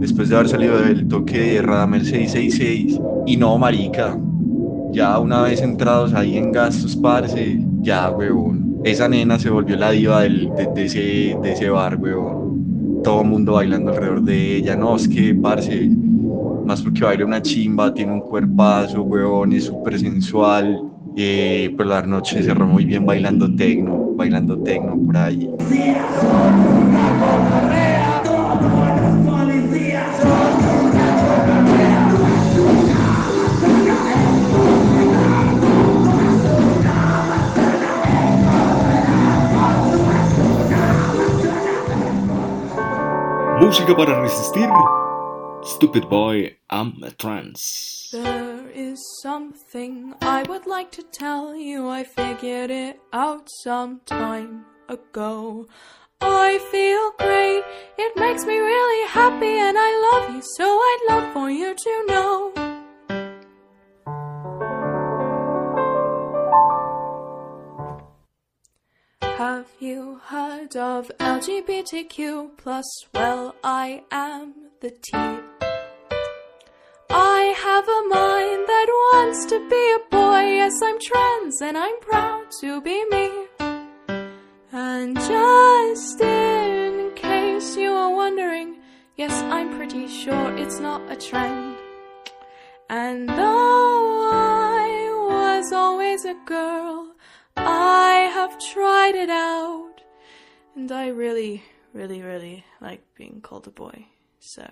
después 0.00 0.28
de 0.28 0.34
haber 0.34 0.48
salido 0.48 0.80
del 0.80 1.06
toque 1.06 1.38
de 1.38 1.62
Radamel 1.62 2.04
666 2.04 2.98
y 3.26 3.36
no, 3.36 3.56
marica, 3.56 4.18
ya 4.90 5.20
una 5.20 5.42
vez 5.42 5.62
entrados 5.62 6.12
ahí 6.12 6.36
en 6.36 6.50
gastos, 6.50 6.96
parce, 6.96 7.56
ya, 7.82 8.10
huevón, 8.10 8.80
esa 8.82 9.08
nena 9.08 9.38
se 9.38 9.48
volvió 9.48 9.76
la 9.76 9.92
diva 9.92 10.22
del- 10.22 10.50
de, 10.56 10.66
de 10.74 10.84
ese, 10.86 11.38
de 11.40 11.52
ese 11.52 11.70
bar, 11.70 11.94
huevón, 11.94 13.00
todo 13.04 13.22
el 13.22 13.28
mundo 13.28 13.52
bailando 13.52 13.92
alrededor 13.92 14.22
de 14.22 14.56
ella, 14.56 14.74
no, 14.74 14.96
es 14.96 15.06
que, 15.06 15.32
parce, 15.36 15.88
más 16.64 16.82
porque 16.82 17.04
baila 17.04 17.24
una 17.24 17.42
chimba, 17.42 17.92
tiene 17.92 18.12
un 18.12 18.20
cuerpazo, 18.20 19.02
huevón, 19.02 19.52
es 19.52 19.64
súper 19.64 19.98
sensual. 19.98 20.82
Eh, 21.16 21.74
por 21.76 21.86
la 21.86 22.02
noche 22.02 22.42
cerró 22.42 22.66
muy 22.66 22.84
bien 22.84 23.04
bailando 23.04 23.54
tecno, 23.54 24.14
bailando 24.16 24.56
tecno 24.58 24.96
por 24.98 25.16
ahí. 25.16 25.50
Música 43.60 43.96
para 43.96 44.20
resistir. 44.20 44.68
Stupid 45.82 46.08
Boy, 46.08 46.54
I'm 46.70 47.02
a 47.02 47.10
trans. 47.10 48.08
There 48.12 48.68
is 48.68 49.00
something 49.20 50.14
I 50.22 50.44
would 50.44 50.64
like 50.64 50.92
to 50.92 51.02
tell 51.02 51.56
you. 51.56 51.88
I 51.88 52.04
figured 52.04 52.70
it 52.70 53.00
out 53.12 53.48
some 53.64 54.00
time 54.06 54.64
ago. 54.88 55.66
I 56.20 56.60
feel 56.70 57.10
great, 57.18 57.64
it 57.98 58.16
makes 58.16 58.44
me 58.44 58.58
really 58.58 59.08
happy, 59.08 59.58
and 59.58 59.76
I 59.76 59.90
love 60.12 60.30
you, 60.36 60.42
so 60.56 60.64
I'd 60.64 61.06
love 61.08 61.32
for 61.32 61.50
you 61.50 61.74
to 61.74 62.06
know. 62.06 62.52
Have 69.20 69.66
you 69.80 70.20
heard 70.26 70.76
of 70.76 71.10
LGBTQ 71.18 72.56
plus? 72.56 72.84
Well, 73.12 73.56
I 73.64 74.04
am 74.12 74.54
the 74.80 74.90
T. 74.90 75.51
Have 77.62 77.86
a 77.86 78.02
mind 78.08 78.66
that 78.66 78.86
wants 79.12 79.46
to 79.46 79.60
be 79.68 79.94
a 79.94 80.00
boy. 80.10 80.42
Yes, 80.58 80.82
I'm 80.82 80.98
trans 80.98 81.62
and 81.62 81.78
I'm 81.78 82.00
proud 82.00 82.50
to 82.60 82.80
be 82.80 83.04
me. 83.08 83.46
And 84.72 85.16
just 85.16 86.20
in 86.20 87.12
case 87.14 87.76
you 87.76 87.92
are 87.92 88.12
wondering, 88.12 88.78
yes, 89.16 89.44
I'm 89.44 89.76
pretty 89.76 90.08
sure 90.08 90.56
it's 90.56 90.80
not 90.80 91.02
a 91.08 91.14
trend. 91.14 91.76
And 92.90 93.28
though 93.28 94.28
I 94.32 95.14
was 95.30 95.72
always 95.72 96.24
a 96.24 96.34
girl, 96.44 97.14
I 97.56 98.28
have 98.34 98.58
tried 98.72 99.14
it 99.14 99.30
out. 99.30 100.02
And 100.74 100.90
I 100.90 101.06
really, 101.06 101.62
really, 101.92 102.22
really 102.22 102.64
like 102.80 103.02
being 103.14 103.40
called 103.40 103.68
a 103.68 103.70
boy. 103.70 104.06
So. 104.40 104.66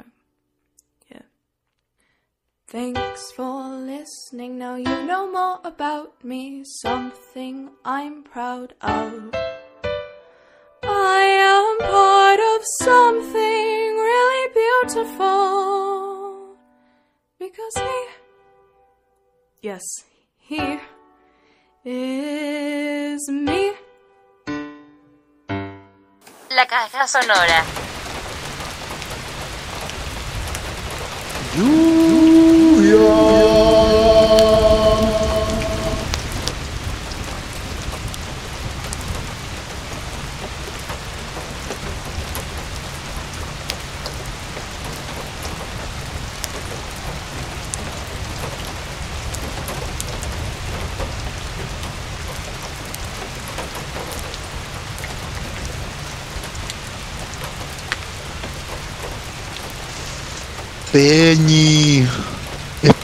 Thanks 2.71 3.33
for 3.33 3.67
listening. 3.69 4.57
Now 4.57 4.77
you 4.77 5.05
know 5.05 5.29
more 5.29 5.59
about 5.65 6.23
me, 6.23 6.63
something 6.63 7.71
I'm 7.85 8.23
proud 8.23 8.75
of. 8.81 9.35
I 10.85 11.23
am 11.51 11.79
part 11.91 12.39
of 12.39 12.63
something 12.79 13.97
really 14.11 14.49
beautiful. 14.55 16.55
Because 17.41 17.75
he, 17.75 18.07
yes, 19.63 19.83
he 20.39 20.79
is 21.85 23.29
me. 23.29 23.73
La 26.55 26.67
caja 26.67 27.05
sonora. 27.09 27.65
Peñi, 31.51 32.10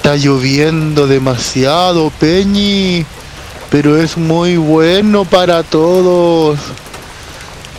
está 0.07 0.15
lloviendo 0.15 1.09
demasiado, 1.09 2.13
Peñi, 2.21 3.05
pero 3.71 4.01
es 4.01 4.17
muy 4.17 4.57
bueno 4.57 5.25
para 5.25 5.65
todos. 5.65 6.61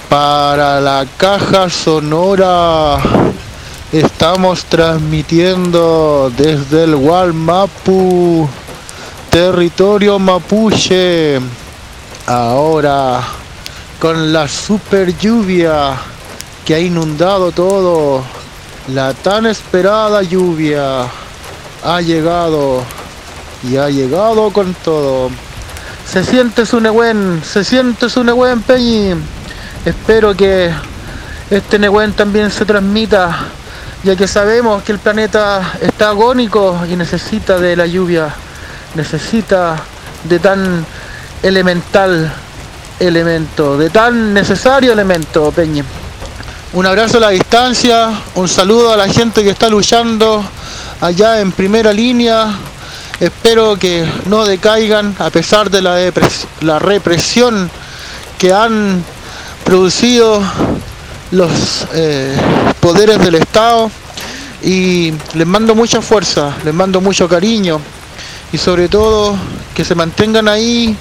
Para 0.10 0.82
la 0.82 1.06
caja 1.16 1.70
sonora 1.70 2.98
estamos 3.94 4.66
transmitiendo 4.66 6.30
desde 6.36 6.84
el 6.84 6.96
Walmapu, 6.96 8.50
territorio 9.30 10.20
mapuche. 10.20 11.40
Ahora, 12.26 13.22
con 14.02 14.34
la 14.34 14.50
super 14.50 15.18
lluvia 15.18 15.96
que 16.66 16.76
ha 16.76 16.80
inundado 16.80 17.54
todo, 17.54 18.22
la 18.90 19.14
tan 19.14 19.46
esperada 19.46 20.24
lluvia 20.24 21.10
ha 21.84 22.02
llegado 22.02 22.84
y 23.64 23.78
ha 23.78 23.90
llegado 23.90 24.52
con 24.52 24.74
todo. 24.74 25.30
Se 26.06 26.24
siente 26.24 26.66
su 26.66 26.80
Nehuen, 26.80 27.42
se 27.44 27.64
siente 27.64 28.10
su 28.10 28.24
Nehuen 28.24 28.62
Peñi. 28.62 29.14
Espero 29.86 30.36
que 30.36 30.72
este 31.50 31.80
Nehuen 31.80 32.14
también 32.14 32.52
se 32.52 32.66
transmita, 32.66 33.36
ya 34.04 34.16
que 34.16 34.28
sabemos 34.28 34.84
que 34.84 34.92
el 34.92 35.00
planeta 35.00 35.74
está 35.82 36.10
agónico 36.10 36.80
y 36.90 36.96
necesita 36.96 37.58
de 37.58 37.76
la 37.76 37.86
lluvia, 37.86 38.34
necesita 38.96 39.76
de 40.24 40.40
tan 40.40 40.86
elemental 41.44 42.32
elemento, 43.00 43.78
de 43.78 43.90
tan 43.90 44.34
necesario 44.34 44.94
elemento, 44.94 45.52
Peñi. 45.52 45.84
Un 46.74 46.86
abrazo 46.86 47.18
a 47.18 47.22
la 47.22 47.30
distancia, 47.30 48.10
un 48.36 48.48
saludo 48.48 48.92
a 48.92 48.98
la 48.98 49.08
gente 49.08 49.44
que 49.44 49.52
está 49.52 49.70
luchando 49.70 50.44
allá 51.02 51.40
en 51.42 51.52
primera 51.52 51.94
línea. 51.94 52.58
Espero 53.20 53.78
que 53.78 54.06
no 54.26 54.46
decaigan 54.46 55.16
a 55.20 55.30
pesar 55.30 55.70
de 55.70 55.82
la, 55.82 55.98
la 56.62 56.80
represión 56.80 57.70
que 58.38 58.54
han 58.54 59.04
producido 59.64 60.42
los 61.32 61.88
eh, 61.94 62.36
poderes 62.80 63.20
del 63.20 63.36
Estado. 63.36 63.90
Y 64.62 65.14
les 65.34 65.48
mando 65.48 65.76
mucha 65.76 66.02
fuerza, 66.02 66.56
les 66.64 66.74
mando 66.74 67.00
mucho 67.00 67.30
cariño 67.30 67.80
y 68.52 68.58
sobre 68.58 68.90
todo 68.90 69.38
que 69.76 69.86
se 69.86 69.94
mantengan 69.94 70.48
ahí 70.48 70.96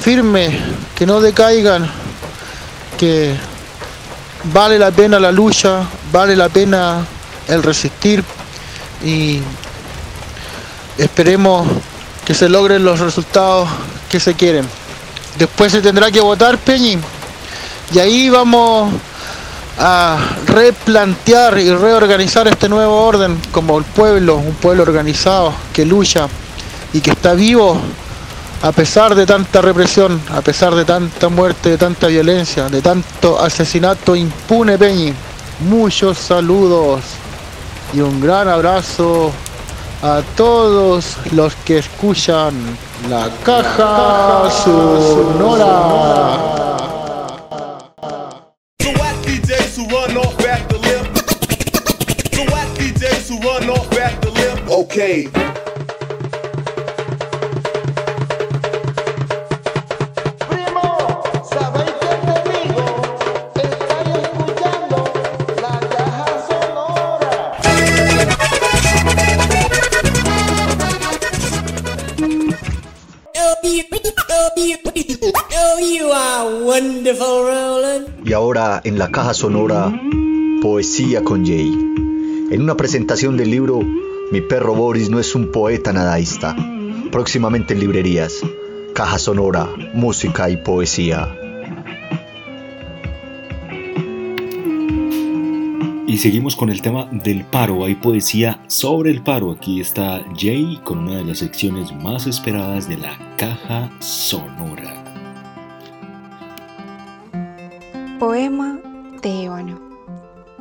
firmes, 0.00 0.54
que 0.94 1.06
no 1.06 1.20
decaigan, 1.20 1.90
que 2.98 3.34
vale 4.52 4.78
la 4.78 4.90
pena 4.90 5.18
la 5.18 5.32
lucha, 5.32 5.82
vale 6.12 6.36
la 6.36 6.48
pena 6.48 7.04
el 7.48 7.62
resistir 7.62 8.22
y 9.04 9.40
esperemos 10.98 11.66
que 12.24 12.34
se 12.34 12.48
logren 12.48 12.84
los 12.84 13.00
resultados 13.00 13.68
que 14.10 14.20
se 14.20 14.34
quieren. 14.34 14.66
Después 15.38 15.72
se 15.72 15.82
tendrá 15.82 16.10
que 16.10 16.20
votar 16.20 16.58
Peñi 16.58 16.98
y 17.94 17.98
ahí 17.98 18.28
vamos 18.28 18.92
a 19.78 20.18
replantear 20.46 21.58
y 21.58 21.70
reorganizar 21.70 22.48
este 22.48 22.68
nuevo 22.68 22.96
orden 23.04 23.38
como 23.52 23.78
el 23.78 23.84
pueblo, 23.84 24.36
un 24.36 24.54
pueblo 24.54 24.82
organizado 24.82 25.52
que 25.72 25.84
lucha 25.84 26.28
y 26.92 27.00
que 27.00 27.10
está 27.10 27.34
vivo 27.34 27.78
a 28.62 28.72
pesar 28.72 29.14
de 29.14 29.26
tanta 29.26 29.60
represión, 29.60 30.20
a 30.32 30.40
pesar 30.40 30.74
de 30.74 30.84
tanta 30.84 31.28
muerte, 31.28 31.70
de 31.70 31.78
tanta 31.78 32.06
violencia, 32.06 32.68
de 32.68 32.80
tanto 32.80 33.38
asesinato 33.38 34.16
impune, 34.16 34.78
Peñi. 34.78 35.12
Muchos 35.60 36.18
saludos 36.18 37.02
y 37.92 38.00
un 38.00 38.20
gran 38.20 38.48
abrazo 38.48 39.32
a 40.02 40.22
todos 40.36 41.16
los 41.32 41.54
que 41.64 41.78
escuchan 41.78 42.54
la 43.08 43.28
caja 43.44 44.50
sonora. 44.64 46.16
So 54.96 55.65
en 78.56 78.98
la 78.98 79.10
caja 79.10 79.34
sonora, 79.34 79.92
Poesía 80.62 81.22
con 81.22 81.44
Jay. 81.44 81.68
En 82.50 82.62
una 82.62 82.74
presentación 82.74 83.36
del 83.36 83.50
libro 83.50 83.80
Mi 84.32 84.40
perro 84.40 84.74
Boris 84.74 85.10
no 85.10 85.20
es 85.20 85.34
un 85.34 85.52
poeta 85.52 85.92
nadaísta. 85.92 86.56
Próximamente 87.12 87.74
en 87.74 87.80
librerías. 87.80 88.40
Caja 88.94 89.18
sonora, 89.18 89.68
música 89.92 90.48
y 90.48 90.56
poesía. 90.56 91.36
Y 96.06 96.16
seguimos 96.16 96.56
con 96.56 96.70
el 96.70 96.80
tema 96.80 97.10
del 97.12 97.44
paro. 97.44 97.84
Hay 97.84 97.96
poesía 97.96 98.62
sobre 98.68 99.10
el 99.10 99.22
paro. 99.22 99.50
Aquí 99.50 99.82
está 99.82 100.24
Jay 100.34 100.80
con 100.82 101.00
una 101.00 101.18
de 101.18 101.24
las 101.24 101.38
secciones 101.40 101.94
más 101.94 102.26
esperadas 102.26 102.88
de 102.88 102.96
la 102.96 103.18
caja 103.36 103.90
sonora. 104.00 105.05
Poema 108.18 108.80
de 109.20 109.44
ébano. 109.44 109.78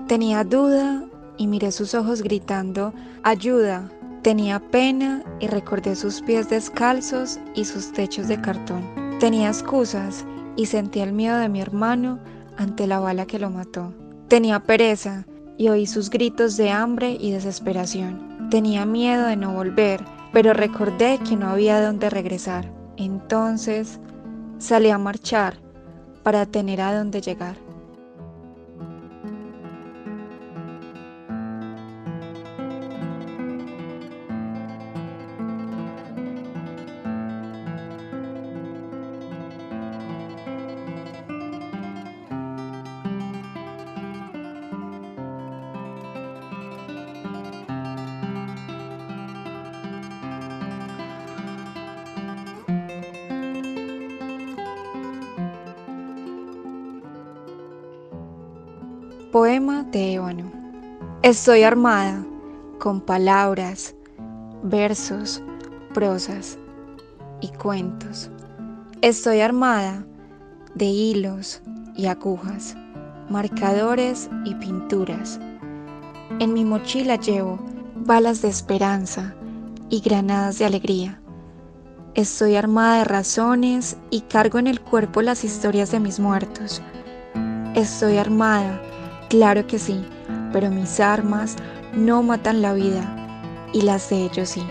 Tenía 0.10 0.44
duda 0.44 1.06
y 1.38 1.48
miré 1.48 1.72
sus 1.72 1.96
ojos 1.96 2.22
gritando, 2.22 2.94
ayuda. 3.24 3.90
Tenía 4.24 4.60
pena 4.60 5.24
y 5.40 5.48
recordé 5.48 5.96
sus 5.96 6.22
pies 6.22 6.50
descalzos 6.50 7.40
y 7.54 7.64
sus 7.64 7.94
techos 7.94 8.28
de 8.28 8.42
cartón. 8.42 8.84
Tenía 9.22 9.48
excusas 9.48 10.26
y 10.58 10.66
sentí 10.66 11.00
el 11.00 11.14
miedo 11.14 11.38
de 11.38 11.48
mi 11.48 11.62
hermano 11.62 12.20
ante 12.58 12.88
la 12.88 13.00
bala 13.00 13.26
que 13.26 13.40
lo 13.40 13.50
mató. 13.50 13.94
Tenía 14.28 14.60
pereza 14.60 15.26
y 15.58 15.70
oí 15.70 15.88
sus 15.88 16.10
gritos 16.10 16.58
de 16.58 16.72
hambre 16.72 17.16
y 17.18 17.32
desesperación. 17.32 18.50
Tenía 18.50 18.86
miedo 18.86 19.28
de 19.28 19.38
no 19.38 19.54
volver, 19.54 20.04
pero 20.34 20.52
recordé 20.52 21.20
que 21.20 21.38
no 21.38 21.52
había 21.52 21.82
dónde 21.82 22.10
regresar. 22.10 22.70
Entonces 22.98 24.02
salí 24.58 24.90
a 24.90 24.98
marchar 24.98 25.65
para 26.26 26.48
tener 26.48 26.82
a 26.82 26.92
dónde 26.98 27.22
llegar. 27.22 27.65
De 59.56 60.16
ébano. 60.16 60.52
Estoy 61.22 61.64
armada 61.64 62.26
con 62.78 63.00
palabras, 63.00 63.96
versos, 64.64 65.42
prosas 65.94 66.58
y 67.40 67.48
cuentos. 67.48 68.30
Estoy 69.02 69.40
armada 69.40 70.06
de 70.74 70.88
hilos 70.88 71.62
y 71.96 72.08
agujas, 72.08 72.76
marcadores 73.30 74.30
y 74.44 74.56
pinturas. 74.56 75.40
En 76.40 76.52
mi 76.52 76.66
mochila 76.66 77.16
llevo 77.16 77.58
balas 77.96 78.42
de 78.42 78.50
esperanza 78.50 79.36
y 79.90 80.02
granadas 80.02 80.60
de 80.60 80.66
alegría. 80.66 81.22
Estoy 82.14 82.58
armada 82.58 82.98
de 82.98 83.06
razones 83.06 83.96
y 84.10 84.20
cargo 84.20 84.60
en 84.60 84.68
el 84.68 84.82
cuerpo 84.82 85.22
las 85.22 85.46
historias 85.46 85.92
de 85.92 86.02
mis 86.02 86.20
muertos. 86.20 86.82
Estoy 87.74 88.18
armada 88.18 88.82
Claro 89.30 89.66
que 89.66 89.80
sí, 89.80 90.06
pero 90.54 90.70
mis 90.70 91.00
armas 91.00 91.56
no 91.94 92.22
matan 92.24 92.62
la 92.62 92.74
vida 92.74 93.04
y 93.74 93.82
las 93.82 94.10
de 94.10 94.26
ellos 94.26 94.50
sí. 94.50 94.64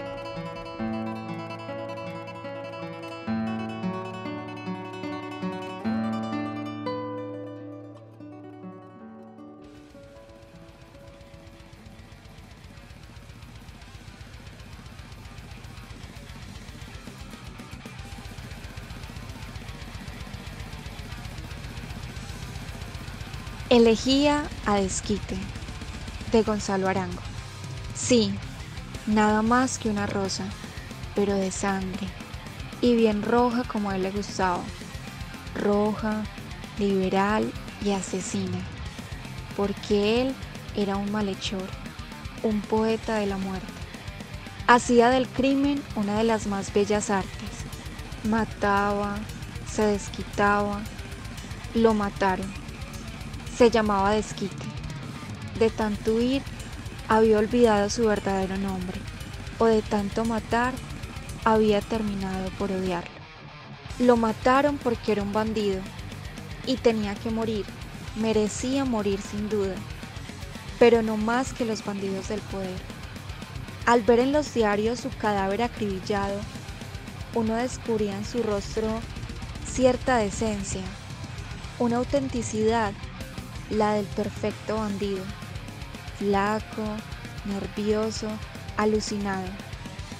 Elegía 23.74 24.44
a 24.66 24.76
Desquite, 24.76 25.36
de 26.30 26.42
Gonzalo 26.44 26.86
Arango. 26.88 27.20
Sí, 27.92 28.32
nada 29.08 29.42
más 29.42 29.80
que 29.80 29.88
una 29.88 30.06
rosa, 30.06 30.44
pero 31.16 31.34
de 31.34 31.50
sangre, 31.50 32.06
y 32.80 32.94
bien 32.94 33.24
roja 33.24 33.64
como 33.64 33.90
a 33.90 33.96
él 33.96 34.04
le 34.04 34.12
gustaba. 34.12 34.62
Roja, 35.56 36.22
liberal 36.78 37.50
y 37.84 37.90
asesina, 37.90 38.60
porque 39.56 40.22
él 40.22 40.36
era 40.76 40.94
un 40.94 41.10
malhechor, 41.10 41.68
un 42.44 42.60
poeta 42.60 43.16
de 43.16 43.26
la 43.26 43.38
muerte. 43.38 43.66
Hacía 44.68 45.10
del 45.10 45.26
crimen 45.26 45.82
una 45.96 46.18
de 46.18 46.22
las 46.22 46.46
más 46.46 46.72
bellas 46.72 47.10
artes. 47.10 47.50
Mataba, 48.22 49.16
se 49.68 49.82
desquitaba, 49.82 50.80
lo 51.74 51.92
mataron. 51.92 52.63
Se 53.56 53.70
llamaba 53.70 54.10
desquite. 54.10 54.66
De 55.58 55.70
tanto 55.70 56.14
huir, 56.14 56.42
había 57.08 57.38
olvidado 57.38 57.88
su 57.88 58.04
verdadero 58.04 58.56
nombre, 58.56 58.98
o 59.58 59.66
de 59.66 59.82
tanto 59.82 60.24
matar, 60.24 60.74
había 61.44 61.80
terminado 61.80 62.50
por 62.58 62.72
odiarlo. 62.72 63.14
Lo 64.00 64.16
mataron 64.16 64.76
porque 64.78 65.12
era 65.12 65.22
un 65.22 65.32
bandido, 65.32 65.80
y 66.66 66.76
tenía 66.76 67.14
que 67.14 67.30
morir, 67.30 67.64
merecía 68.16 68.84
morir 68.84 69.20
sin 69.20 69.48
duda, 69.48 69.74
pero 70.80 71.02
no 71.02 71.16
más 71.16 71.52
que 71.52 71.64
los 71.64 71.84
bandidos 71.84 72.28
del 72.28 72.40
poder. 72.40 72.80
Al 73.86 74.02
ver 74.02 74.18
en 74.18 74.32
los 74.32 74.52
diarios 74.52 75.00
su 75.00 75.10
cadáver 75.10 75.62
acribillado, 75.62 76.40
uno 77.34 77.54
descubría 77.54 78.16
en 78.16 78.24
su 78.24 78.42
rostro 78.42 78.88
cierta 79.64 80.16
decencia, 80.16 80.82
una 81.78 81.98
autenticidad, 81.98 82.92
la 83.70 83.94
del 83.94 84.06
perfecto 84.06 84.76
bandido, 84.76 85.22
flaco, 86.18 86.84
nervioso, 87.44 88.28
alucinado, 88.76 89.48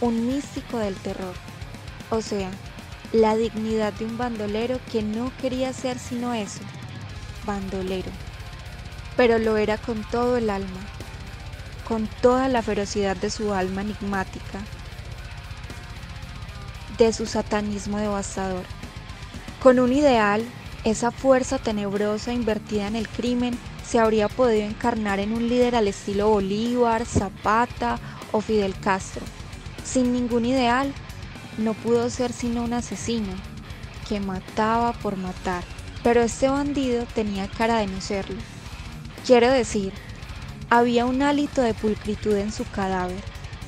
un 0.00 0.26
místico 0.26 0.78
del 0.78 0.94
terror, 0.96 1.34
o 2.10 2.20
sea, 2.20 2.50
la 3.12 3.36
dignidad 3.36 3.92
de 3.94 4.06
un 4.06 4.18
bandolero 4.18 4.80
que 4.90 5.02
no 5.02 5.32
quería 5.40 5.72
ser 5.72 5.98
sino 5.98 6.34
eso, 6.34 6.60
bandolero, 7.46 8.10
pero 9.16 9.38
lo 9.38 9.56
era 9.56 9.78
con 9.78 10.02
todo 10.10 10.36
el 10.36 10.50
alma, 10.50 10.80
con 11.86 12.08
toda 12.22 12.48
la 12.48 12.62
ferocidad 12.62 13.16
de 13.16 13.30
su 13.30 13.52
alma 13.52 13.82
enigmática, 13.82 14.60
de 16.98 17.12
su 17.12 17.26
satanismo 17.26 17.98
devastador. 17.98 18.64
Con 19.62 19.78
un 19.78 19.92
ideal, 19.92 20.44
esa 20.84 21.10
fuerza 21.10 21.58
tenebrosa 21.58 22.32
invertida 22.32 22.86
en 22.86 22.96
el 22.96 23.08
crimen 23.08 23.58
se 23.86 23.98
habría 23.98 24.28
podido 24.28 24.66
encarnar 24.66 25.18
en 25.18 25.32
un 25.32 25.48
líder 25.48 25.76
al 25.76 25.88
estilo 25.88 26.28
Bolívar, 26.28 27.06
Zapata 27.06 27.98
o 28.32 28.40
Fidel 28.40 28.74
Castro. 28.78 29.22
Sin 29.82 30.12
ningún 30.12 30.44
ideal, 30.44 30.92
no 31.58 31.74
pudo 31.74 32.10
ser 32.10 32.32
sino 32.32 32.64
un 32.64 32.72
asesino 32.72 33.32
que 34.08 34.20
mataba 34.20 34.92
por 34.92 35.16
matar. 35.16 35.64
Pero 36.02 36.20
este 36.20 36.48
bandido 36.48 37.06
tenía 37.14 37.48
cara 37.48 37.78
de 37.78 37.86
no 37.86 38.00
serlo. 38.00 38.36
Quiero 39.26 39.50
decir, 39.50 39.92
había 40.68 41.06
un 41.06 41.22
hálito 41.22 41.62
de 41.62 41.72
pulcritud 41.72 42.36
en 42.36 42.52
su 42.52 42.64
cadáver, 42.70 43.22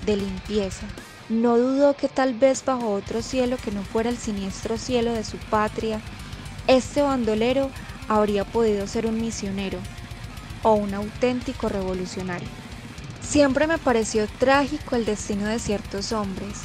de 0.04 0.16
limpieza. 0.16 0.86
No 1.30 1.56
dudó 1.56 1.96
que 1.96 2.08
tal 2.08 2.34
vez 2.34 2.62
bajo 2.64 2.92
otro 2.92 3.22
cielo 3.22 3.56
que 3.56 3.70
no 3.72 3.82
fuera 3.82 4.10
el 4.10 4.18
siniestro 4.18 4.76
cielo 4.76 5.12
de 5.12 5.24
su 5.24 5.38
patria, 5.38 6.00
este 6.66 7.02
bandolero 7.02 7.70
habría 8.08 8.44
podido 8.44 8.86
ser 8.86 9.06
un 9.06 9.20
misionero 9.20 9.78
o 10.62 10.72
un 10.74 10.94
auténtico 10.94 11.68
revolucionario. 11.68 12.48
Siempre 13.20 13.66
me 13.66 13.78
pareció 13.78 14.26
trágico 14.38 14.96
el 14.96 15.04
destino 15.04 15.46
de 15.46 15.58
ciertos 15.58 16.12
hombres, 16.12 16.62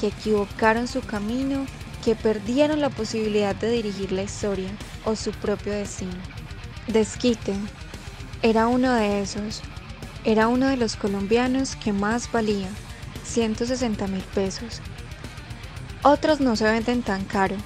que 0.00 0.08
equivocaron 0.08 0.88
su 0.88 1.00
camino, 1.00 1.66
que 2.04 2.14
perdieron 2.14 2.80
la 2.80 2.90
posibilidad 2.90 3.54
de 3.54 3.70
dirigir 3.70 4.12
la 4.12 4.22
historia 4.22 4.70
o 5.04 5.14
su 5.16 5.32
propio 5.32 5.72
destino. 5.72 6.16
Desquite 6.86 7.54
era 8.42 8.66
uno 8.68 8.92
de 8.94 9.20
esos, 9.22 9.60
era 10.24 10.48
uno 10.48 10.68
de 10.68 10.76
los 10.76 10.96
colombianos 10.96 11.76
que 11.76 11.92
más 11.92 12.30
valía, 12.32 12.68
160 13.24 14.06
mil 14.06 14.22
pesos. 14.34 14.80
Otros 16.02 16.40
no 16.40 16.56
se 16.56 16.64
venden 16.64 17.02
tan 17.02 17.24
caro, 17.24 17.56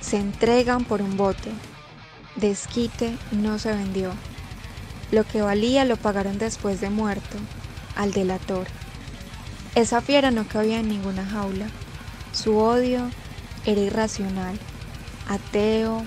se 0.00 0.18
entregan 0.18 0.84
por 0.84 1.02
un 1.02 1.16
bote. 1.16 1.50
Desquite 2.36 3.16
no 3.32 3.58
se 3.58 3.72
vendió. 3.72 4.12
Lo 5.10 5.24
que 5.24 5.42
valía 5.42 5.84
lo 5.84 5.96
pagaron 5.96 6.38
después 6.38 6.80
de 6.80 6.90
muerto, 6.90 7.36
al 7.96 8.12
delator. 8.12 8.66
Esa 9.74 10.00
fiera 10.00 10.30
no 10.30 10.46
cabía 10.46 10.80
en 10.80 10.88
ninguna 10.88 11.24
jaula. 11.24 11.66
Su 12.32 12.56
odio 12.56 13.10
era 13.66 13.80
irracional, 13.80 14.58
ateo, 15.28 16.04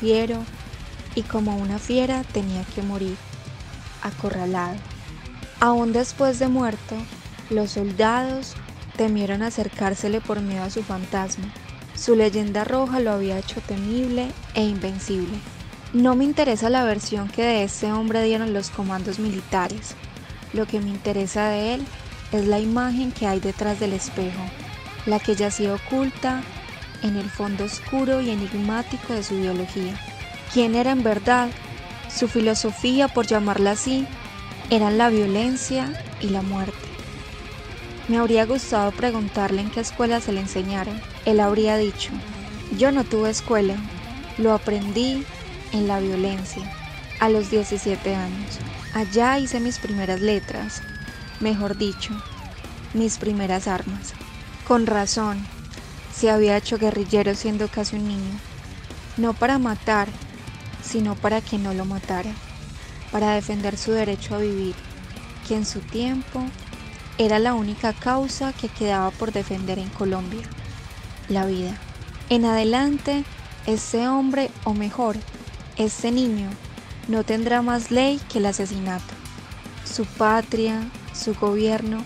fiero, 0.00 0.42
y 1.14 1.22
como 1.22 1.56
una 1.56 1.78
fiera 1.78 2.24
tenía 2.24 2.64
que 2.64 2.82
morir, 2.82 3.16
acorralado. 4.02 4.76
Aún 5.60 5.92
después 5.92 6.38
de 6.38 6.48
muerto, 6.48 6.96
los 7.50 7.72
soldados 7.72 8.54
temieron 8.96 9.42
acercársele 9.42 10.20
por 10.20 10.40
miedo 10.40 10.64
a 10.64 10.70
su 10.70 10.82
fantasma. 10.82 11.52
Su 11.96 12.16
leyenda 12.16 12.64
roja 12.64 13.00
lo 13.00 13.12
había 13.12 13.38
hecho 13.38 13.60
temible 13.60 14.32
e 14.54 14.62
invencible. 14.62 15.38
No 15.92 16.16
me 16.16 16.24
interesa 16.24 16.68
la 16.70 16.82
versión 16.82 17.28
que 17.28 17.42
de 17.42 17.64
ese 17.64 17.92
hombre 17.92 18.24
dieron 18.24 18.52
los 18.52 18.70
comandos 18.70 19.18
militares. 19.20 19.94
Lo 20.52 20.66
que 20.66 20.80
me 20.80 20.90
interesa 20.90 21.48
de 21.48 21.74
él 21.74 21.86
es 22.32 22.46
la 22.46 22.58
imagen 22.58 23.12
que 23.12 23.28
hay 23.28 23.38
detrás 23.38 23.78
del 23.78 23.92
espejo, 23.92 24.42
la 25.06 25.20
que 25.20 25.36
yacía 25.36 25.74
oculta 25.74 26.42
en 27.02 27.16
el 27.16 27.30
fondo 27.30 27.64
oscuro 27.64 28.20
y 28.20 28.30
enigmático 28.30 29.12
de 29.12 29.22
su 29.22 29.36
biología. 29.36 29.94
¿Quién 30.52 30.74
era 30.74 30.90
en 30.90 31.04
verdad? 31.04 31.48
Su 32.08 32.26
filosofía, 32.28 33.08
por 33.08 33.26
llamarla 33.26 33.72
así, 33.72 34.06
eran 34.70 34.98
la 34.98 35.10
violencia 35.10 35.92
y 36.20 36.30
la 36.30 36.42
muerte. 36.42 36.88
Me 38.08 38.18
habría 38.18 38.46
gustado 38.46 38.90
preguntarle 38.92 39.60
en 39.60 39.70
qué 39.70 39.80
escuela 39.80 40.20
se 40.20 40.32
le 40.32 40.40
enseñaron. 40.40 41.13
Él 41.26 41.40
habría 41.40 41.78
dicho, 41.78 42.12
yo 42.76 42.92
no 42.92 43.02
tuve 43.04 43.30
escuela, 43.30 43.76
lo 44.36 44.52
aprendí 44.52 45.24
en 45.72 45.88
la 45.88 45.98
violencia, 45.98 46.70
a 47.18 47.30
los 47.30 47.50
17 47.50 48.14
años. 48.14 48.60
Allá 48.92 49.38
hice 49.38 49.58
mis 49.58 49.78
primeras 49.78 50.20
letras, 50.20 50.82
mejor 51.40 51.78
dicho, 51.78 52.12
mis 52.92 53.16
primeras 53.16 53.68
armas. 53.68 54.12
Con 54.68 54.86
razón, 54.86 55.38
se 56.14 56.30
había 56.30 56.58
hecho 56.58 56.78
guerrillero 56.78 57.34
siendo 57.34 57.68
casi 57.68 57.96
un 57.96 58.06
niño, 58.06 58.38
no 59.16 59.32
para 59.32 59.58
matar, 59.58 60.08
sino 60.82 61.14
para 61.14 61.40
que 61.40 61.56
no 61.56 61.72
lo 61.72 61.86
matara, 61.86 62.32
para 63.10 63.32
defender 63.32 63.78
su 63.78 63.92
derecho 63.92 64.34
a 64.34 64.38
vivir, 64.38 64.74
que 65.48 65.56
en 65.56 65.64
su 65.64 65.80
tiempo 65.80 66.44
era 67.16 67.38
la 67.38 67.54
única 67.54 67.94
causa 67.94 68.52
que 68.52 68.68
quedaba 68.68 69.10
por 69.10 69.32
defender 69.32 69.78
en 69.78 69.88
Colombia, 69.90 70.46
la 71.28 71.46
vida. 71.46 71.76
En 72.30 72.44
adelante, 72.44 73.24
ese 73.66 74.08
hombre, 74.08 74.50
o 74.64 74.74
mejor, 74.74 75.16
ese 75.76 76.10
niño, 76.10 76.48
no 77.08 77.24
tendrá 77.24 77.62
más 77.62 77.90
ley 77.90 78.20
que 78.30 78.38
el 78.38 78.46
asesinato. 78.46 79.14
Su 79.84 80.06
patria, 80.06 80.80
su 81.14 81.34
gobierno, 81.34 82.04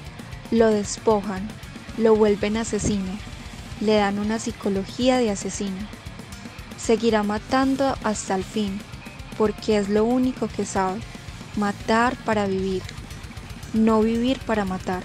lo 0.51 0.69
despojan, 0.69 1.47
lo 1.97 2.17
vuelven 2.17 2.57
asesino, 2.57 3.13
le 3.81 3.97
dan 3.97 4.19
una 4.19 4.39
psicología 4.39 5.19
de 5.19 5.31
asesino. 5.31 5.77
Seguirá 6.77 7.23
matando 7.23 7.97
hasta 8.03 8.35
el 8.35 8.45
fin, 8.45 8.81
porque 9.37 9.79
es 9.79 9.89
lo 9.89 10.05
único 10.05 10.49
que 10.49 10.65
sabe, 10.65 11.01
matar 11.57 12.17
para 12.25 12.47
vivir, 12.47 12.83
no 13.73 14.01
vivir 14.01 14.39
para 14.41 14.65
matar. 14.65 15.03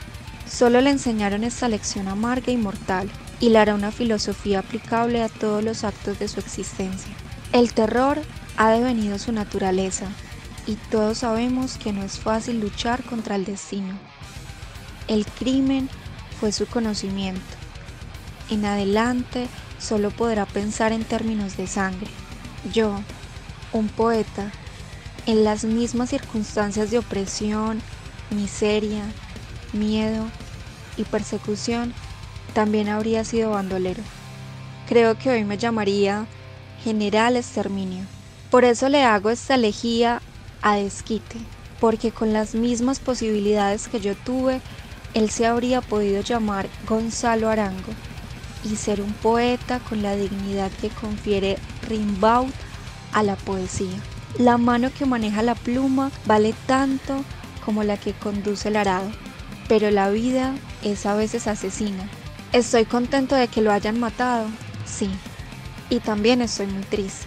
Solo 0.49 0.81
le 0.81 0.91
enseñaron 0.91 1.43
esta 1.43 1.67
lección 1.67 2.07
amarga 2.07 2.51
y 2.51 2.57
mortal, 2.57 3.09
hará 3.55 3.75
una 3.75 3.91
filosofía 3.91 4.59
aplicable 4.59 5.21
a 5.21 5.29
todos 5.29 5.63
los 5.63 5.83
actos 5.83 6.19
de 6.19 6.27
su 6.27 6.39
existencia. 6.39 7.13
El 7.51 7.73
terror 7.73 8.21
ha 8.57 8.71
devenido 8.71 9.19
su 9.19 9.31
naturaleza, 9.31 10.07
y 10.65 10.75
todos 10.89 11.19
sabemos 11.19 11.77
que 11.77 11.91
no 11.91 12.03
es 12.03 12.19
fácil 12.19 12.59
luchar 12.59 13.03
contra 13.03 13.35
el 13.35 13.45
destino. 13.45 13.97
El 15.07 15.25
crimen 15.25 15.89
fue 16.39 16.51
su 16.51 16.65
conocimiento. 16.67 17.41
En 18.49 18.65
adelante 18.65 19.47
solo 19.79 20.11
podrá 20.11 20.45
pensar 20.45 20.91
en 20.93 21.03
términos 21.03 21.57
de 21.57 21.67
sangre. 21.67 22.09
Yo, 22.73 22.95
un 23.73 23.89
poeta, 23.89 24.51
en 25.25 25.43
las 25.43 25.65
mismas 25.65 26.09
circunstancias 26.09 26.91
de 26.91 26.99
opresión, 26.99 27.81
miseria, 28.29 29.03
miedo 29.73 30.25
y 30.97 31.03
persecución, 31.03 31.93
también 32.53 32.89
habría 32.89 33.23
sido 33.23 33.51
bandolero. 33.51 34.03
Creo 34.87 35.17
que 35.17 35.29
hoy 35.29 35.43
me 35.43 35.57
llamaría 35.57 36.25
General 36.83 37.35
Exterminio. 37.35 38.05
Por 38.49 38.65
eso 38.65 38.89
le 38.89 39.03
hago 39.03 39.29
esta 39.29 39.55
elegía 39.55 40.21
a 40.61 40.75
Desquite, 40.75 41.37
porque 41.79 42.11
con 42.11 42.33
las 42.33 42.55
mismas 42.55 42.99
posibilidades 42.99 43.87
que 43.87 43.99
yo 43.99 44.15
tuve, 44.15 44.61
él 45.13 45.29
se 45.29 45.45
habría 45.45 45.81
podido 45.81 46.21
llamar 46.21 46.67
Gonzalo 46.87 47.49
Arango 47.49 47.93
y 48.63 48.75
ser 48.75 49.01
un 49.01 49.13
poeta 49.13 49.79
con 49.79 50.01
la 50.01 50.15
dignidad 50.15 50.71
que 50.79 50.89
confiere 50.89 51.57
Rimbaud 51.87 52.51
a 53.11 53.23
la 53.23 53.35
poesía. 53.35 53.97
La 54.37 54.57
mano 54.57 54.89
que 54.97 55.05
maneja 55.05 55.43
la 55.43 55.55
pluma 55.55 56.11
vale 56.25 56.55
tanto 56.65 57.23
como 57.65 57.83
la 57.83 57.97
que 57.97 58.13
conduce 58.13 58.69
el 58.69 58.75
arado, 58.75 59.09
pero 59.67 59.91
la 59.91 60.09
vida 60.09 60.55
es 60.81 61.05
a 61.05 61.15
veces 61.15 61.47
asesina. 61.47 62.09
Estoy 62.53 62.85
contento 62.85 63.33
de 63.33 63.47
que 63.47 63.63
lo 63.63 63.71
hayan 63.71 63.99
matado, 63.99 64.45
sí, 64.85 65.09
y 65.89 65.99
también 65.99 66.39
estoy 66.39 66.67
muy 66.67 66.83
triste, 66.83 67.25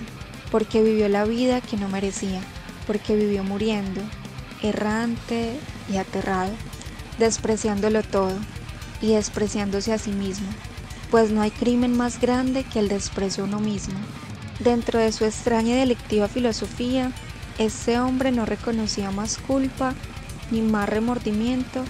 porque 0.53 0.85
vivió 0.85 1.09
la 1.09 1.25
vida 1.25 1.61
que 1.61 1.77
no 1.77 1.89
merecía, 1.89 2.41
porque 2.87 3.17
vivió 3.17 3.43
muriendo, 3.43 4.01
errante 4.63 5.59
y 5.93 5.97
aterrado, 5.97 6.53
despreciándolo 7.19 8.05
todo 8.05 8.39
y 9.03 9.15
despreciándose 9.15 9.93
a 9.93 9.99
sí 9.99 10.13
mismo, 10.13 10.47
pues 11.11 11.33
no 11.33 11.43
hay 11.43 11.51
crimen 11.51 11.97
más 11.97 12.21
grande 12.21 12.63
que 12.63 12.79
el 12.79 12.87
desprecio 12.87 13.43
a 13.43 13.47
uno 13.49 13.59
mismo. 13.59 13.99
Dentro 14.61 15.01
de 15.01 15.11
su 15.11 15.25
extraña 15.25 15.75
y 15.75 15.79
delictiva 15.81 16.29
filosofía, 16.29 17.11
ese 17.59 17.99
hombre 17.99 18.31
no 18.31 18.47
reconocía 18.47 19.11
más 19.11 19.39
culpa 19.39 19.93
ni 20.53 20.61
más 20.63 20.89
remordimiento 20.89 21.85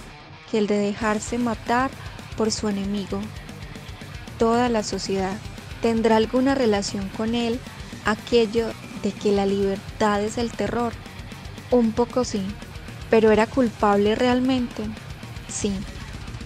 que 0.49 0.57
el 0.57 0.65
de 0.65 0.79
dejarse 0.79 1.37
matar 1.37 1.91
por 2.37 2.51
su 2.51 2.69
enemigo. 2.69 3.19
Toda 4.39 4.69
la 4.69 4.83
sociedad 4.83 5.35
tendrá 5.81 6.15
alguna 6.17 6.55
relación 6.55 7.09
con 7.17 7.35
él 7.35 7.59
aquello 8.05 8.67
de 9.03 9.11
que 9.11 9.31
la 9.31 9.45
libertad 9.45 10.21
es 10.21 10.37
el 10.37 10.51
terror. 10.51 10.93
Un 11.71 11.91
poco 11.91 12.23
sí, 12.23 12.43
pero 13.09 13.31
era 13.31 13.47
culpable 13.47 14.15
realmente. 14.15 14.83
Sí, 15.49 15.73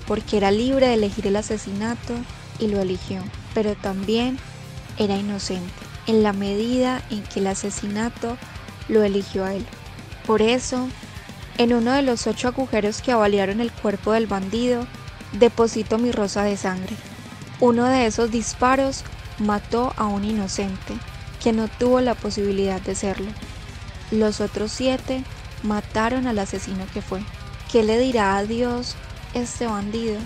porque 0.07 0.37
era 0.37 0.51
libre 0.51 0.87
de 0.87 0.95
elegir 0.95 1.27
el 1.27 1.35
asesinato 1.35 2.13
y 2.59 2.67
lo 2.67 2.79
eligió, 2.79 3.23
pero 3.53 3.75
también 3.75 4.39
era 4.97 5.15
inocente 5.15 5.71
en 6.07 6.23
la 6.23 6.33
medida 6.33 7.01
en 7.09 7.23
que 7.23 7.39
el 7.39 7.47
asesinato 7.47 8.37
lo 8.87 9.03
eligió 9.03 9.45
a 9.45 9.53
él. 9.53 9.65
Por 10.25 10.41
eso, 10.41 10.87
en 11.57 11.73
uno 11.73 11.91
de 11.93 12.01
los 12.01 12.27
ocho 12.27 12.47
agujeros 12.47 13.01
que 13.01 13.11
avaliaron 13.11 13.61
el 13.61 13.71
cuerpo 13.71 14.11
del 14.11 14.27
bandido, 14.27 14.87
deposito 15.33 15.97
mi 15.97 16.11
rosa 16.11 16.43
de 16.43 16.57
sangre. 16.57 16.95
Uno 17.59 17.85
de 17.85 18.05
esos 18.05 18.31
disparos 18.31 19.03
mató 19.39 19.93
a 19.97 20.05
un 20.05 20.23
inocente 20.23 20.93
que 21.41 21.53
no 21.53 21.67
tuvo 21.67 22.01
la 22.01 22.15
posibilidad 22.15 22.81
de 22.81 22.95
serlo. 22.95 23.31
Los 24.11 24.41
otros 24.41 24.71
siete 24.71 25.23
mataron 25.63 26.27
al 26.27 26.39
asesino 26.39 26.85
que 26.93 27.01
fue. 27.01 27.21
¿Qué 27.71 27.83
le 27.83 27.99
dirá 27.99 28.37
a 28.37 28.43
Dios 28.43 28.95
este 29.33 29.65
bandido? 29.65 30.19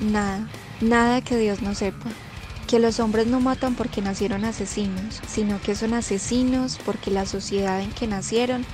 Nada, 0.00 0.48
nada 0.80 1.20
que 1.20 1.36
Dios 1.36 1.62
no 1.62 1.74
sepa 1.74 2.10
que 2.70 2.78
los 2.78 3.00
hombres 3.00 3.26
no 3.26 3.40
matan 3.40 3.74
porque 3.74 4.00
nacieron 4.00 4.44
asesinos, 4.44 5.20
sino 5.26 5.60
que 5.60 5.74
son 5.74 5.92
asesinos 5.92 6.78
porque 6.86 7.10
la 7.10 7.26
sociedad 7.26 7.80
en 7.80 7.90
que 7.90 8.06
nacieron 8.06 8.64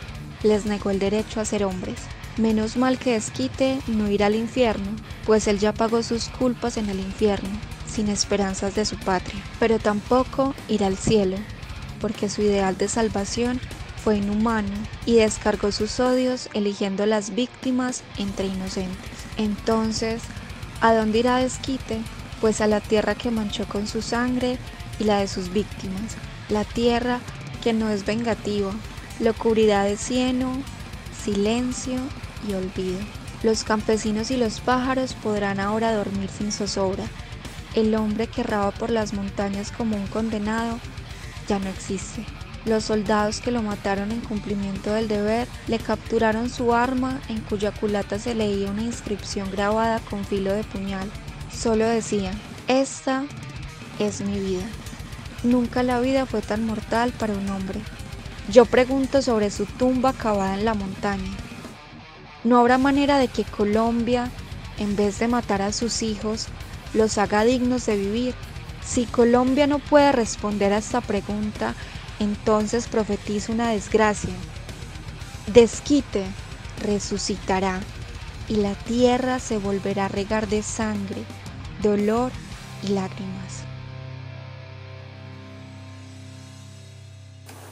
les 0.43 0.67
negó 0.67 0.91
el 0.91 0.99
derecho 0.99 1.41
a 1.41 1.47
ser 1.47 1.65
hombres. 1.65 1.97
Menos 2.37 2.77
mal 2.77 2.99
que 2.99 3.13
Desquite 3.13 3.81
no 3.87 4.11
irá 4.11 4.27
al 4.27 4.35
infierno, 4.35 4.91
pues 5.25 5.47
él 5.47 5.59
ya 5.59 5.73
pagó 5.73 6.03
sus 6.03 6.29
culpas 6.29 6.77
en 6.77 6.91
el 6.91 7.01
infierno, 7.01 7.49
sin 7.89 8.09
esperanzas 8.09 8.75
de 8.75 8.85
su 8.85 8.97
patria, 8.97 9.43
pero 9.59 9.79
tampoco 9.79 10.55
irá 10.69 10.87
al 10.87 10.99
cielo, 10.99 11.39
porque 12.01 12.29
su 12.29 12.43
ideal 12.43 12.77
de 12.77 12.89
salvación 12.89 13.61
fue 14.05 14.19
inhumano 14.19 14.75
y 15.07 15.17
descargó 15.17 15.73
sus 15.73 15.99
odios 15.99 16.49
eligiendo 16.53 17.07
las 17.07 17.35
víctimas 17.35 18.03
entre 18.19 18.47
inocentes. 18.47 19.11
Entonces, 19.39 20.23
¿a 20.81 20.93
dónde 20.93 21.21
irá 21.21 21.39
Desquite? 21.39 22.01
pues 22.41 22.61
a 22.61 22.67
la 22.67 22.81
tierra 22.81 23.15
que 23.15 23.31
manchó 23.31 23.67
con 23.67 23.87
su 23.87 24.03
sangre 24.03 24.59
y 24.99 25.05
la 25.05 25.19
de 25.19 25.29
sus 25.29 25.53
víctimas, 25.53 26.17
la 26.49 26.65
tierra 26.65 27.21
que 27.63 27.73
no 27.73 27.91
es 27.91 28.05
vengativa, 28.05 28.73
lo 29.21 29.35
cubrirá 29.35 29.85
de 29.85 29.97
cieno, 29.97 30.53
silencio 31.25 32.01
olvido. 32.55 32.99
Los 33.43 33.65
campesinos 33.65 34.31
y 34.31 34.37
los 34.37 34.61
pájaros 34.61 35.15
podrán 35.15 35.61
ahora 35.61 35.93
dormir 35.93 36.31
sin 36.31 36.53
zozobra. 36.53 37.05
El 37.75 37.95
hombre 37.95 38.27
que 38.27 38.43
raba 38.43 38.71
por 38.71 38.91
las 38.91 39.13
montañas 39.13 39.71
como 39.71 39.97
un 39.97 40.07
condenado 40.07 40.79
ya 41.49 41.59
no 41.59 41.69
existe. 41.69 42.25
Los 42.65 42.85
soldados 42.85 43.41
que 43.41 43.53
lo 43.53 43.63
mataron 43.63 44.11
en 44.11 44.21
cumplimiento 44.21 44.93
del 44.93 45.07
deber 45.07 45.47
le 45.69 45.79
capturaron 45.79 46.51
su 46.51 46.75
arma 46.75 47.21
en 47.29 47.41
cuya 47.43 47.71
culata 47.71 48.19
se 48.19 48.35
leía 48.35 48.71
una 48.71 48.83
inscripción 48.83 49.51
grabada 49.53 50.01
con 50.01 50.25
filo 50.25 50.53
de 50.53 50.65
puñal. 50.65 51.09
Solo 51.53 51.87
decía, 51.87 52.33
esta 52.67 53.25
es 54.01 54.21
mi 54.23 54.41
vida. 54.41 54.65
Nunca 55.45 55.85
la 55.85 56.01
vida 56.01 56.27
fue 56.27 56.43
tan 56.43 56.67
mortal 56.67 57.13
para 57.13 57.35
un 57.35 57.49
hombre. 57.51 57.81
Yo 58.51 58.65
pregunto 58.65 59.23
sobre 59.23 59.51
su 59.51 59.67
tumba 59.67 60.13
cavada 60.13 60.55
en 60.55 60.65
la 60.65 60.75
montaña. 60.75 61.31
¿No 62.47 62.61
habrá 62.61 62.79
manera 62.79 63.19
de 63.19 63.27
que 63.27 63.43
Colombia, 63.43 64.31
en 64.79 64.95
vez 64.95 65.19
de 65.19 65.27
matar 65.27 65.63
a 65.63 65.73
sus 65.73 66.05
hijos, 66.05 66.47
los 66.95 67.19
haga 67.19 67.43
dignos 67.43 67.87
de 67.87 67.97
vivir? 67.97 68.37
Si 68.85 69.05
Colombia 69.05 69.67
no 69.67 69.81
puede 69.81 70.13
responder 70.13 70.73
a 70.73 70.79
esta 70.79 71.01
pregunta, 71.01 71.75
entonces 72.21 72.87
profetiza 72.87 73.51
una 73.51 73.71
desgracia. 73.71 74.31
Desquite 75.49 76.25
resucitará 76.83 77.81
y 78.47 78.55
la 78.55 78.77
tierra 78.77 79.41
se 79.41 79.59
volverá 79.59 80.05
a 80.05 80.09
regar 80.09 80.47
de 80.47 80.63
sangre 80.63 81.25
dolor 81.83 82.31
y 82.85 82.91
lágrimas. 82.91 83.65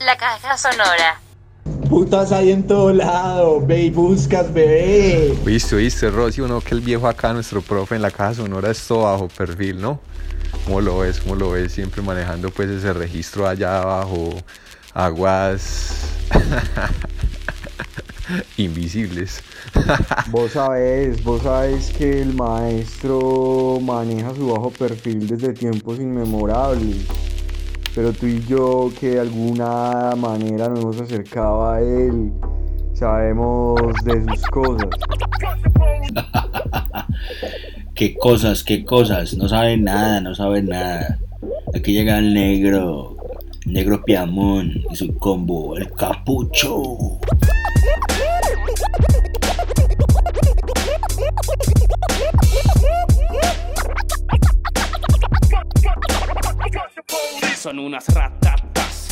La 0.00 0.16
caja 0.16 0.58
sonora. 0.58 1.23
Putas 1.88 2.32
hay 2.32 2.50
en 2.50 2.66
todo 2.66 2.92
lado, 2.92 3.64
ve 3.64 3.84
y 3.84 3.90
buscas, 3.90 4.52
bebé. 4.52 5.34
Viste, 5.44 5.76
viste, 5.76 6.10
Rosy, 6.10 6.40
uno 6.40 6.60
que 6.60 6.74
el 6.74 6.80
viejo 6.80 7.06
acá, 7.06 7.32
nuestro 7.32 7.60
profe 7.60 7.94
en 7.94 8.02
la 8.02 8.10
caja 8.10 8.34
sonora 8.34 8.70
es 8.70 8.86
todo 8.86 9.02
bajo 9.02 9.28
perfil, 9.28 9.80
¿no? 9.80 10.00
¿Cómo 10.64 10.80
lo 10.80 11.00
ves? 11.00 11.20
¿Cómo 11.20 11.34
lo 11.34 11.50
ves? 11.50 11.72
Siempre 11.72 12.02
manejando 12.02 12.50
pues 12.50 12.70
ese 12.70 12.92
registro 12.92 13.46
allá 13.46 13.82
abajo, 13.82 14.30
aguas 14.94 16.08
invisibles. 18.56 19.42
vos 20.30 20.52
sabés, 20.52 21.22
vos 21.22 21.42
sabés 21.42 21.90
que 21.90 22.22
el 22.22 22.34
maestro 22.34 23.78
maneja 23.82 24.34
su 24.34 24.48
bajo 24.48 24.70
perfil 24.70 25.28
desde 25.28 25.52
tiempos 25.52 25.98
inmemorables. 25.98 27.06
Pero 27.94 28.12
tú 28.12 28.26
y 28.26 28.44
yo 28.46 28.90
que 28.98 29.10
de 29.10 29.20
alguna 29.20 30.14
manera 30.16 30.68
nos 30.68 30.80
hemos 30.80 31.00
acercado 31.00 31.70
a 31.70 31.80
él, 31.80 32.32
sabemos 32.92 33.80
de 34.04 34.24
sus 34.24 34.42
cosas. 34.46 34.88
qué 37.94 38.14
cosas, 38.14 38.64
qué 38.64 38.84
cosas, 38.84 39.34
no 39.36 39.48
saben 39.48 39.84
nada, 39.84 40.20
no 40.20 40.34
saben 40.34 40.66
nada. 40.66 41.18
Aquí 41.74 41.92
llega 41.92 42.18
el 42.18 42.34
negro, 42.34 43.16
negro 43.66 44.02
Piamón 44.04 44.72
y 44.90 44.96
su 44.96 45.14
combo, 45.16 45.76
el 45.76 45.90
capucho. 45.92 47.18
Son 57.64 57.78
unas 57.78 58.06
ratatas. 58.08 59.08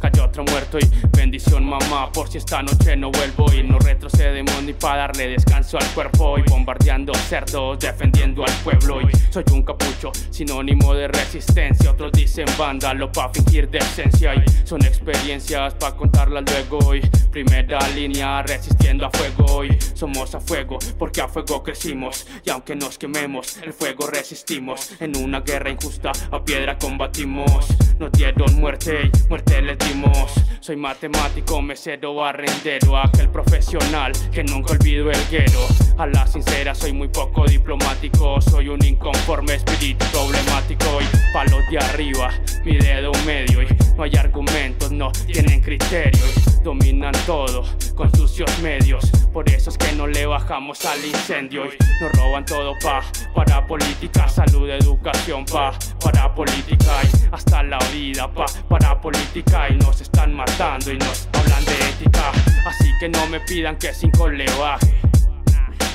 Cayó 0.00 0.21
otro 0.32 0.44
muerto 0.44 0.78
y 0.78 0.90
bendición 1.14 1.66
mamá. 1.66 2.10
Por 2.10 2.26
si 2.26 2.38
esta 2.38 2.62
noche 2.62 2.96
no 2.96 3.10
vuelvo 3.10 3.52
y 3.52 3.62
no 3.62 3.78
retrocedemos 3.78 4.62
ni 4.62 4.72
para 4.72 5.08
darle 5.08 5.28
descanso 5.28 5.76
al 5.76 5.86
cuerpo 5.88 6.38
Y 6.38 6.42
bombardeando 6.48 7.12
cerdos, 7.14 7.78
defendiendo 7.78 8.42
al 8.42 8.52
pueblo. 8.64 9.02
Y 9.02 9.10
soy 9.30 9.44
un 9.52 9.62
capucho, 9.62 10.10
sinónimo 10.30 10.94
de 10.94 11.08
resistencia. 11.08 11.90
Otros 11.90 12.12
dicen 12.12 12.46
vándalo 12.58 13.12
pa' 13.12 13.28
fingir 13.28 13.68
decencia. 13.68 14.34
Y 14.34 14.44
son 14.64 14.82
experiencias 14.86 15.74
pa' 15.74 15.94
contarlas 15.94 16.44
luego. 16.46 16.94
Y 16.94 17.02
primera 17.30 17.78
línea 17.90 18.42
resistiendo 18.42 19.04
a 19.04 19.10
fuego. 19.10 19.66
Y 19.66 19.76
somos 19.92 20.34
a 20.34 20.40
fuego 20.40 20.78
porque 20.98 21.20
a 21.20 21.28
fuego 21.28 21.62
crecimos. 21.62 22.26
Y 22.42 22.48
aunque 22.48 22.74
nos 22.74 22.96
quememos, 22.96 23.58
el 23.58 23.74
fuego 23.74 24.06
resistimos. 24.06 24.92
En 24.98 25.14
una 25.14 25.40
guerra 25.40 25.68
injusta, 25.68 26.12
a 26.30 26.42
piedra 26.42 26.78
combatimos. 26.78 27.66
Nos 27.98 28.10
dieron 28.12 28.54
muerte 28.58 29.10
y 29.12 29.28
muerte 29.28 29.60
les 29.60 29.78
dimos 29.78 30.21
Soy 30.60 30.76
matemático, 30.76 31.60
mesero, 31.60 32.14
barrendero, 32.14 32.96
aquel 32.96 33.28
profesional 33.28 34.12
que 34.30 34.44
nunca 34.44 34.72
olvido 34.74 35.10
el 35.10 35.28
guero. 35.28 35.66
A 35.98 36.06
la 36.06 36.26
sincera, 36.26 36.74
soy 36.74 36.92
muy 36.92 37.08
poco 37.08 37.44
diplomático, 37.46 38.40
soy 38.40 38.68
un 38.68 38.84
inconforme 38.84 39.54
espíritu 39.54 40.04
problemático 40.12 40.86
y 41.00 41.32
palos 41.32 41.62
de 41.70 41.78
arriba, 41.78 42.30
mi 42.64 42.76
dedo 42.76 43.12
medio 43.26 43.62
y 43.62 43.66
no 43.96 44.04
hay 44.04 44.14
argumentos, 44.16 44.92
no 44.92 45.10
tienen 45.26 45.60
criterio 45.60 46.24
y 46.36 46.62
dominan 46.62 47.12
todo 47.26 47.64
con 47.94 48.14
sucios 48.16 48.50
medios. 48.60 49.10
Por 49.32 49.48
eso 49.48 49.70
es 49.70 49.78
que 49.78 49.92
no 49.92 50.06
le 50.06 50.26
bajamos 50.26 50.84
al 50.84 51.04
incendio 51.04 51.66
y 51.66 52.02
nos 52.02 52.12
roban 52.12 52.44
todo 52.44 52.74
pa 52.82 53.02
para 53.34 53.66
política, 53.66 54.28
salud, 54.28 54.68
educación 54.70 55.44
pa 55.44 55.76
para 56.00 56.34
política 56.34 56.92
y 57.02 57.34
hasta 57.34 57.62
la 57.62 57.78
vida 57.92 58.32
pa 58.32 58.46
para 58.68 59.00
política 59.00 59.68
y 59.70 59.76
nos 59.76 60.00
están 60.12 60.34
matando 60.34 60.92
y 60.92 60.98
nos 60.98 61.28
hablan 61.32 61.64
de 61.64 61.72
ética. 61.72 62.30
Así 62.66 62.90
que 63.00 63.08
no 63.08 63.26
me 63.26 63.40
pidan 63.40 63.76
que 63.76 63.92
cinco 63.94 64.28
le 64.28 64.44
baje, 64.58 65.00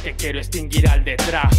que 0.03 0.15
quiero 0.15 0.39
extinguir 0.39 0.89
al 0.89 1.03
detrás. 1.03 1.55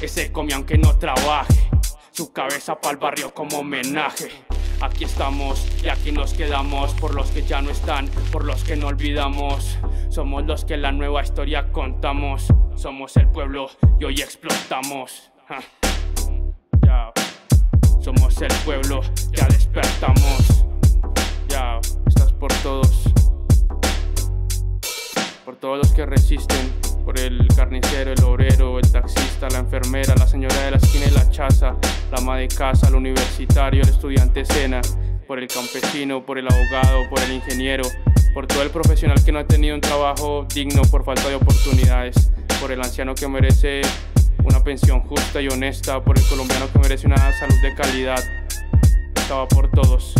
Ese 0.00 0.30
come 0.30 0.52
aunque 0.54 0.78
no 0.78 0.96
trabaje, 0.96 1.70
su 2.12 2.32
cabeza 2.32 2.80
pa'l 2.80 2.98
barrio 2.98 3.32
como 3.34 3.58
homenaje. 3.58 4.30
Aquí 4.80 5.04
estamos 5.04 5.66
y 5.82 5.88
aquí 5.88 6.12
nos 6.12 6.34
quedamos 6.34 6.92
por 6.94 7.14
los 7.14 7.30
que 7.30 7.42
ya 7.42 7.60
no 7.60 7.70
están, 7.70 8.06
por 8.30 8.44
los 8.44 8.62
que 8.62 8.76
no 8.76 8.88
olvidamos. 8.88 9.78
Somos 10.10 10.44
los 10.44 10.64
que 10.64 10.76
la 10.76 10.92
nueva 10.92 11.22
historia 11.22 11.72
contamos. 11.72 12.46
Somos 12.76 13.16
el 13.16 13.26
pueblo 13.28 13.70
y 13.98 14.04
hoy 14.04 14.20
explotamos. 14.20 15.32
Somos 18.00 18.40
el 18.40 18.52
pueblo, 18.64 19.00
ya 19.32 19.46
despertamos. 19.48 20.67
Por 22.38 22.52
todos. 22.62 23.02
Por 25.44 25.56
todos 25.56 25.78
los 25.78 25.92
que 25.92 26.06
resisten. 26.06 26.72
Por 27.04 27.18
el 27.18 27.48
carnicero, 27.56 28.12
el 28.12 28.22
obrero, 28.22 28.78
el 28.78 28.92
taxista, 28.92 29.48
la 29.50 29.58
enfermera, 29.58 30.14
la 30.16 30.26
señora 30.26 30.54
de 30.62 30.72
la 30.72 30.76
esquina 30.76 31.06
y 31.06 31.10
la 31.10 31.28
chaza, 31.30 31.74
la 32.12 32.18
ama 32.18 32.36
de 32.36 32.46
casa, 32.48 32.88
el 32.88 32.94
universitario, 32.94 33.82
el 33.82 33.88
estudiante 33.88 34.44
cena. 34.44 34.80
Por 35.26 35.40
el 35.40 35.48
campesino, 35.48 36.24
por 36.24 36.38
el 36.38 36.46
abogado, 36.46 37.08
por 37.10 37.18
el 37.20 37.32
ingeniero. 37.32 37.82
Por 38.34 38.46
todo 38.46 38.62
el 38.62 38.70
profesional 38.70 39.24
que 39.24 39.32
no 39.32 39.40
ha 39.40 39.44
tenido 39.44 39.74
un 39.74 39.80
trabajo 39.80 40.46
digno 40.54 40.82
por 40.82 41.04
falta 41.04 41.28
de 41.28 41.34
oportunidades. 41.34 42.30
Por 42.60 42.70
el 42.70 42.80
anciano 42.80 43.14
que 43.14 43.26
merece 43.26 43.80
una 44.44 44.62
pensión 44.62 45.00
justa 45.00 45.40
y 45.40 45.48
honesta. 45.48 46.04
Por 46.04 46.16
el 46.16 46.24
colombiano 46.26 46.66
que 46.72 46.78
merece 46.78 47.08
una 47.08 47.32
salud 47.32 47.60
de 47.62 47.74
calidad. 47.74 48.22
Estaba 49.16 49.48
por 49.48 49.70
todos. 49.70 50.14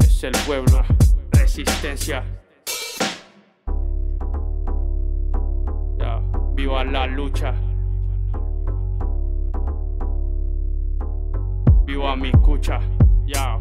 Es 0.00 0.24
el 0.24 0.32
pueblo. 0.46 0.82
Resistencia. 1.32 2.24
Ya. 5.98 6.20
Viva 6.54 6.84
la 6.84 7.06
lucha. 7.06 7.52
Viva 11.84 12.16
mi 12.16 12.32
cucha. 12.32 12.80
Ya. 13.26 13.60